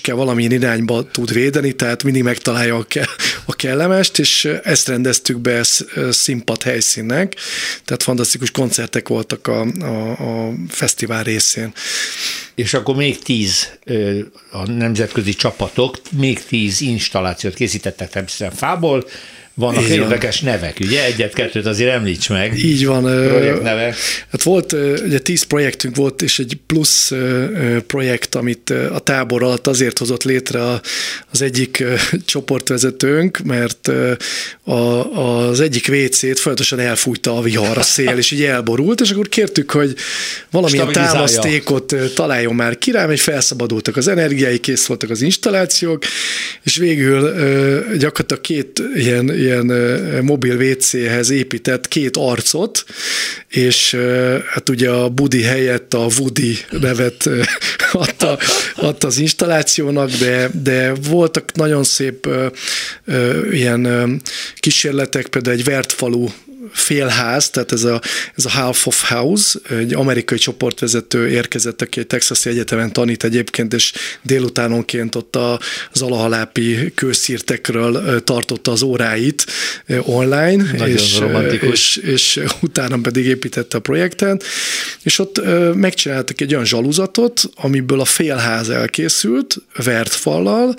tüske 0.05 0.19
valamilyen 0.19 0.53
irányba 0.53 1.11
tud 1.11 1.33
védeni, 1.33 1.73
tehát 1.73 2.03
mindig 2.03 2.23
megtalálja 2.23 2.77
a, 2.77 2.85
ke- 2.89 3.09
a 3.45 3.55
kellemest, 3.55 4.19
és 4.19 4.45
ezt 4.63 4.89
rendeztük 4.89 5.39
be 5.39 5.63
színpad 6.11 6.63
helyszínnek, 6.63 7.35
tehát 7.85 8.03
fantasztikus 8.03 8.51
koncertek 8.51 9.09
voltak 9.09 9.47
a, 9.47 9.61
a, 9.61 10.11
a 10.11 10.53
fesztivál 10.69 11.23
részén. 11.23 11.73
És 12.55 12.75
akkor 12.75 12.97
még 12.97 13.19
tíz 13.19 13.69
a 14.51 14.71
nemzetközi 14.71 15.35
csapatok, 15.35 15.97
még 16.11 16.45
tíz 16.45 16.81
installációt 16.81 17.55
készítettek 17.55 18.11
természetesen 18.11 18.59
fából, 18.59 19.05
vannak 19.55 19.83
Így 19.83 19.91
érdekes 19.91 20.41
van. 20.41 20.51
nevek, 20.51 20.77
ugye? 20.81 21.05
Egyet-kettőt 21.05 21.67
azért 21.67 21.91
említs 21.91 22.29
meg. 22.29 22.59
Így 22.59 22.87
van. 22.87 23.03
Projektnevek. 23.03 23.97
Hát 24.31 24.43
volt, 24.43 24.73
ugye 25.07 25.19
tíz 25.19 25.43
projektünk 25.43 25.97
volt, 25.97 26.23
és 26.23 26.39
egy 26.39 26.59
plusz 26.67 27.13
projekt, 27.87 28.35
amit 28.35 28.71
a 28.71 28.99
tábor 28.99 29.43
alatt 29.43 29.67
azért 29.67 29.99
hozott 29.99 30.23
létre 30.23 30.81
az 31.31 31.43
egyik 31.43 31.85
csoportvezetőnk, 32.25 33.39
mert 33.45 33.91
az 34.65 35.61
egyik 35.61 35.89
WC-t 35.89 36.39
folyamatosan 36.39 36.79
elfújta 36.79 37.37
a 37.37 37.43
vihar, 37.43 37.79
a 37.79 37.83
szél, 37.83 38.17
és 38.17 38.31
így 38.31 38.43
elborult, 38.43 39.01
és 39.01 39.11
akkor 39.11 39.29
kértük, 39.29 39.71
hogy 39.71 39.95
valamilyen 40.51 40.93
támasztékot 40.93 41.95
találjon 42.15 42.55
már 42.55 42.79
ki 42.79 42.91
rám, 42.91 43.11
és 43.11 43.23
felszabadultak 43.23 43.97
az 43.97 44.09
energiái, 44.09 44.59
kész 44.59 44.87
voltak 44.87 45.11
az 45.11 45.23
installációk, 45.23 46.05
és 46.63 46.77
végül 46.77 47.33
gyakorlatilag 47.99 48.41
két 48.41 48.83
ilyen 48.95 49.44
ilyen 49.45 49.73
mobil 50.23 50.57
WC-hez 50.57 51.31
épített 51.31 51.89
két 51.89 52.17
arcot, 52.17 52.85
és 53.49 53.97
hát 54.47 54.69
ugye 54.69 54.91
a 54.91 55.09
Budi 55.09 55.43
helyett 55.43 55.95
a 55.95 56.07
Woody 56.19 56.57
nevet 56.71 57.29
adta, 57.93 58.39
adta 58.77 59.07
az 59.07 59.19
installációnak, 59.19 60.11
de, 60.11 60.51
de 60.63 60.93
voltak 61.09 61.53
nagyon 61.55 61.85
szép 61.85 62.29
ilyen 63.51 64.23
kísérletek, 64.57 65.27
például 65.27 65.57
egy 65.57 65.65
vert 65.65 65.93
falu 65.93 66.29
félház, 66.73 67.51
tehát 67.51 67.73
ez 67.73 67.85
a, 67.85 68.01
ez 68.37 68.45
a 68.45 68.51
Half 68.51 68.87
of 68.87 69.09
House, 69.09 69.59
egy 69.71 69.95
amerikai 69.95 70.39
csoportvezető 70.39 71.29
érkezett, 71.29 71.83
aki 71.83 72.01
egy 72.01 72.07
Texasi 72.07 72.49
Egyetemen 72.49 72.93
tanít 72.93 73.25
egyébként, 73.25 73.75
és 73.75 73.93
délutánonként 74.23 75.15
ott 75.15 75.37
az 75.93 76.03
alahalápi 76.03 76.93
kőszírtekről 76.95 78.23
tartotta 78.25 78.71
az 78.71 78.83
óráit 78.83 79.47
online, 80.03 80.87
és, 80.87 81.21
és, 81.61 81.97
és 81.97 82.41
utána 82.61 82.99
pedig 82.99 83.27
építette 83.27 83.77
a 83.77 83.81
projektet, 83.81 84.45
és 85.03 85.19
ott 85.19 85.41
megcsináltak 85.75 86.41
egy 86.41 86.53
olyan 86.53 86.65
zsaluzatot, 86.65 87.43
amiből 87.55 88.01
a 88.01 88.05
félház 88.05 88.69
elkészült, 88.69 89.57
vert 89.85 90.13
fallal, 90.13 90.75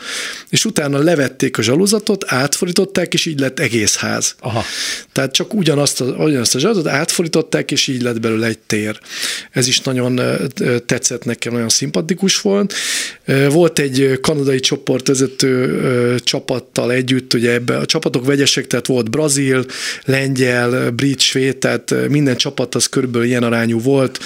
és 0.49 0.65
utána 0.65 0.97
levették 0.97 1.57
a 1.57 1.61
zsaluzatot, 1.61 2.25
átfordították, 2.27 3.13
és 3.13 3.25
így 3.25 3.39
lett 3.39 3.59
egész 3.59 3.95
ház. 3.95 4.35
Aha. 4.39 4.63
Tehát 5.11 5.33
csak 5.33 5.53
ugyanaz 5.53 5.74
ugyanazt 5.75 6.01
a, 6.01 6.05
ugyanazt 6.05 6.55
a 6.55 6.59
zsaratot 6.59 6.87
átfordították, 6.87 7.71
és 7.71 7.87
így 7.87 8.01
lett 8.01 8.19
belőle 8.19 8.47
egy 8.47 8.57
tér. 8.57 8.99
Ez 9.51 9.67
is 9.67 9.81
nagyon 9.81 10.21
tetszett 10.85 11.25
nekem, 11.25 11.53
nagyon 11.53 11.69
szimpatikus 11.69 12.41
volt. 12.41 12.73
Volt 13.49 13.79
egy 13.79 14.19
kanadai 14.21 14.59
csoportvezető 14.59 16.19
csapattal 16.23 16.91
együtt, 16.91 17.33
ugye 17.33 17.51
ebbe 17.51 17.77
a 17.77 17.85
csapatok 17.85 18.25
vegyesek, 18.25 18.67
tehát 18.67 18.87
volt 18.87 19.09
brazil, 19.09 19.65
lengyel, 20.03 20.91
brit, 20.91 21.19
svéd, 21.19 21.57
tehát 21.57 21.93
minden 22.09 22.35
csapat 22.35 22.75
az 22.75 22.85
körülbelül 22.85 23.27
ilyen 23.27 23.43
arányú 23.43 23.79
volt, 23.81 24.19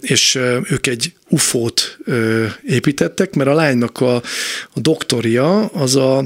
és 0.00 0.38
ők 0.70 0.86
egy 0.86 1.12
ufót 1.28 1.98
építettek, 2.62 3.34
mert 3.34 3.50
a 3.50 3.54
lánynak 3.54 4.00
a, 4.00 4.14
a 4.72 4.80
doktoria 4.80 5.66
az 5.66 5.96
a 5.96 6.24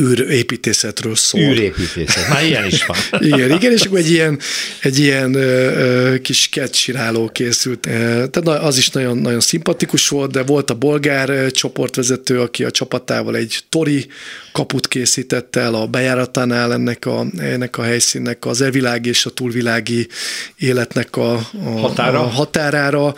űrépítészetről 0.00 1.16
szól. 1.16 1.40
Űrépítészet, 1.40 2.28
már 2.28 2.44
ilyen 2.44 2.66
is 2.66 2.86
van. 2.86 2.96
igen, 3.18 3.50
igen, 3.50 3.72
és 3.72 3.82
akkor 3.82 3.98
egy 3.98 4.10
ilyen, 4.10 4.38
egy 4.80 4.98
ilyen 4.98 5.34
ö, 5.34 6.14
kis 6.22 6.40
sketchiráló 6.40 7.28
készült. 7.28 7.80
Tehát 7.80 8.48
az 8.48 8.76
is 8.76 8.90
nagyon, 8.90 9.18
nagyon 9.18 9.40
szimpatikus 9.40 10.08
volt, 10.08 10.30
de 10.30 10.42
volt 10.42 10.70
a 10.70 10.74
bolgár 10.74 11.50
csoportvezető, 11.50 12.40
aki 12.40 12.64
a 12.64 12.70
csapatával 12.70 13.36
egy 13.36 13.58
tori 13.68 14.06
kaput 14.52 14.88
készített 14.88 15.56
el 15.56 15.74
a 15.74 15.86
bejáratánál 15.86 16.72
ennek 16.72 17.06
a, 17.06 17.26
ennek 17.38 17.78
a 17.78 17.82
helyszínnek 17.82 18.46
az 18.46 18.60
elvilági 18.60 19.08
és 19.08 19.26
a 19.26 19.30
túlvilági 19.30 20.08
életnek 20.56 21.16
a, 21.16 21.32
a, 21.34 21.68
Határa. 21.78 22.20
a 22.20 22.26
határára. 22.26 23.14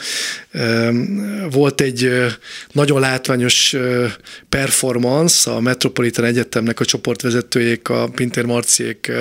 Volt 1.50 1.80
egy 1.80 2.10
nagyon 2.72 3.00
látványos 3.00 3.76
performance 4.48 5.50
a 5.50 5.60
Metropolitan 5.60 6.24
Egyetemnek 6.68 6.80
a 6.80 6.98
csoportvezetőjék, 6.98 7.88
a 7.88 8.08
Pinter 8.14 8.44
Marciék 8.44 9.12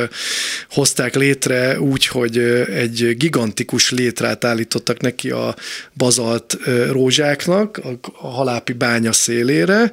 hozták 0.69 1.15
létre 1.15 1.79
úgy, 1.79 2.05
hogy 2.05 2.37
egy 2.73 3.17
gigantikus 3.17 3.91
létrát 3.91 4.45
állítottak 4.45 5.01
neki 5.01 5.29
a 5.29 5.55
bazalt 5.93 6.57
rózsáknak, 6.91 7.81
a 8.21 8.27
halápi 8.27 8.73
bánya 8.73 9.11
szélére, 9.11 9.91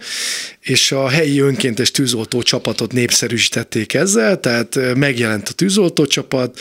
és 0.61 0.93
a 0.93 1.09
helyi 1.09 1.41
önkéntes 1.41 1.91
tűzoltó 1.91 2.43
csapatot 2.43 2.93
népszerűsítették 2.93 3.95
ezzel, 3.95 4.41
tehát 4.41 4.79
megjelent 4.97 5.49
a 5.49 5.53
tűzoltó 5.53 6.07
csapat, 6.07 6.61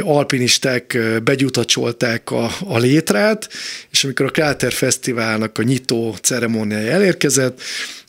alpinisták 0.00 0.98
begyutacsolták 1.24 2.30
a, 2.30 2.50
a 2.64 2.78
létrát, 2.78 3.48
és 3.90 4.04
amikor 4.04 4.26
a 4.26 4.30
Kráter 4.30 4.72
Fesztiválnak 4.72 5.58
a 5.58 5.62
nyitó 5.62 6.16
ceremóniája 6.22 6.90
elérkezett, 6.90 7.60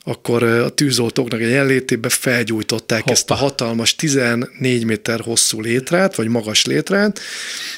akkor 0.08 0.43
a 0.43 0.70
tűzoltóknak 0.70 1.41
egy 1.41 1.49
jelenlétében 1.49 2.10
felgyújtották 2.10 2.99
Hoppa. 2.99 3.12
ezt 3.12 3.32
a 3.32 3.34
hatalmas 3.34 3.95
14 3.95 4.86
méter 4.86 5.20
hosszú 5.20 5.62
létrát, 5.62 6.16
vagy 6.16 6.28
magas 6.28 6.66
létrát, 6.66 7.20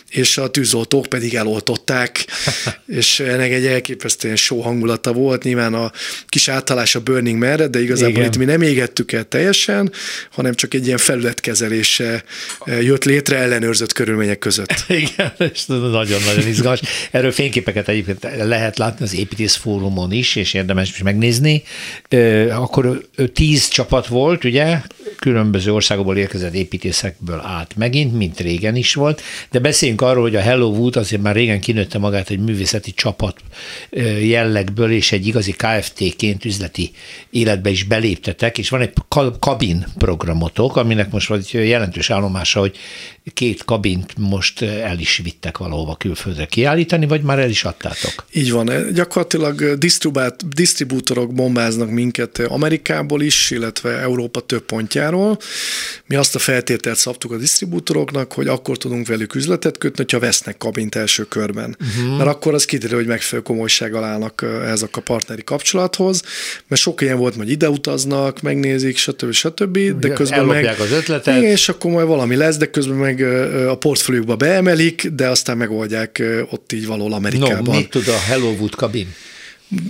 és 0.10 0.38
a 0.38 0.50
tűzoltók 0.50 1.06
pedig 1.06 1.36
eloltották, 1.36 2.26
és 3.02 3.20
ennek 3.20 3.52
egy 3.52 3.66
elképesztően 3.66 4.36
só 4.36 4.62
hangulata 4.62 5.14
volt, 5.14 5.44
nyilván 5.44 5.74
a 5.74 5.92
kis 6.28 6.48
átállás 6.48 6.96
a 6.96 7.00
Burning 7.00 7.40
merre, 7.40 7.68
de 7.68 7.82
igazából 7.82 8.12
Igen. 8.12 8.26
itt 8.26 8.38
mi 8.38 8.46
nem 8.46 8.62
égettük 8.62 9.12
el 9.12 9.24
teljesen, 9.24 9.92
hanem 10.32 10.54
csak 10.54 10.74
egy 10.74 10.86
ilyen 10.86 10.98
felületkezelése 10.98 12.24
jött 12.66 13.04
létre 13.04 13.38
ellenőrzött 13.38 13.94
körülmények 13.94 14.40
között. 14.40 14.86
Igen, 14.88 15.34
és 15.54 15.66
nagyon-nagyon 15.66 16.48
izgalmas. 16.48 16.82
Erről 17.12 17.32
fényképeket 17.32 17.88
egyébként 17.88 18.28
lehet 18.44 18.78
látni 18.78 19.06
az 19.06 19.16
építész 19.16 19.56
fórumon 19.56 20.12
is, 20.12 20.36
és 20.36 20.54
érdemes 20.54 20.90
is 20.90 21.02
megnézni. 21.02 21.64
Akkor 22.52 23.02
tíz 23.34 23.68
csapat 23.68 24.08
volt, 24.08 24.44
ugye? 24.44 24.82
Különböző 25.20 25.74
országokból 25.74 26.18
érkezett 26.18 26.53
építészekből 26.53 27.39
állt 27.39 27.76
megint, 27.76 28.14
mint 28.14 28.39
régen 28.39 28.76
is 28.76 28.93
volt, 28.93 29.22
de 29.51 29.60
beszéljünk 29.60 30.01
arról, 30.01 30.22
hogy 30.22 30.36
a 30.36 30.41
Hello 30.41 30.68
Wood 30.68 30.95
azért 30.95 31.22
már 31.22 31.36
régen 31.36 31.60
kinőtte 31.60 31.97
magát 31.97 32.30
egy 32.30 32.39
művészeti 32.39 32.93
csapat 32.93 33.39
jellegből, 34.22 34.91
és 34.91 35.12
egy 35.12 35.28
igazi 35.28 35.51
KFT-ként 35.51 36.45
üzleti 36.45 36.91
életbe 37.30 37.70
is 37.70 37.84
beléptetek, 37.84 38.57
és 38.57 38.70
van 38.70 38.82
egy 38.82 38.93
kabin 39.39 39.86
programotok, 39.97 40.76
aminek 40.76 41.12
most 41.12 41.28
vagy 41.28 41.49
jelentős 41.53 42.10
állomása, 42.10 42.60
hogy 42.60 42.78
két 43.34 43.66
kabint 43.66 44.14
most 44.18 44.62
el 44.62 44.99
is 44.99 45.22
vittek 45.24 45.57
valahova 45.57 45.95
külföldre 45.95 46.45
kiállítani, 46.45 47.07
vagy 47.07 47.22
már 47.22 47.39
el 47.39 47.49
is 47.49 47.64
adtátok? 47.64 48.26
Így 48.34 48.51
van. 48.51 48.70
Gyakorlatilag 48.93 49.78
disztribútorok 50.49 51.34
bombáznak 51.34 51.89
minket 51.89 52.39
Amerikából 52.39 53.22
is, 53.22 53.51
illetve 53.51 53.97
Európa 53.97 54.39
több 54.39 54.66
pontjáról. 55.00 55.38
Mi 56.06 56.16
azt 56.16 56.36
a 56.36 56.39
feltételt 56.39 56.97
szabtuk 56.97 57.32
a 57.32 57.38
disztribútoroknak, 57.38 58.34
hogy 58.34 58.47
akkor 58.47 58.78
tudunk 58.78 59.08
velük 59.08 59.36
üzletet 59.36 59.78
kötni, 59.78 60.06
ha 60.12 60.20
vesznek 60.20 60.58
kabint 60.58 60.95
első 60.95 61.24
körben. 61.24 61.78
Uh-huh. 61.80 62.18
Mert 62.18 62.30
akkor 62.30 62.54
az 62.54 62.66
kiderül, 62.66 62.97
hogy 62.97 63.08
megfelelő 63.08 63.47
komolysággal 63.47 64.04
állnak 64.04 64.45
ehhez 64.64 64.82
a 64.82 65.00
partneri 65.04 65.43
kapcsolathoz, 65.43 66.22
mert 66.68 66.82
sok 66.82 67.02
ilyen 67.02 67.18
volt, 67.18 67.36
hogy 67.36 67.50
ide 67.50 67.70
utaznak, 67.70 68.41
megnézik, 68.41 68.97
stb. 68.97 69.32
stb. 69.32 69.78
De 70.00 70.10
közben 70.10 70.45
meg... 70.45 70.66
az 70.66 70.91
ötletet. 70.91 71.43
És 71.43 71.70
akkor 71.70 71.91
majd 71.91 72.08
valami 72.08 72.36
lesz, 72.36 72.58
de 72.58 72.66
közben 72.66 72.97
meg 72.97 73.22
a 73.68 73.78
portfóliókba 73.78 74.36
beemelik, 74.36 75.08
de 75.08 75.28
aztán 75.28 75.58
megoldják 75.58 76.24
ott 76.50 76.72
így 76.72 76.86
való 76.86 77.14
Amerikában. 77.14 77.64
No, 77.64 77.74
mit 77.74 77.89
tud 77.89 78.08
a 78.08 78.18
Hello 78.18 78.50
Wood 78.50 78.76
kabin? 78.76 79.08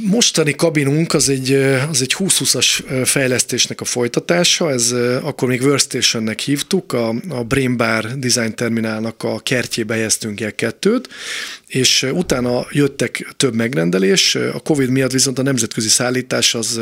Mostani 0.01 0.55
kabinunk 0.55 1.13
az 1.13 1.29
egy, 1.29 1.53
az 1.89 2.01
egy 2.01 2.15
20-20-as 2.17 3.03
fejlesztésnek 3.05 3.81
a 3.81 3.85
folytatása, 3.85 4.71
ez 4.71 4.91
akkor 5.21 5.47
még 5.47 5.61
Workstationnek 5.61 6.39
hívtuk, 6.39 6.93
a, 6.93 7.07
a 7.29 7.43
Brain 7.43 7.77
Bar 7.77 8.05
Design 8.17 8.55
Terminálnak 8.55 9.23
a 9.23 9.39
kertjébe 9.39 9.93
helyeztünk 9.93 10.41
el 10.41 10.55
kettőt, 10.55 11.09
és 11.69 12.07
utána 12.13 12.67
jöttek 12.71 13.33
több 13.37 13.53
megrendelés, 13.55 14.35
a 14.35 14.59
Covid 14.59 14.89
miatt 14.89 15.11
viszont 15.11 15.39
a 15.39 15.41
nemzetközi 15.41 15.87
szállítás 15.87 16.55
az 16.55 16.81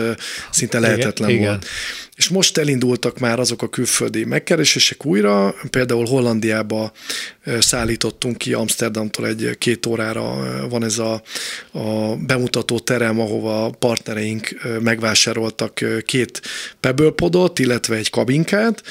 szinte 0.52 0.80
lehetetlen 0.80 1.30
igen, 1.30 1.42
volt. 1.42 1.64
Igen. 1.64 1.70
És 2.16 2.28
most 2.28 2.58
elindultak 2.58 3.20
már 3.20 3.40
azok 3.40 3.62
a 3.62 3.70
külföldi 3.70 4.26
megkeresések 4.26 5.06
újra, 5.06 5.56
például 5.70 6.06
Hollandiába 6.06 6.92
szállítottunk 7.60 8.38
ki 8.38 8.54
Amsterdamtól 8.54 9.28
egy 9.28 9.56
két 9.58 9.86
órára, 9.86 10.36
van 10.70 10.84
ez 10.84 10.98
a, 10.98 11.22
a 11.72 12.16
bemutató 12.16 12.80
terem, 12.80 13.20
ahova 13.20 13.70
partnereink 13.70 14.50
megvásároltak 14.82 15.84
két 16.06 16.42
pebölpodot, 16.80 17.60
illetve 17.60 17.96
egy 17.96 18.10
kabinkát, 18.10 18.84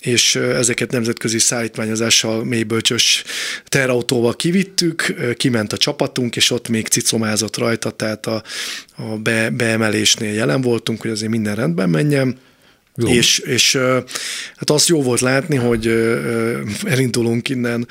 és 0.00 0.36
ezeket 0.36 0.90
nemzetközi 0.90 1.38
szállítmányozással 1.38 2.44
mélybölcsös 2.44 3.24
terautóval 3.64 4.36
kivittük, 4.36 5.14
kiment 5.36 5.72
a 5.72 5.76
csapatunk, 5.76 6.36
és 6.36 6.50
ott 6.50 6.68
még 6.68 6.86
cicomázott 6.86 7.56
rajta, 7.56 7.90
tehát 7.90 8.26
a, 8.26 8.42
a 8.96 9.02
be, 9.02 9.50
beemelésnél 9.50 10.32
jelen 10.32 10.60
voltunk, 10.60 11.00
hogy 11.00 11.10
azért 11.10 11.30
minden 11.30 11.54
rendben 11.54 11.90
menjen. 11.90 12.38
És, 13.06 13.38
és 13.38 13.76
hát 14.56 14.70
azt 14.70 14.88
jó 14.88 15.02
volt 15.02 15.20
látni, 15.20 15.56
hogy 15.56 15.86
elindulunk 16.84 17.48
innen 17.48 17.88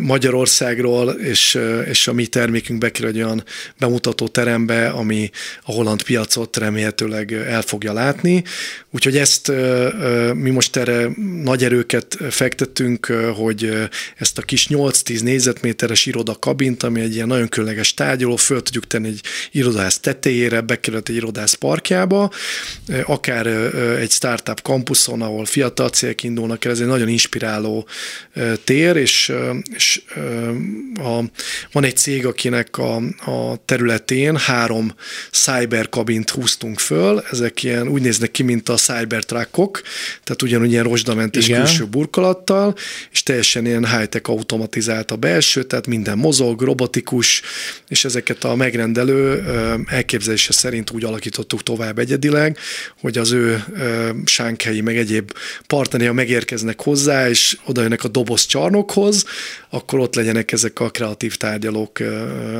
Magyarországról, 0.00 1.10
és, 1.10 1.58
és 1.88 2.06
a 2.06 2.12
mi 2.12 2.26
termékünk 2.26 2.78
bekerül 2.78 3.08
egy 3.08 3.22
olyan 3.22 3.44
bemutató 3.78 4.28
terembe, 4.28 4.88
ami 4.88 5.30
a 5.62 5.72
holland 5.72 6.02
piacot 6.02 6.56
remélhetőleg 6.56 7.32
el 7.32 7.62
fogja 7.62 7.92
látni. 7.92 8.44
Úgyhogy 8.90 9.16
ezt 9.16 9.52
mi 10.34 10.50
most 10.50 10.76
erre 10.76 11.08
nagy 11.42 11.64
erőket 11.64 12.16
fektettünk, 12.30 13.06
hogy 13.36 13.88
ezt 14.16 14.38
a 14.38 14.42
kis 14.42 14.66
8-10 14.70 15.22
négyzetméteres 15.22 16.06
irodakabint, 16.06 16.82
ami 16.82 17.00
egy 17.00 17.14
ilyen 17.14 17.26
nagyon 17.26 17.48
különleges 17.48 17.94
tárgyaló, 17.94 18.36
föl 18.36 18.62
tudjuk 18.62 18.86
tenni 18.86 19.08
egy 19.08 19.20
irodász 19.52 19.98
tetejére, 19.98 20.60
bekerült 20.60 21.08
egy 21.08 21.16
irodász 21.16 21.54
parkjába, 21.54 22.30
akár 23.06 23.46
egy 24.00 24.10
startup 24.20 24.62
kampuszon, 24.62 25.22
ahol 25.22 25.44
fiatal 25.44 25.88
cégek 25.88 26.22
indulnak 26.22 26.64
el, 26.64 26.70
ez 26.70 26.80
egy 26.80 26.86
nagyon 26.86 27.08
inspiráló 27.08 27.86
tér, 28.64 28.96
és, 28.96 29.32
és 29.74 30.02
a, 30.94 31.20
van 31.72 31.84
egy 31.84 31.96
cég, 31.96 32.26
akinek 32.26 32.78
a, 32.78 32.96
a 33.30 33.56
területén 33.64 34.36
három 34.36 34.94
cyberkabint 35.30 36.30
húztunk 36.30 36.78
föl, 36.78 37.22
ezek 37.30 37.62
ilyen 37.62 37.88
úgy 37.88 38.02
néznek 38.02 38.30
ki, 38.30 38.42
mint 38.42 38.68
a 38.68 38.74
cybertruckok, 38.74 39.82
tehát 40.24 40.42
ugyanúgy 40.42 40.70
ilyen 40.70 40.84
rozsdamentes 40.84 41.48
Igen. 41.48 41.64
külső 41.64 41.84
burkolattal, 41.84 42.74
és 43.10 43.22
teljesen 43.22 43.66
ilyen 43.66 43.86
high-tech 43.86 44.30
automatizált 44.30 45.10
a 45.10 45.16
belső, 45.16 45.62
tehát 45.62 45.86
minden 45.86 46.18
mozog, 46.18 46.60
robotikus, 46.60 47.42
és 47.88 48.04
ezeket 48.04 48.44
a 48.44 48.54
megrendelő 48.54 49.44
elképzelése 49.86 50.52
szerint 50.52 50.90
úgy 50.90 51.04
alakítottuk 51.04 51.62
tovább 51.62 51.98
egyedileg, 51.98 52.58
hogy 53.00 53.18
az 53.18 53.32
ő 53.32 53.64
sánkhelyi, 54.24 54.80
meg 54.80 54.96
egyéb 54.96 55.32
partneri, 55.66 56.04
ha 56.04 56.12
megérkeznek 56.12 56.82
hozzá, 56.82 57.28
és 57.28 57.56
oda 57.64 57.82
jönnek 57.82 58.04
a 58.04 58.08
doboz 58.08 58.46
csarnokhoz, 58.46 59.24
akkor 59.70 59.98
ott 59.98 60.14
legyenek 60.14 60.52
ezek 60.52 60.80
a 60.80 60.90
kreatív 60.90 61.36
tárgyalók, 61.36 61.98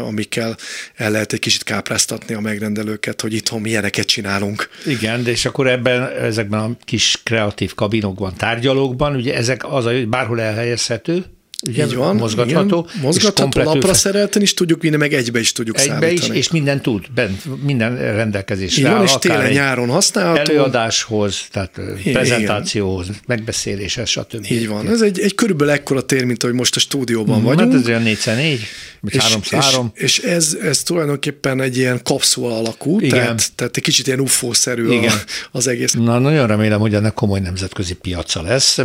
amikkel 0.07 0.57
el 0.95 1.11
lehet 1.11 1.33
egy 1.33 1.39
kicsit 1.39 1.63
kápráztatni 1.63 2.35
a 2.35 2.41
megrendelőket, 2.41 3.21
hogy 3.21 3.35
itthon 3.35 3.61
milyeneket 3.61 4.07
csinálunk. 4.07 4.69
Igen, 4.87 5.23
de 5.23 5.31
és 5.31 5.45
akkor 5.45 5.67
ebben, 5.67 6.09
ezekben 6.09 6.61
a 6.61 6.77
kis 6.85 7.21
kreatív 7.25 7.75
kabinokban, 7.75 8.35
tárgyalókban, 8.37 9.15
ugye 9.15 9.35
ezek 9.35 9.73
az, 9.73 9.85
hogy 9.85 10.09
bárhol 10.09 10.41
elhelyezhető, 10.41 11.25
Ugye, 11.69 11.85
Így 11.85 11.95
van, 11.95 12.17
mozgatható. 12.17 12.87
Igen, 12.89 13.03
mozgatható, 13.03 13.63
lapra 13.63 13.95
szerelten 13.95 14.43
is 14.43 14.55
tudjuk 14.55 14.83
vinni, 14.83 14.97
meg 14.97 15.13
egybe 15.13 15.39
is 15.41 15.53
tudjuk 15.53 15.79
egybe 15.79 15.99
szállítani. 15.99 16.39
is, 16.39 16.45
és 16.45 16.51
minden 16.51 16.83
tud, 16.83 17.07
bent, 17.15 17.63
minden 17.63 17.97
rendelkezésre 17.97 18.89
Így 18.89 18.95
van, 18.95 19.03
és 19.03 19.13
télen-nyáron 19.19 19.89
használható. 19.89 20.53
Előadáshoz, 20.53 21.47
tehát 21.51 21.81
igen, 21.99 22.13
prezentációhoz, 22.13 23.07
igen. 23.09 23.21
megbeszéléshez, 23.27 24.09
stb. 24.09 24.47
Így 24.51 24.69
van, 24.69 24.89
ez 24.89 25.01
egy, 25.01 25.21
egy 25.21 25.35
körülbelül 25.35 25.73
ekkora 25.73 26.01
tér, 26.01 26.25
mint 26.25 26.43
ahogy 26.43 26.55
most 26.55 26.77
a 26.77 26.81
stúdióban 26.81 27.41
mm, 27.41 27.45
vagyunk. 27.45 27.73
Hát 27.73 27.81
ez 27.81 27.89
olyan 27.89 28.03
4 28.03 28.19
4 28.27 28.61
vagy 29.01 29.15
és, 29.15 29.23
3 29.23 29.41
3 29.51 29.91
És, 29.95 30.19
és 30.19 30.19
ez, 30.19 30.57
ez 30.63 30.83
tulajdonképpen 30.83 31.61
egy 31.61 31.77
ilyen 31.77 32.01
kapszula 32.03 32.59
alakú, 32.59 33.01
igen. 33.01 33.11
Tehát, 33.11 33.53
tehát 33.55 33.77
egy 33.77 33.83
kicsit 33.83 34.07
ilyen 34.07 34.21
UFO-szerű 34.21 34.91
igen. 34.91 35.15
az 35.53 35.67
egész. 35.67 35.93
Na, 35.93 36.19
nagyon 36.19 36.47
remélem, 36.47 36.81
hogy 36.81 36.95
ennek 36.95 37.15
komoly 37.15 37.41
nemzetközi 37.41 37.95
piaca 37.95 38.43
lesz, 38.43 38.77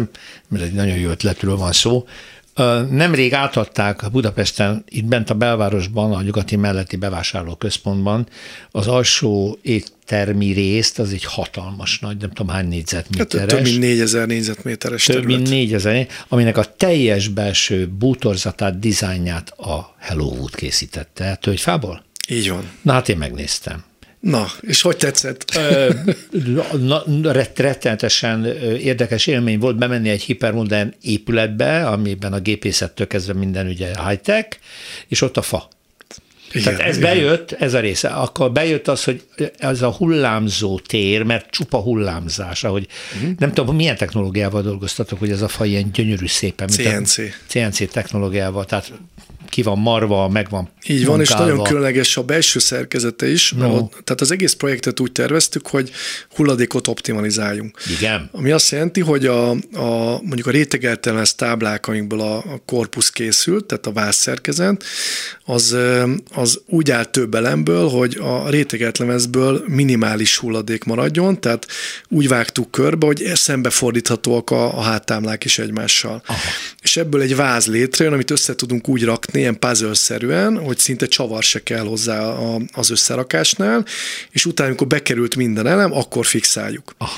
mert 0.50 0.64
egy 0.64 0.74
nagyon 0.74 0.98
jó 0.98 1.10
ötletről 1.10 1.58
van 1.58 1.72
szó. 1.72 2.06
Nemrég 2.90 3.34
átadták 3.34 4.12
Budapesten, 4.12 4.84
itt 4.90 5.06
bent 5.06 5.30
a 5.30 5.34
belvárosban, 5.34 6.14
a 6.14 6.22
nyugati 6.22 6.56
melletti 6.56 6.96
bevásárlóközpontban 6.96 8.28
az 8.72 8.88
alsó 8.88 9.58
éttermi 9.62 10.52
részt, 10.52 11.00
az 11.00 11.14
egy 11.14 11.24
hatalmas 11.24 12.00
nagy, 12.00 12.18
nem 12.18 12.30
tudom 12.30 12.54
hány 12.54 12.68
négyzetméteres. 12.68 13.40
Hát, 13.40 13.50
több 13.50 13.64
mint 13.64 13.80
négyezer 13.80 14.28
négyzetméteres 14.28 15.04
Több 15.04 15.16
terület. 15.16 15.38
mint 15.38 15.50
négyezer, 15.50 16.08
aminek 16.28 16.58
a 16.58 16.66
teljes 16.78 17.28
belső 17.28 17.88
bútorzatát, 17.88 18.80
dizájnját 18.80 19.50
a 19.50 19.96
Hello 20.00 20.26
Wood 20.26 20.56
készítette. 20.56 21.36
Tölgyfából? 21.42 22.04
Így 22.30 22.50
van. 22.50 22.70
Na 22.82 22.94
hát 22.94 23.10
én 23.10 23.18
megnéztem. 23.18 23.84
Na, 24.26 24.48
és 24.62 24.82
hogy 24.82 24.98
tetszett? 24.98 25.60
Rettenetesen 27.56 28.46
érdekes 28.78 29.28
élmény 29.28 29.60
volt 29.60 29.78
bemenni 29.78 30.10
egy 30.10 30.22
hipermodern 30.22 30.94
épületbe, 31.02 31.88
amiben 31.88 32.34
a 32.34 32.40
gépészettől 32.40 33.08
kezdve 33.08 33.34
minden 33.34 33.68
ugye 33.68 34.08
high-tech, 34.08 34.58
és 35.08 35.22
ott 35.22 35.38
a 35.38 35.42
fa. 35.42 35.68
Igen, 36.52 36.64
Tehát 36.64 36.90
ez 36.90 36.98
igen. 36.98 37.10
bejött, 37.10 37.52
ez 37.52 37.74
a 37.74 37.80
része. 37.80 38.08
Akkor 38.08 38.52
bejött 38.52 38.88
az, 38.88 39.04
hogy 39.04 39.24
ez 39.58 39.82
a 39.82 39.92
hullámzó 39.92 40.80
tér, 40.80 41.24
mert 41.24 41.50
csupa 41.50 41.78
hullámzás, 41.78 42.64
ahogy 42.64 42.88
uh-huh. 43.16 43.38
nem 43.38 43.54
tudom, 43.54 43.76
milyen 43.76 43.98
technológiával 43.98 44.62
dolgoztatok, 44.62 45.20
hogy 45.20 45.32
ez 45.32 45.42
a 45.42 45.48
fa 45.48 45.66
ilyen 45.66 45.92
gyönyörű 45.92 46.28
szépen. 46.28 46.68
CNC. 46.68 47.16
CNC 47.48 47.92
technológiával, 47.92 48.66
tehát 48.66 48.92
ki 49.50 49.62
van 49.62 49.80
marva, 49.80 50.30
meg 50.30 50.50
van 50.50 50.70
Így 50.88 51.06
van, 51.06 51.16
munkálva. 51.16 51.44
és 51.44 51.50
nagyon 51.50 51.64
különleges 51.64 52.18
a 52.18 52.24
belső 52.24 52.60
szerkezete 52.60 53.30
is, 53.30 53.52
no. 53.52 53.76
ott, 53.76 53.92
tehát 54.04 54.22
az 54.22 54.32
egész 54.32 54.54
projektet 54.54 55.00
úgy 55.00 55.12
terveztük, 55.12 55.68
hogy 55.68 55.92
hulladékot 56.36 56.88
optimalizáljunk. 56.88 57.78
Igen. 58.00 58.30
Ami 58.32 58.52
azt 58.52 58.72
jelenti, 58.72 59.02
hogy 59.02 59.26
a, 59.26 59.50
a 59.74 60.20
mondjuk 60.22 60.48
a 60.48 60.52
rétegeltelmes 60.52 61.36
táblák, 61.36 61.88
amikből 61.88 62.20
a, 62.20 62.38
a 62.38 62.62
korpusz 62.66 63.10
készült, 63.10 63.66
tehát 63.66 63.86
a 63.86 63.92
vászszerkezet, 63.92 64.84
az, 65.46 65.78
az 66.34 66.62
úgy 66.68 66.92
áll 66.92 67.06
több 67.06 67.36
elemből, 67.36 67.90
hogy 67.90 68.18
a 68.22 68.50
rétegetlemezből 68.50 69.64
minimális 69.68 70.38
hulladék 70.38 70.84
maradjon, 70.84 71.42
tehát 71.42 71.68
úgy 72.10 72.28
vágtuk 72.28 72.72
körbe, 72.72 73.06
hogy 73.06 73.32
szembefordíthatóak 73.34 74.50
a, 74.50 74.78
a 74.78 74.82
háttámlák 74.82 75.44
is 75.44 75.60
egymással. 75.60 76.22
Aha. 76.26 76.40
És 76.82 76.98
ebből 76.98 77.22
egy 77.22 77.36
váz 77.36 77.68
létrejön, 77.68 78.14
amit 78.14 78.32
össze 78.32 78.56
tudunk 78.56 78.88
úgy 78.88 79.04
rakni, 79.04 79.35
ilyen 79.36 79.60
puzzle-szerűen, 79.60 80.58
hogy 80.58 80.78
szinte 80.78 81.06
csavar 81.06 81.44
se 81.44 81.64
kell 81.64 81.86
hozzá 81.86 82.22
a, 82.28 82.60
az 82.74 82.90
összerakásnál, 82.90 83.86
és 84.32 84.46
utána, 84.46 84.70
amikor 84.70 84.88
bekerült 84.88 85.36
minden 85.36 85.68
elem, 85.68 85.94
akkor 85.94 86.26
fixáljuk. 86.26 86.96
Aha. 86.98 87.14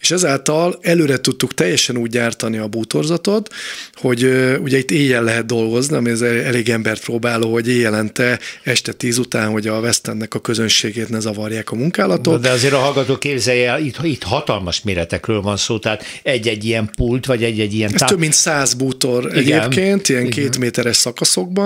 és 0.00 0.10
ezáltal 0.10 0.78
előre 0.80 1.20
tudtuk 1.20 1.54
teljesen 1.54 1.96
úgy 1.96 2.10
gyártani 2.10 2.58
a 2.58 2.66
bútorzatot, 2.66 3.54
hogy 3.94 4.24
ugye 4.60 4.78
itt 4.78 4.90
éjjel 4.90 5.22
lehet 5.22 5.46
dolgozni, 5.46 5.96
ami 5.96 6.10
ez 6.10 6.20
elég 6.20 6.68
embert 6.68 7.04
próbáló, 7.04 7.52
hogy 7.52 7.68
éjjelente 7.68 8.38
este 8.62 8.92
tíz 8.92 9.18
után, 9.18 9.50
hogy 9.50 9.66
a 9.66 9.78
West 9.78 10.08
a 10.28 10.40
közönségét 10.40 11.08
ne 11.08 11.20
zavarják 11.20 11.70
a 11.70 11.74
munkálatot. 11.74 12.40
De 12.40 12.50
azért 12.50 12.72
a 12.72 12.78
hallgató 12.78 13.18
képzelje 13.18 13.70
el, 13.70 13.80
itt, 13.80 13.98
itt 14.02 14.22
hatalmas 14.22 14.82
méretekről 14.82 15.40
van 15.40 15.56
szó, 15.56 15.78
tehát 15.78 16.04
egy-egy 16.22 16.64
ilyen 16.64 16.90
pult, 16.96 17.26
vagy 17.26 17.42
egy-egy 17.42 17.74
ilyen... 17.74 17.92
Ez 17.92 18.00
tá... 18.00 18.06
több 18.06 18.18
mint 18.18 18.32
száz 18.32 18.74
bútor 18.74 19.36
Igen. 19.36 19.60
egyébként, 19.60 20.08
ilyen 20.08 20.26
Igen. 20.26 20.32
két 20.32 20.58
méteres 20.58 20.96
szakaszokban, 20.96 21.61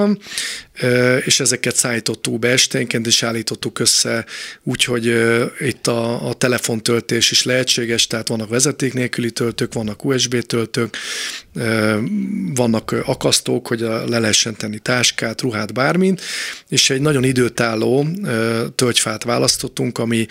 és 1.25 1.41
ezeket 1.41 1.77
szállítottuk 1.77 2.39
be 2.39 2.49
esténként, 2.49 3.07
és 3.07 3.23
állítottuk 3.23 3.79
össze 3.79 4.25
úgy, 4.63 4.85
hogy 4.85 5.15
itt 5.61 5.87
a, 5.87 6.29
a 6.29 6.35
telefontöltés 6.35 7.31
is 7.31 7.45
lehetséges, 7.45 8.07
tehát 8.07 8.29
vannak 8.29 8.49
vezeték 8.49 8.95
nélküli 8.95 9.31
töltők, 9.31 9.73
vannak 9.73 10.05
USB 10.05 10.41
töltők, 10.41 10.97
vannak 12.55 12.95
akasztók, 13.05 13.67
hogy 13.67 13.81
le 13.81 14.19
lehessen 14.19 14.57
tenni 14.57 14.79
táskát, 14.79 15.41
ruhát, 15.41 15.73
bármint, 15.73 16.21
és 16.69 16.91
egy 16.91 17.01
nagyon 17.01 17.25
időtálló 17.25 18.07
tölgyfát 18.75 19.25
választottunk, 19.25 19.99
ami 19.99 20.27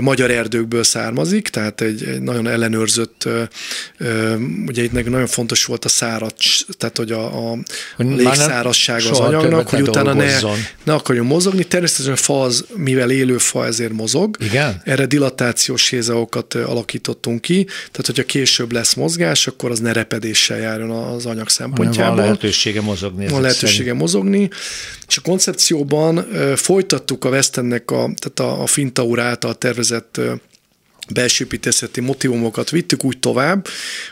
magyar 0.00 0.30
erdőkből 0.30 0.84
származik, 0.84 1.48
tehát 1.48 1.80
egy, 1.80 2.04
egy 2.04 2.22
nagyon 2.22 2.48
ellenőrzött, 2.48 3.28
ugye 4.66 4.82
itt 4.82 4.92
nagyon 4.92 5.26
fontos 5.26 5.64
volt 5.64 5.84
a 5.84 5.88
szárad, 5.88 6.34
tehát 6.78 6.96
hogy 6.96 7.12
a, 7.12 7.50
a 7.50 7.58
légszárasság 8.94 9.12
az 9.12 9.34
anyagnak, 9.34 9.68
hogy 9.68 9.80
utána 9.80 10.12
ne, 10.12 10.38
ne 10.84 10.92
akarjon 10.92 11.26
mozogni. 11.26 11.64
Természetesen 11.64 12.16
fa 12.16 12.42
az, 12.42 12.64
mivel 12.74 13.10
élő 13.10 13.38
fa, 13.38 13.66
ezért 13.66 13.92
mozog. 13.92 14.36
Igen? 14.40 14.80
Erre 14.84 15.06
dilatációs 15.06 15.88
hézaokat 15.88 16.54
alakítottunk 16.54 17.40
ki, 17.40 17.64
tehát 17.64 18.06
hogyha 18.06 18.22
később 18.22 18.72
lesz 18.72 18.94
mozgás, 18.94 19.46
akkor 19.46 19.70
az 19.70 19.78
ne 19.78 19.92
repedéssel 19.92 20.58
járjon 20.58 20.90
az 20.90 21.26
anyag 21.26 21.48
szempontjából. 21.48 22.14
Van 22.14 22.24
lehetősége 22.24 22.80
mozogni. 22.80 23.28
Van 23.28 23.40
lehetősége 23.40 23.76
szerint. 23.76 23.98
mozogni. 23.98 24.48
És 25.08 25.16
a 25.16 25.20
koncepcióban 25.20 26.26
folytattuk 26.56 27.24
a 27.24 27.28
Westennek, 27.28 27.90
a, 27.90 28.10
tehát 28.18 28.54
a, 28.54 28.62
a 28.62 28.66
Fintaur 28.66 29.18
által 29.18 29.54
tervezett 29.54 30.20
belsőpítészeti 31.12 32.00
motivumokat 32.00 32.70
vittük 32.70 33.04
úgy 33.04 33.18
tovább, 33.18 33.66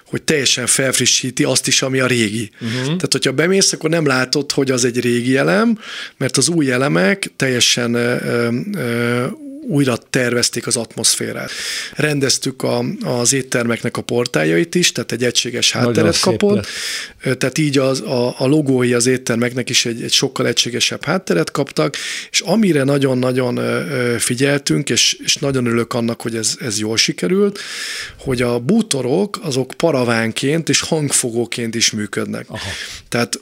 hogy 0.06 0.22
teljesen 0.22 0.66
felfrissíti 0.66 1.44
azt 1.44 1.66
is, 1.66 1.82
ami 1.82 2.00
a 2.00 2.06
régi. 2.06 2.50
Uh-huh. 2.60 2.84
Tehát, 2.84 3.12
hogyha 3.12 3.32
bemész, 3.32 3.72
akkor 3.72 3.90
nem 3.90 4.06
látod, 4.06 4.52
hogy 4.52 4.70
az 4.70 4.84
egy 4.84 5.00
régi 5.00 5.36
elem, 5.36 5.78
mert 6.16 6.36
az 6.36 6.48
új 6.48 6.72
elemek 6.72 7.30
teljesen 7.36 7.94
ö, 7.94 8.48
ö, 8.74 9.26
újra 9.68 9.96
tervezték 9.96 10.66
az 10.66 10.76
atmoszférát. 10.76 11.50
Rendeztük 11.94 12.62
a, 12.62 12.84
az 13.04 13.32
éttermeknek 13.32 13.96
a 13.96 14.02
portájait 14.02 14.74
is, 14.74 14.92
tehát 14.92 15.12
egy 15.12 15.24
egységes 15.24 15.72
hátteret 15.72 16.20
kapott, 16.20 16.66
tehát 17.22 17.58
így 17.58 17.78
az, 17.78 18.00
a, 18.00 18.34
a 18.38 18.46
logói 18.46 18.92
az 18.92 19.06
éttermeknek 19.06 19.70
is 19.70 19.86
egy, 19.86 20.02
egy 20.02 20.12
sokkal 20.12 20.46
egységesebb 20.46 21.04
hátteret 21.04 21.50
kaptak, 21.50 21.96
és 22.30 22.40
amire 22.40 22.84
nagyon-nagyon 22.84 23.60
figyeltünk, 24.18 24.90
és, 24.90 25.16
és 25.24 25.36
nagyon 25.36 25.66
örülök 25.66 25.94
annak, 25.94 26.20
hogy 26.20 26.36
ez, 26.36 26.56
ez 26.60 26.78
jól 26.78 26.96
sikerült, 26.96 27.58
hogy 28.18 28.42
a 28.42 28.58
bútorok 28.58 29.38
azok 29.42 29.74
paravánként 29.76 30.68
és 30.68 30.80
hangfogóként 30.80 31.74
is 31.74 31.90
működnek. 31.90 32.46
Aha. 32.48 32.68
Tehát 33.08 33.40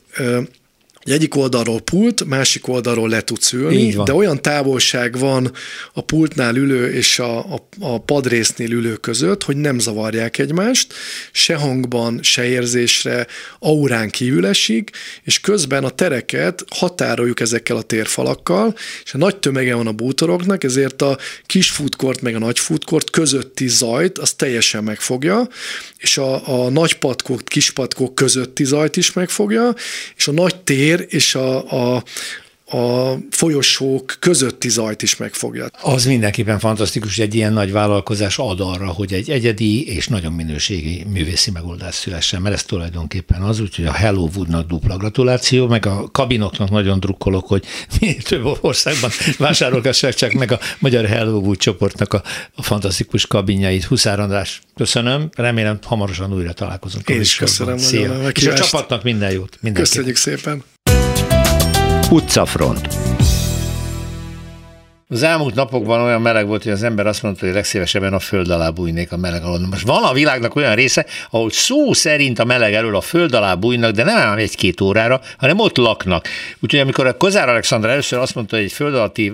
egyik 1.13 1.37
oldalról 1.37 1.81
pult, 1.81 2.25
másik 2.25 2.69
oldalról 2.69 3.09
le 3.09 3.21
tudsz 3.21 3.53
ülni, 3.53 3.97
de 4.05 4.15
olyan 4.15 4.43
távolság 4.43 5.19
van 5.19 5.53
a 5.93 6.01
pultnál 6.01 6.57
ülő 6.57 6.93
és 6.93 7.19
a, 7.19 7.39
a, 7.39 7.69
a 7.81 8.01
padrésznél 8.01 8.73
ülő 8.73 8.95
között, 8.95 9.43
hogy 9.43 9.57
nem 9.57 9.79
zavarják 9.79 10.39
egymást, 10.39 10.95
se 11.33 11.55
hangban, 11.55 12.19
se 12.23 12.45
érzésre, 12.45 13.27
aurán 13.59 14.11
kívül 14.11 14.47
esik, 14.47 14.91
és 15.25 15.41
közben 15.41 15.85
a 15.85 15.91
tereket 15.91 16.65
határoljuk 16.69 17.41
ezekkel 17.41 17.77
a 17.77 17.83
térfalakkal, 17.83 18.75
és 19.05 19.15
a 19.15 19.19
nagy 19.19 19.37
tömege 19.37 19.75
van 19.75 19.87
a 19.87 19.93
bútoroknak, 19.93 20.65
ezért 20.65 21.03
a 21.03 21.19
kis 21.47 21.71
futkort 21.71 22.21
meg 22.21 22.35
a 22.35 22.39
nagy 22.39 22.59
futkort 22.59 23.11
közötti 23.11 23.69
zajt 23.69 24.19
az 24.19 24.33
teljesen 24.33 24.85
megfogja, 24.85 25.49
és 25.99 26.19
a, 26.19 26.65
a 26.65 26.71
nagy 26.71 26.95
patkók, 26.95 27.45
kis 27.45 27.71
patkók 27.71 28.15
közötti 28.15 28.65
zajt 28.65 28.97
is 28.97 29.13
megfogja, 29.13 29.75
és 30.17 30.29
a 30.29 30.33
nagy 30.33 30.57
tér 30.57 30.96
tér 30.97 31.07
és 31.11 31.35
a, 31.35 31.71
a, 31.95 32.03
a 32.77 33.17
folyosók 33.31 34.17
közötti 34.19 34.69
zajt 34.69 35.03
is 35.03 35.17
megfogja. 35.17 35.67
Az 35.83 36.05
mindenképpen 36.05 36.59
fantasztikus, 36.59 37.17
hogy 37.17 37.25
egy 37.25 37.35
ilyen 37.35 37.53
nagy 37.53 37.73
vállalkozás 37.73 38.39
ad 38.39 38.61
arra, 38.61 38.87
hogy 38.87 39.13
egy 39.13 39.31
egyedi 39.31 39.95
és 39.95 40.09
nagyon 40.09 40.33
minőségi 40.33 41.05
művészi 41.13 41.51
megoldás 41.51 41.95
szülessen, 41.95 42.43
mert 42.43 42.55
ez 42.55 42.63
tulajdonképpen 42.63 43.43
az, 43.43 43.61
úgyhogy 43.61 43.85
a 43.85 43.93
Hello 43.93 44.29
Woodnak 44.35 44.67
dupla 44.67 44.97
gratuláció, 44.97 45.67
meg 45.67 45.87
a 45.87 46.09
kabinoknak 46.13 46.71
nagyon 46.71 47.01
drukkolok, 47.01 47.47
hogy 47.47 47.65
minél 48.01 48.23
több 48.23 48.59
országban 48.61 49.11
vásárolgassák 49.39 50.15
csak 50.15 50.33
meg 50.33 50.53
a 50.53 50.59
Magyar 50.79 51.07
Hello 51.07 51.39
Wood 51.39 51.57
csoportnak 51.57 52.15
a, 52.15 52.23
a 52.55 52.63
fantasztikus 52.63 53.27
kabinjait. 53.27 53.85
Huszár 53.85 54.21
András, 54.21 54.61
köszönöm, 54.75 55.29
remélem 55.35 55.79
hamarosan 55.83 56.35
újra 56.35 56.53
találkozunk. 56.53 57.09
Én 57.09 57.21
is 57.21 57.37
köszönöm. 57.37 57.79
Szia. 57.79 58.29
És 58.35 58.47
a 58.47 58.55
csapatnak 58.55 59.03
minden 59.03 59.31
jót. 59.33 59.59
Köszönjük 59.75 60.17
szépen. 60.17 60.63
Utcafront. 62.11 62.89
Az 65.09 65.23
elmúlt 65.23 65.55
napokban 65.55 66.01
olyan 66.01 66.21
meleg 66.21 66.47
volt, 66.47 66.63
hogy 66.63 66.73
az 66.73 66.83
ember 66.83 67.07
azt 67.07 67.23
mondta, 67.23 67.45
hogy 67.45 67.55
legszívesebben 67.55 68.13
a 68.13 68.19
föld 68.19 68.51
alá 68.51 68.71
bújnék 68.71 69.13
a 69.13 69.17
meleg 69.17 69.43
alól. 69.45 69.59
Most 69.71 69.87
van 69.87 70.03
a 70.03 70.13
világnak 70.13 70.57
olyan 70.57 70.75
része, 70.75 71.07
ahol 71.31 71.51
szó 71.51 71.93
szerint 71.93 72.39
a 72.39 72.45
meleg 72.45 72.75
elől 72.75 72.97
a 72.97 73.01
föld 73.01 73.35
alá 73.35 73.55
bújnak, 73.55 73.91
de 73.91 74.05
nem 74.05 74.17
ám 74.17 74.39
egy-két 74.39 74.81
órára, 74.81 75.21
hanem 75.39 75.59
ott 75.59 75.77
laknak. 75.77 76.29
Úgyhogy 76.61 76.81
amikor 76.81 77.07
a 77.07 77.17
Kozár 77.17 77.49
Alexander 77.49 77.91
először 77.91 78.19
azt 78.19 78.35
mondta, 78.35 78.57
hogy 78.57 78.65
egy 78.65 78.73
föld 78.73 78.95
alatti 78.95 79.33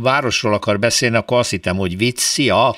városról 0.00 0.54
akar 0.54 0.78
beszélni, 0.78 1.16
akkor 1.16 1.38
azt 1.38 1.50
hittem, 1.50 1.76
hogy 1.76 1.96
vicc, 1.96 2.18
szia, 2.18 2.76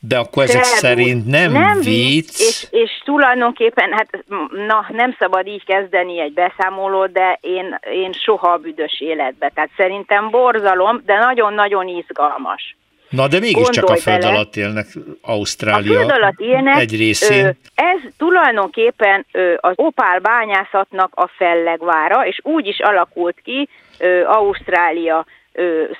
de 0.00 0.18
akkor 0.18 0.42
ezek 0.42 0.62
Trebus. 0.62 0.78
szerint 0.78 1.26
nem, 1.26 1.52
nem 1.52 1.80
vicc. 1.80 2.40
És, 2.40 2.66
és 2.70 2.90
tulajdonképpen, 3.04 3.92
hát 3.92 4.24
na, 4.66 4.86
nem 4.88 5.16
szabad 5.18 5.46
így 5.46 5.64
kezdeni 5.64 6.20
egy 6.20 6.32
beszámolót, 6.32 7.12
de 7.12 7.38
én, 7.40 7.78
én 7.92 8.12
soha 8.12 8.52
a 8.52 8.56
büdös 8.56 9.00
életbe. 9.00 9.50
Tehát 9.54 9.70
szerintem 9.76 10.30
borzalom, 10.30 11.02
de 11.06 11.18
nagyon-nagyon 11.18 11.88
izgalmas. 11.88 12.76
Na, 13.08 13.28
de 13.28 13.38
mégiscsak 13.38 13.88
a 13.88 13.96
föld 13.96 14.20
bele. 14.20 14.32
alatt 14.34 14.56
élnek 14.56 14.86
Ausztrália 15.22 15.92
a 15.92 15.98
föld 15.98 16.10
alatt 16.10 16.40
élnek, 16.40 16.78
egy 16.80 16.96
részén. 16.96 17.44
Ö, 17.44 17.50
ez 17.74 18.00
tulajdonképpen 18.16 19.26
ö, 19.32 19.54
az 19.60 19.72
opál 19.76 20.18
bányászatnak 20.18 21.12
a 21.14 21.30
fellegvára, 21.36 22.26
és 22.26 22.40
úgy 22.42 22.66
is 22.66 22.80
alakult 22.80 23.36
ki 23.44 23.68
ö, 23.98 24.24
Ausztrália 24.24 25.26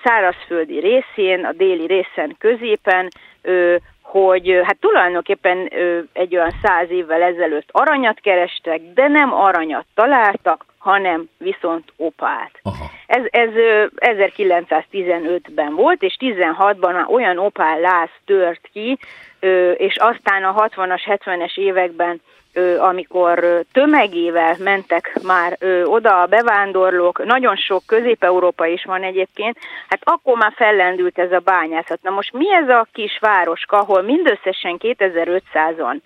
szárazföldi 0.04 0.78
részén, 0.78 1.44
a 1.44 1.52
déli 1.52 1.86
részen 1.86 2.36
középen, 2.38 3.08
hogy 4.02 4.60
hát 4.62 4.76
tulajdonképpen 4.80 5.70
egy 6.12 6.36
olyan 6.36 6.54
száz 6.62 6.90
évvel 6.90 7.22
ezelőtt 7.22 7.68
aranyat 7.72 8.20
kerestek, 8.20 8.80
de 8.94 9.08
nem 9.08 9.34
aranyat 9.34 9.86
találtak, 9.94 10.64
hanem 10.78 11.28
viszont 11.38 11.92
opált. 11.96 12.60
Aha. 12.62 12.84
Ez, 13.06 13.22
ez 13.30 13.50
1915-ben 13.96 15.74
volt, 15.74 16.02
és 16.02 16.16
16-ban 16.20 17.08
olyan 17.08 17.38
opál 17.38 17.80
láz 17.80 18.08
tört 18.24 18.68
ki, 18.72 18.98
és 19.76 19.96
aztán 19.96 20.44
a 20.44 20.54
60-as, 20.54 21.02
70-es 21.06 21.58
években 21.58 22.20
amikor 22.78 23.64
tömegével 23.72 24.56
mentek 24.58 25.18
már 25.22 25.58
oda 25.84 26.20
a 26.20 26.26
bevándorlók, 26.26 27.24
nagyon 27.24 27.56
sok 27.56 27.82
közép-európa 27.86 28.66
is 28.66 28.84
van 28.84 29.02
egyébként, 29.02 29.58
hát 29.88 30.00
akkor 30.04 30.36
már 30.36 30.52
fellendült 30.56 31.18
ez 31.18 31.32
a 31.32 31.42
bányászat. 31.44 32.02
Na 32.02 32.10
most 32.10 32.32
mi 32.32 32.54
ez 32.54 32.68
a 32.68 32.86
kis 32.92 33.18
városka, 33.20 33.78
ahol 33.78 34.02
mindösszesen 34.02 34.76
2500-an 34.78 36.00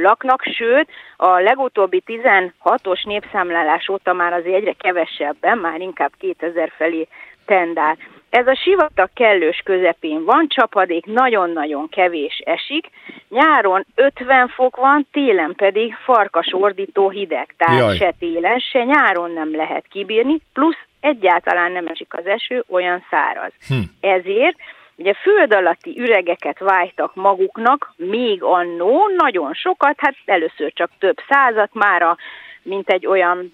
laknak, 0.00 0.42
sőt, 0.42 0.88
a 1.16 1.40
legutóbbi 1.40 2.02
16-os 2.06 3.04
népszámlálás 3.04 3.88
óta 3.88 4.12
már 4.12 4.32
azért 4.32 4.56
egyre 4.56 4.72
kevesebben, 4.78 5.58
már 5.58 5.80
inkább 5.80 6.12
2000 6.18 6.72
felé 6.76 7.08
tendál. 7.46 7.96
Ez 8.30 8.46
a 8.46 8.54
sivatag 8.54 9.08
kellős 9.14 9.60
közepén 9.64 10.24
van, 10.24 10.46
csapadék 10.48 11.06
nagyon-nagyon 11.06 11.88
kevés 11.88 12.42
esik, 12.44 12.90
nyáron 13.28 13.86
50 13.94 14.48
fok 14.48 14.76
van, 14.76 15.06
télen 15.12 15.54
pedig 15.56 15.94
farkas 15.94 16.52
ordító 16.52 17.10
hideg, 17.10 17.54
tehát 17.56 17.78
Jaj. 17.78 17.96
se 17.96 18.14
télen, 18.18 18.58
se 18.58 18.84
nyáron 18.84 19.30
nem 19.30 19.56
lehet 19.56 19.84
kibírni, 19.90 20.40
plusz 20.52 20.78
egyáltalán 21.00 21.72
nem 21.72 21.86
esik 21.86 22.14
az 22.14 22.26
eső, 22.26 22.64
olyan 22.68 23.04
száraz. 23.10 23.52
Hm. 23.68 23.74
Ezért 24.00 24.56
ugye 24.96 25.12
föld 25.14 25.52
alatti 25.52 26.00
üregeket 26.00 26.58
vájtak 26.58 27.14
maguknak, 27.14 27.92
még 27.96 28.42
annó 28.42 29.10
nagyon 29.16 29.54
sokat, 29.54 29.94
hát 29.96 30.14
először 30.24 30.72
csak 30.72 30.90
több 30.98 31.16
százat, 31.28 31.70
már 31.74 32.02
a, 32.02 32.16
mint 32.62 32.88
egy 32.90 33.06
olyan 33.06 33.50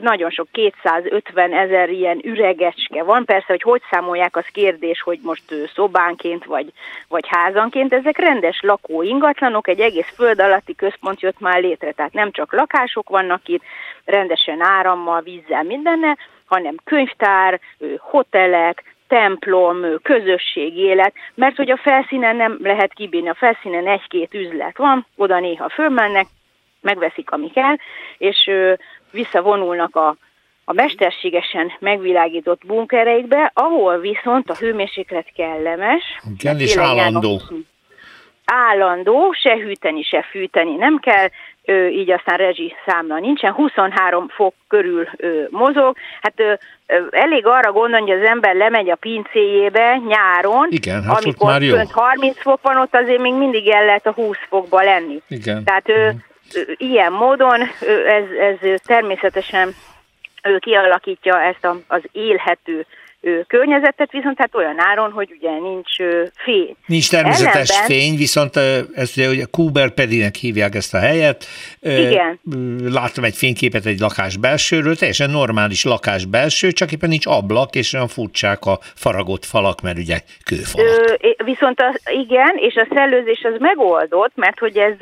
nagyon 0.00 0.30
sok 0.30 0.48
250 0.52 1.52
ezer 1.52 1.90
ilyen 1.90 2.20
üregecske 2.24 3.02
van. 3.02 3.24
Persze, 3.24 3.46
hogy 3.46 3.62
hogy 3.62 3.82
számolják, 3.90 4.36
az 4.36 4.46
kérdés, 4.52 5.00
hogy 5.00 5.18
most 5.22 5.42
szobánként 5.74 6.44
vagy, 6.44 6.72
vagy 7.08 7.26
házanként. 7.28 7.92
Ezek 7.92 8.18
rendes 8.18 8.60
lakó 8.60 9.02
ingatlanok, 9.02 9.68
egy 9.68 9.80
egész 9.80 10.12
föld 10.14 10.40
alatti 10.40 10.74
központ 10.74 11.20
jött 11.20 11.40
már 11.40 11.60
létre. 11.60 11.92
Tehát 11.92 12.12
nem 12.12 12.30
csak 12.30 12.52
lakások 12.52 13.08
vannak 13.08 13.48
itt, 13.48 13.62
rendesen 14.04 14.60
árammal, 14.60 15.20
vízzel, 15.20 15.62
mindenne, 15.62 16.16
hanem 16.46 16.74
könyvtár, 16.84 17.60
hotelek, 17.98 18.84
templom, 19.08 19.84
közösség 20.02 20.76
élet, 20.76 21.14
mert 21.34 21.56
hogy 21.56 21.70
a 21.70 21.76
felszínen 21.76 22.36
nem 22.36 22.58
lehet 22.62 22.92
kibírni, 22.92 23.28
a 23.28 23.34
felszínen 23.34 23.86
egy-két 23.86 24.34
üzlet 24.34 24.76
van, 24.76 25.06
oda 25.16 25.40
néha 25.40 25.68
fölmennek, 25.68 26.26
megveszik, 26.82 27.30
ami 27.30 27.50
kell, 27.50 27.76
és 28.18 28.50
visszavonulnak 29.10 29.96
a, 29.96 30.16
a 30.64 30.72
mesterségesen 30.72 31.72
megvilágított 31.78 32.66
bunkereikbe, 32.66 33.50
ahol 33.54 33.98
viszont 33.98 34.50
a 34.50 34.54
hőmérséklet 34.54 35.26
kellemes. 35.36 36.02
Igen, 36.38 36.60
és 36.60 36.76
állandó. 36.76 37.40
Állandó, 38.44 39.32
se 39.32 39.56
hűteni, 39.56 40.02
se 40.02 40.22
fűteni 40.30 40.74
nem 40.74 40.98
kell, 40.98 41.28
ö, 41.64 41.86
így 41.86 42.10
aztán 42.10 42.36
rezsi 42.36 42.74
számla 42.86 43.18
nincsen, 43.18 43.52
23 43.52 44.28
fok 44.28 44.54
körül 44.68 45.08
ö, 45.16 45.42
mozog. 45.50 45.96
Hát 46.20 46.32
ö, 46.36 46.52
ö, 46.86 47.06
elég 47.10 47.46
arra 47.46 47.72
gondolni, 47.72 48.10
hogy 48.10 48.20
az 48.20 48.28
ember 48.28 48.54
lemegy 48.54 48.90
a 48.90 48.94
pincéjébe 48.96 49.96
nyáron, 50.08 50.66
Igen, 50.70 51.02
hát 51.02 51.24
amikor 51.24 51.50
már 51.50 51.62
jó. 51.62 51.76
30 51.90 52.40
fok 52.40 52.62
van, 52.62 52.76
ott 52.76 52.94
azért 52.94 53.20
még 53.20 53.34
mindig 53.34 53.68
el 53.68 53.84
lehet 53.84 54.06
a 54.06 54.12
20 54.12 54.36
fokba 54.48 54.82
lenni. 54.82 55.22
Igen. 55.28 55.64
Tehát 55.64 55.88
ö, 55.88 56.06
uh-huh. 56.06 56.20
Ilyen 56.76 57.12
módon 57.12 57.60
ez, 58.06 58.24
ez 58.40 58.80
természetesen 58.84 59.74
ő 60.42 60.58
kialakítja 60.58 61.42
ezt 61.42 61.64
a, 61.64 61.76
az 61.86 62.02
élhető 62.12 62.86
környezetet, 63.46 64.10
viszont 64.10 64.38
hát 64.38 64.54
olyan 64.54 64.78
áron, 64.78 65.10
hogy 65.10 65.34
ugye 65.38 65.50
nincs 65.58 65.96
fény. 66.34 66.76
Nincs 66.86 67.10
természetes 67.10 67.70
Ellenben, 67.70 67.98
fény, 67.98 68.16
viszont 68.16 68.56
ezt 68.94 69.16
ugye, 69.16 69.28
ugye 69.28 69.44
Kuber 69.50 69.90
pedinek 69.90 70.34
hívják 70.34 70.74
ezt 70.74 70.94
a 70.94 70.98
helyet. 70.98 71.44
Igen. 71.80 72.40
Láttam 72.84 73.24
egy 73.24 73.36
fényképet 73.36 73.86
egy 73.86 73.98
lakás 73.98 74.36
belsőről, 74.36 74.96
teljesen 74.96 75.30
normális 75.30 75.84
lakás 75.84 76.24
belső, 76.24 76.70
csak 76.70 76.92
éppen 76.92 77.08
nincs 77.08 77.26
ablak, 77.26 77.74
és 77.74 77.92
olyan 77.92 78.08
furcsák 78.08 78.64
a 78.64 78.78
faragott 78.94 79.44
falak, 79.44 79.80
mert 79.80 79.98
ugye 79.98 80.20
kőfalak. 80.44 81.18
Ö, 81.20 81.44
viszont 81.44 81.80
az, 81.80 82.00
igen, 82.12 82.56
és 82.56 82.74
a 82.74 82.86
szellőzés 82.94 83.42
az 83.52 83.58
megoldott, 83.58 84.32
mert 84.34 84.58
hogy 84.58 84.76
ez 84.76 84.96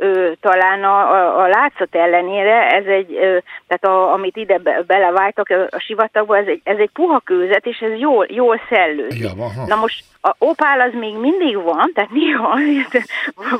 ö, 0.00 0.32
talán 0.40 0.84
a, 0.84 1.12
a, 1.12 1.42
a 1.42 1.48
látszat 1.48 1.94
ellenére 1.94 2.70
ez 2.70 2.84
egy, 2.84 3.12
ö, 3.14 3.38
tehát 3.66 3.84
a, 3.84 4.12
amit 4.12 4.36
ide 4.36 4.58
be, 4.58 4.82
belevájtak 4.86 5.48
a, 5.48 5.76
a 5.76 5.78
sivatagba, 5.78 6.36
ez 6.36 6.46
egy, 6.46 6.60
ez 6.64 6.78
egy 6.78 6.90
puha 6.92 7.20
kőzet, 7.24 7.66
és 7.66 7.78
ez 7.78 7.98
jól, 7.98 8.26
jól 8.28 8.60
szellőzik. 8.68 9.22
Ja, 9.22 9.32
Na 9.66 9.74
most 9.74 10.04
a 10.20 10.34
opál 10.38 10.80
az 10.80 10.92
még 10.92 11.16
mindig 11.16 11.62
van, 11.62 11.90
tehát 11.94 12.10
néha 12.10 12.58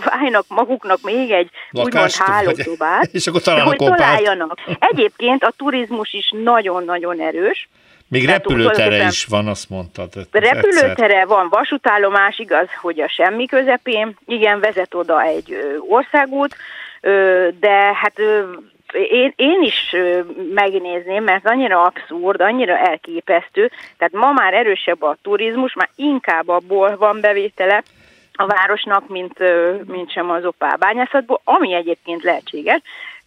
válnak 0.05 0.45
maguknak 0.59 0.99
még 1.03 1.31
egy 1.31 1.51
úgymond 1.73 2.13
hálószobát, 2.13 3.09
és 3.19 3.27
akkor 3.27 3.41
találnak 3.41 3.69
hogy 3.69 3.89
találjanak. 3.89 4.59
Egyébként 4.79 5.45
a 5.45 5.53
turizmus 5.57 6.13
is 6.13 6.33
nagyon-nagyon 6.45 7.21
erős, 7.21 7.69
még 8.11 8.27
repülőtere 8.27 9.07
is 9.07 9.25
van, 9.25 9.47
azt 9.47 9.71
mondtad. 9.71 10.09
Repülőtere 10.31 10.91
egyszer. 10.91 11.27
van, 11.27 11.49
vasútállomás, 11.49 12.39
igaz, 12.39 12.69
hogy 12.81 13.01
a 13.01 13.09
semmi 13.09 13.47
közepén. 13.47 14.17
Igen, 14.27 14.61
vezet 14.61 14.95
oda 14.95 15.23
egy 15.23 15.77
országút, 15.89 16.57
de 17.61 17.95
hát 17.95 18.19
én, 18.93 19.33
én 19.37 19.63
is 19.63 19.97
megnézném, 20.55 21.25
mert 21.25 21.47
annyira 21.47 21.83
abszurd, 21.83 22.41
annyira 22.41 22.79
elképesztő. 22.79 23.71
Tehát 23.99 24.13
ma 24.13 24.33
már 24.33 24.55
erősebb 24.55 25.03
a 25.03 25.17
turizmus, 25.23 25.75
már 25.75 25.91
inkább 25.97 26.49
abból 26.49 26.97
van 26.97 27.21
bevétele, 27.21 27.83
a 28.33 28.47
városnak, 28.47 29.09
mint, 29.09 29.39
mint 29.87 30.13
sem 30.13 30.31
az 30.31 30.45
opálbányászatból, 30.45 31.41
ami 31.45 31.75
egyébként 31.75 32.23
lehetséges, 32.23 32.81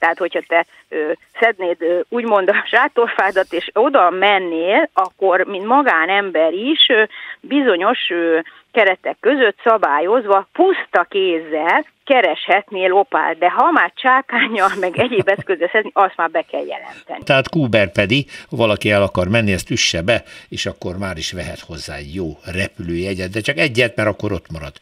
tehát, 0.03 0.17
hogyha 0.17 0.41
te 0.47 0.65
ö, 0.89 1.11
szednéd 1.39 1.81
ö, 1.81 1.99
úgymond 2.09 2.49
a 2.49 2.63
sátorfádat, 2.65 3.53
és 3.53 3.69
oda 3.73 4.09
mennél, 4.09 4.89
akkor, 4.93 5.43
mint 5.45 5.65
magánember 5.65 6.53
is, 6.53 6.85
ö, 6.89 7.03
bizonyos 7.39 8.09
ö, 8.09 8.39
keretek 8.71 9.17
között 9.19 9.57
szabályozva, 9.63 10.47
puszta 10.51 11.05
kézzel 11.09 11.85
kereshetnél 12.03 12.93
opál, 12.93 13.33
de 13.33 13.49
ha 13.49 13.71
már 13.71 13.91
csákányjal, 13.95 14.71
meg 14.79 14.99
egyéb 14.99 15.27
eszközzel 15.27 15.69
szedni, 15.71 15.89
azt 15.93 16.15
már 16.15 16.29
be 16.29 16.41
kell 16.41 16.65
jelenteni. 16.65 17.23
Tehát 17.23 17.49
Kuber 17.49 17.91
pedig, 17.91 18.29
ha 18.49 18.55
valaki 18.55 18.91
el 18.91 19.01
akar 19.01 19.27
menni, 19.27 19.51
ezt 19.51 19.69
üsse 19.69 20.01
be, 20.01 20.23
és 20.49 20.65
akkor 20.65 20.97
már 20.97 21.17
is 21.17 21.31
vehet 21.31 21.59
hozzá 21.59 21.95
egy 21.95 22.15
jó 22.15 22.37
repülőjegyet, 22.45 23.29
de 23.29 23.39
csak 23.39 23.57
egyet, 23.57 23.95
mert 23.95 24.09
akkor 24.09 24.31
ott 24.31 24.51
marad. 24.51 24.73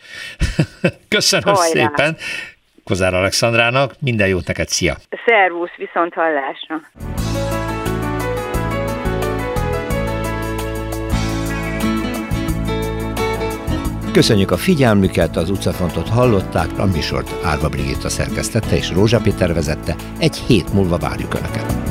Köszönöm 1.15 1.55
Hajrá. 1.55 1.87
szépen. 1.87 2.17
Kozár 2.83 3.13
Alexandrának. 3.13 3.93
Minden 3.99 4.27
jót 4.27 4.47
neked, 4.47 4.67
szia! 4.67 4.95
Szervusz, 5.25 5.75
viszont 5.77 6.13
hallásra! 6.13 6.81
Köszönjük 14.13 14.51
a 14.51 14.57
figyelmüket, 14.57 15.35
az 15.35 15.49
utcafrontot 15.49 16.09
hallották, 16.09 16.79
a 16.79 16.85
műsort 16.85 17.45
Árva 17.45 17.69
Brigitta 17.69 18.09
szerkesztette 18.09 18.75
és 18.75 18.91
Rózsa 18.91 19.19
Péter 19.19 19.53
vezette. 19.53 19.95
Egy 20.19 20.35
hét 20.37 20.73
múlva 20.73 20.97
várjuk 20.97 21.33
Önöket. 21.33 21.90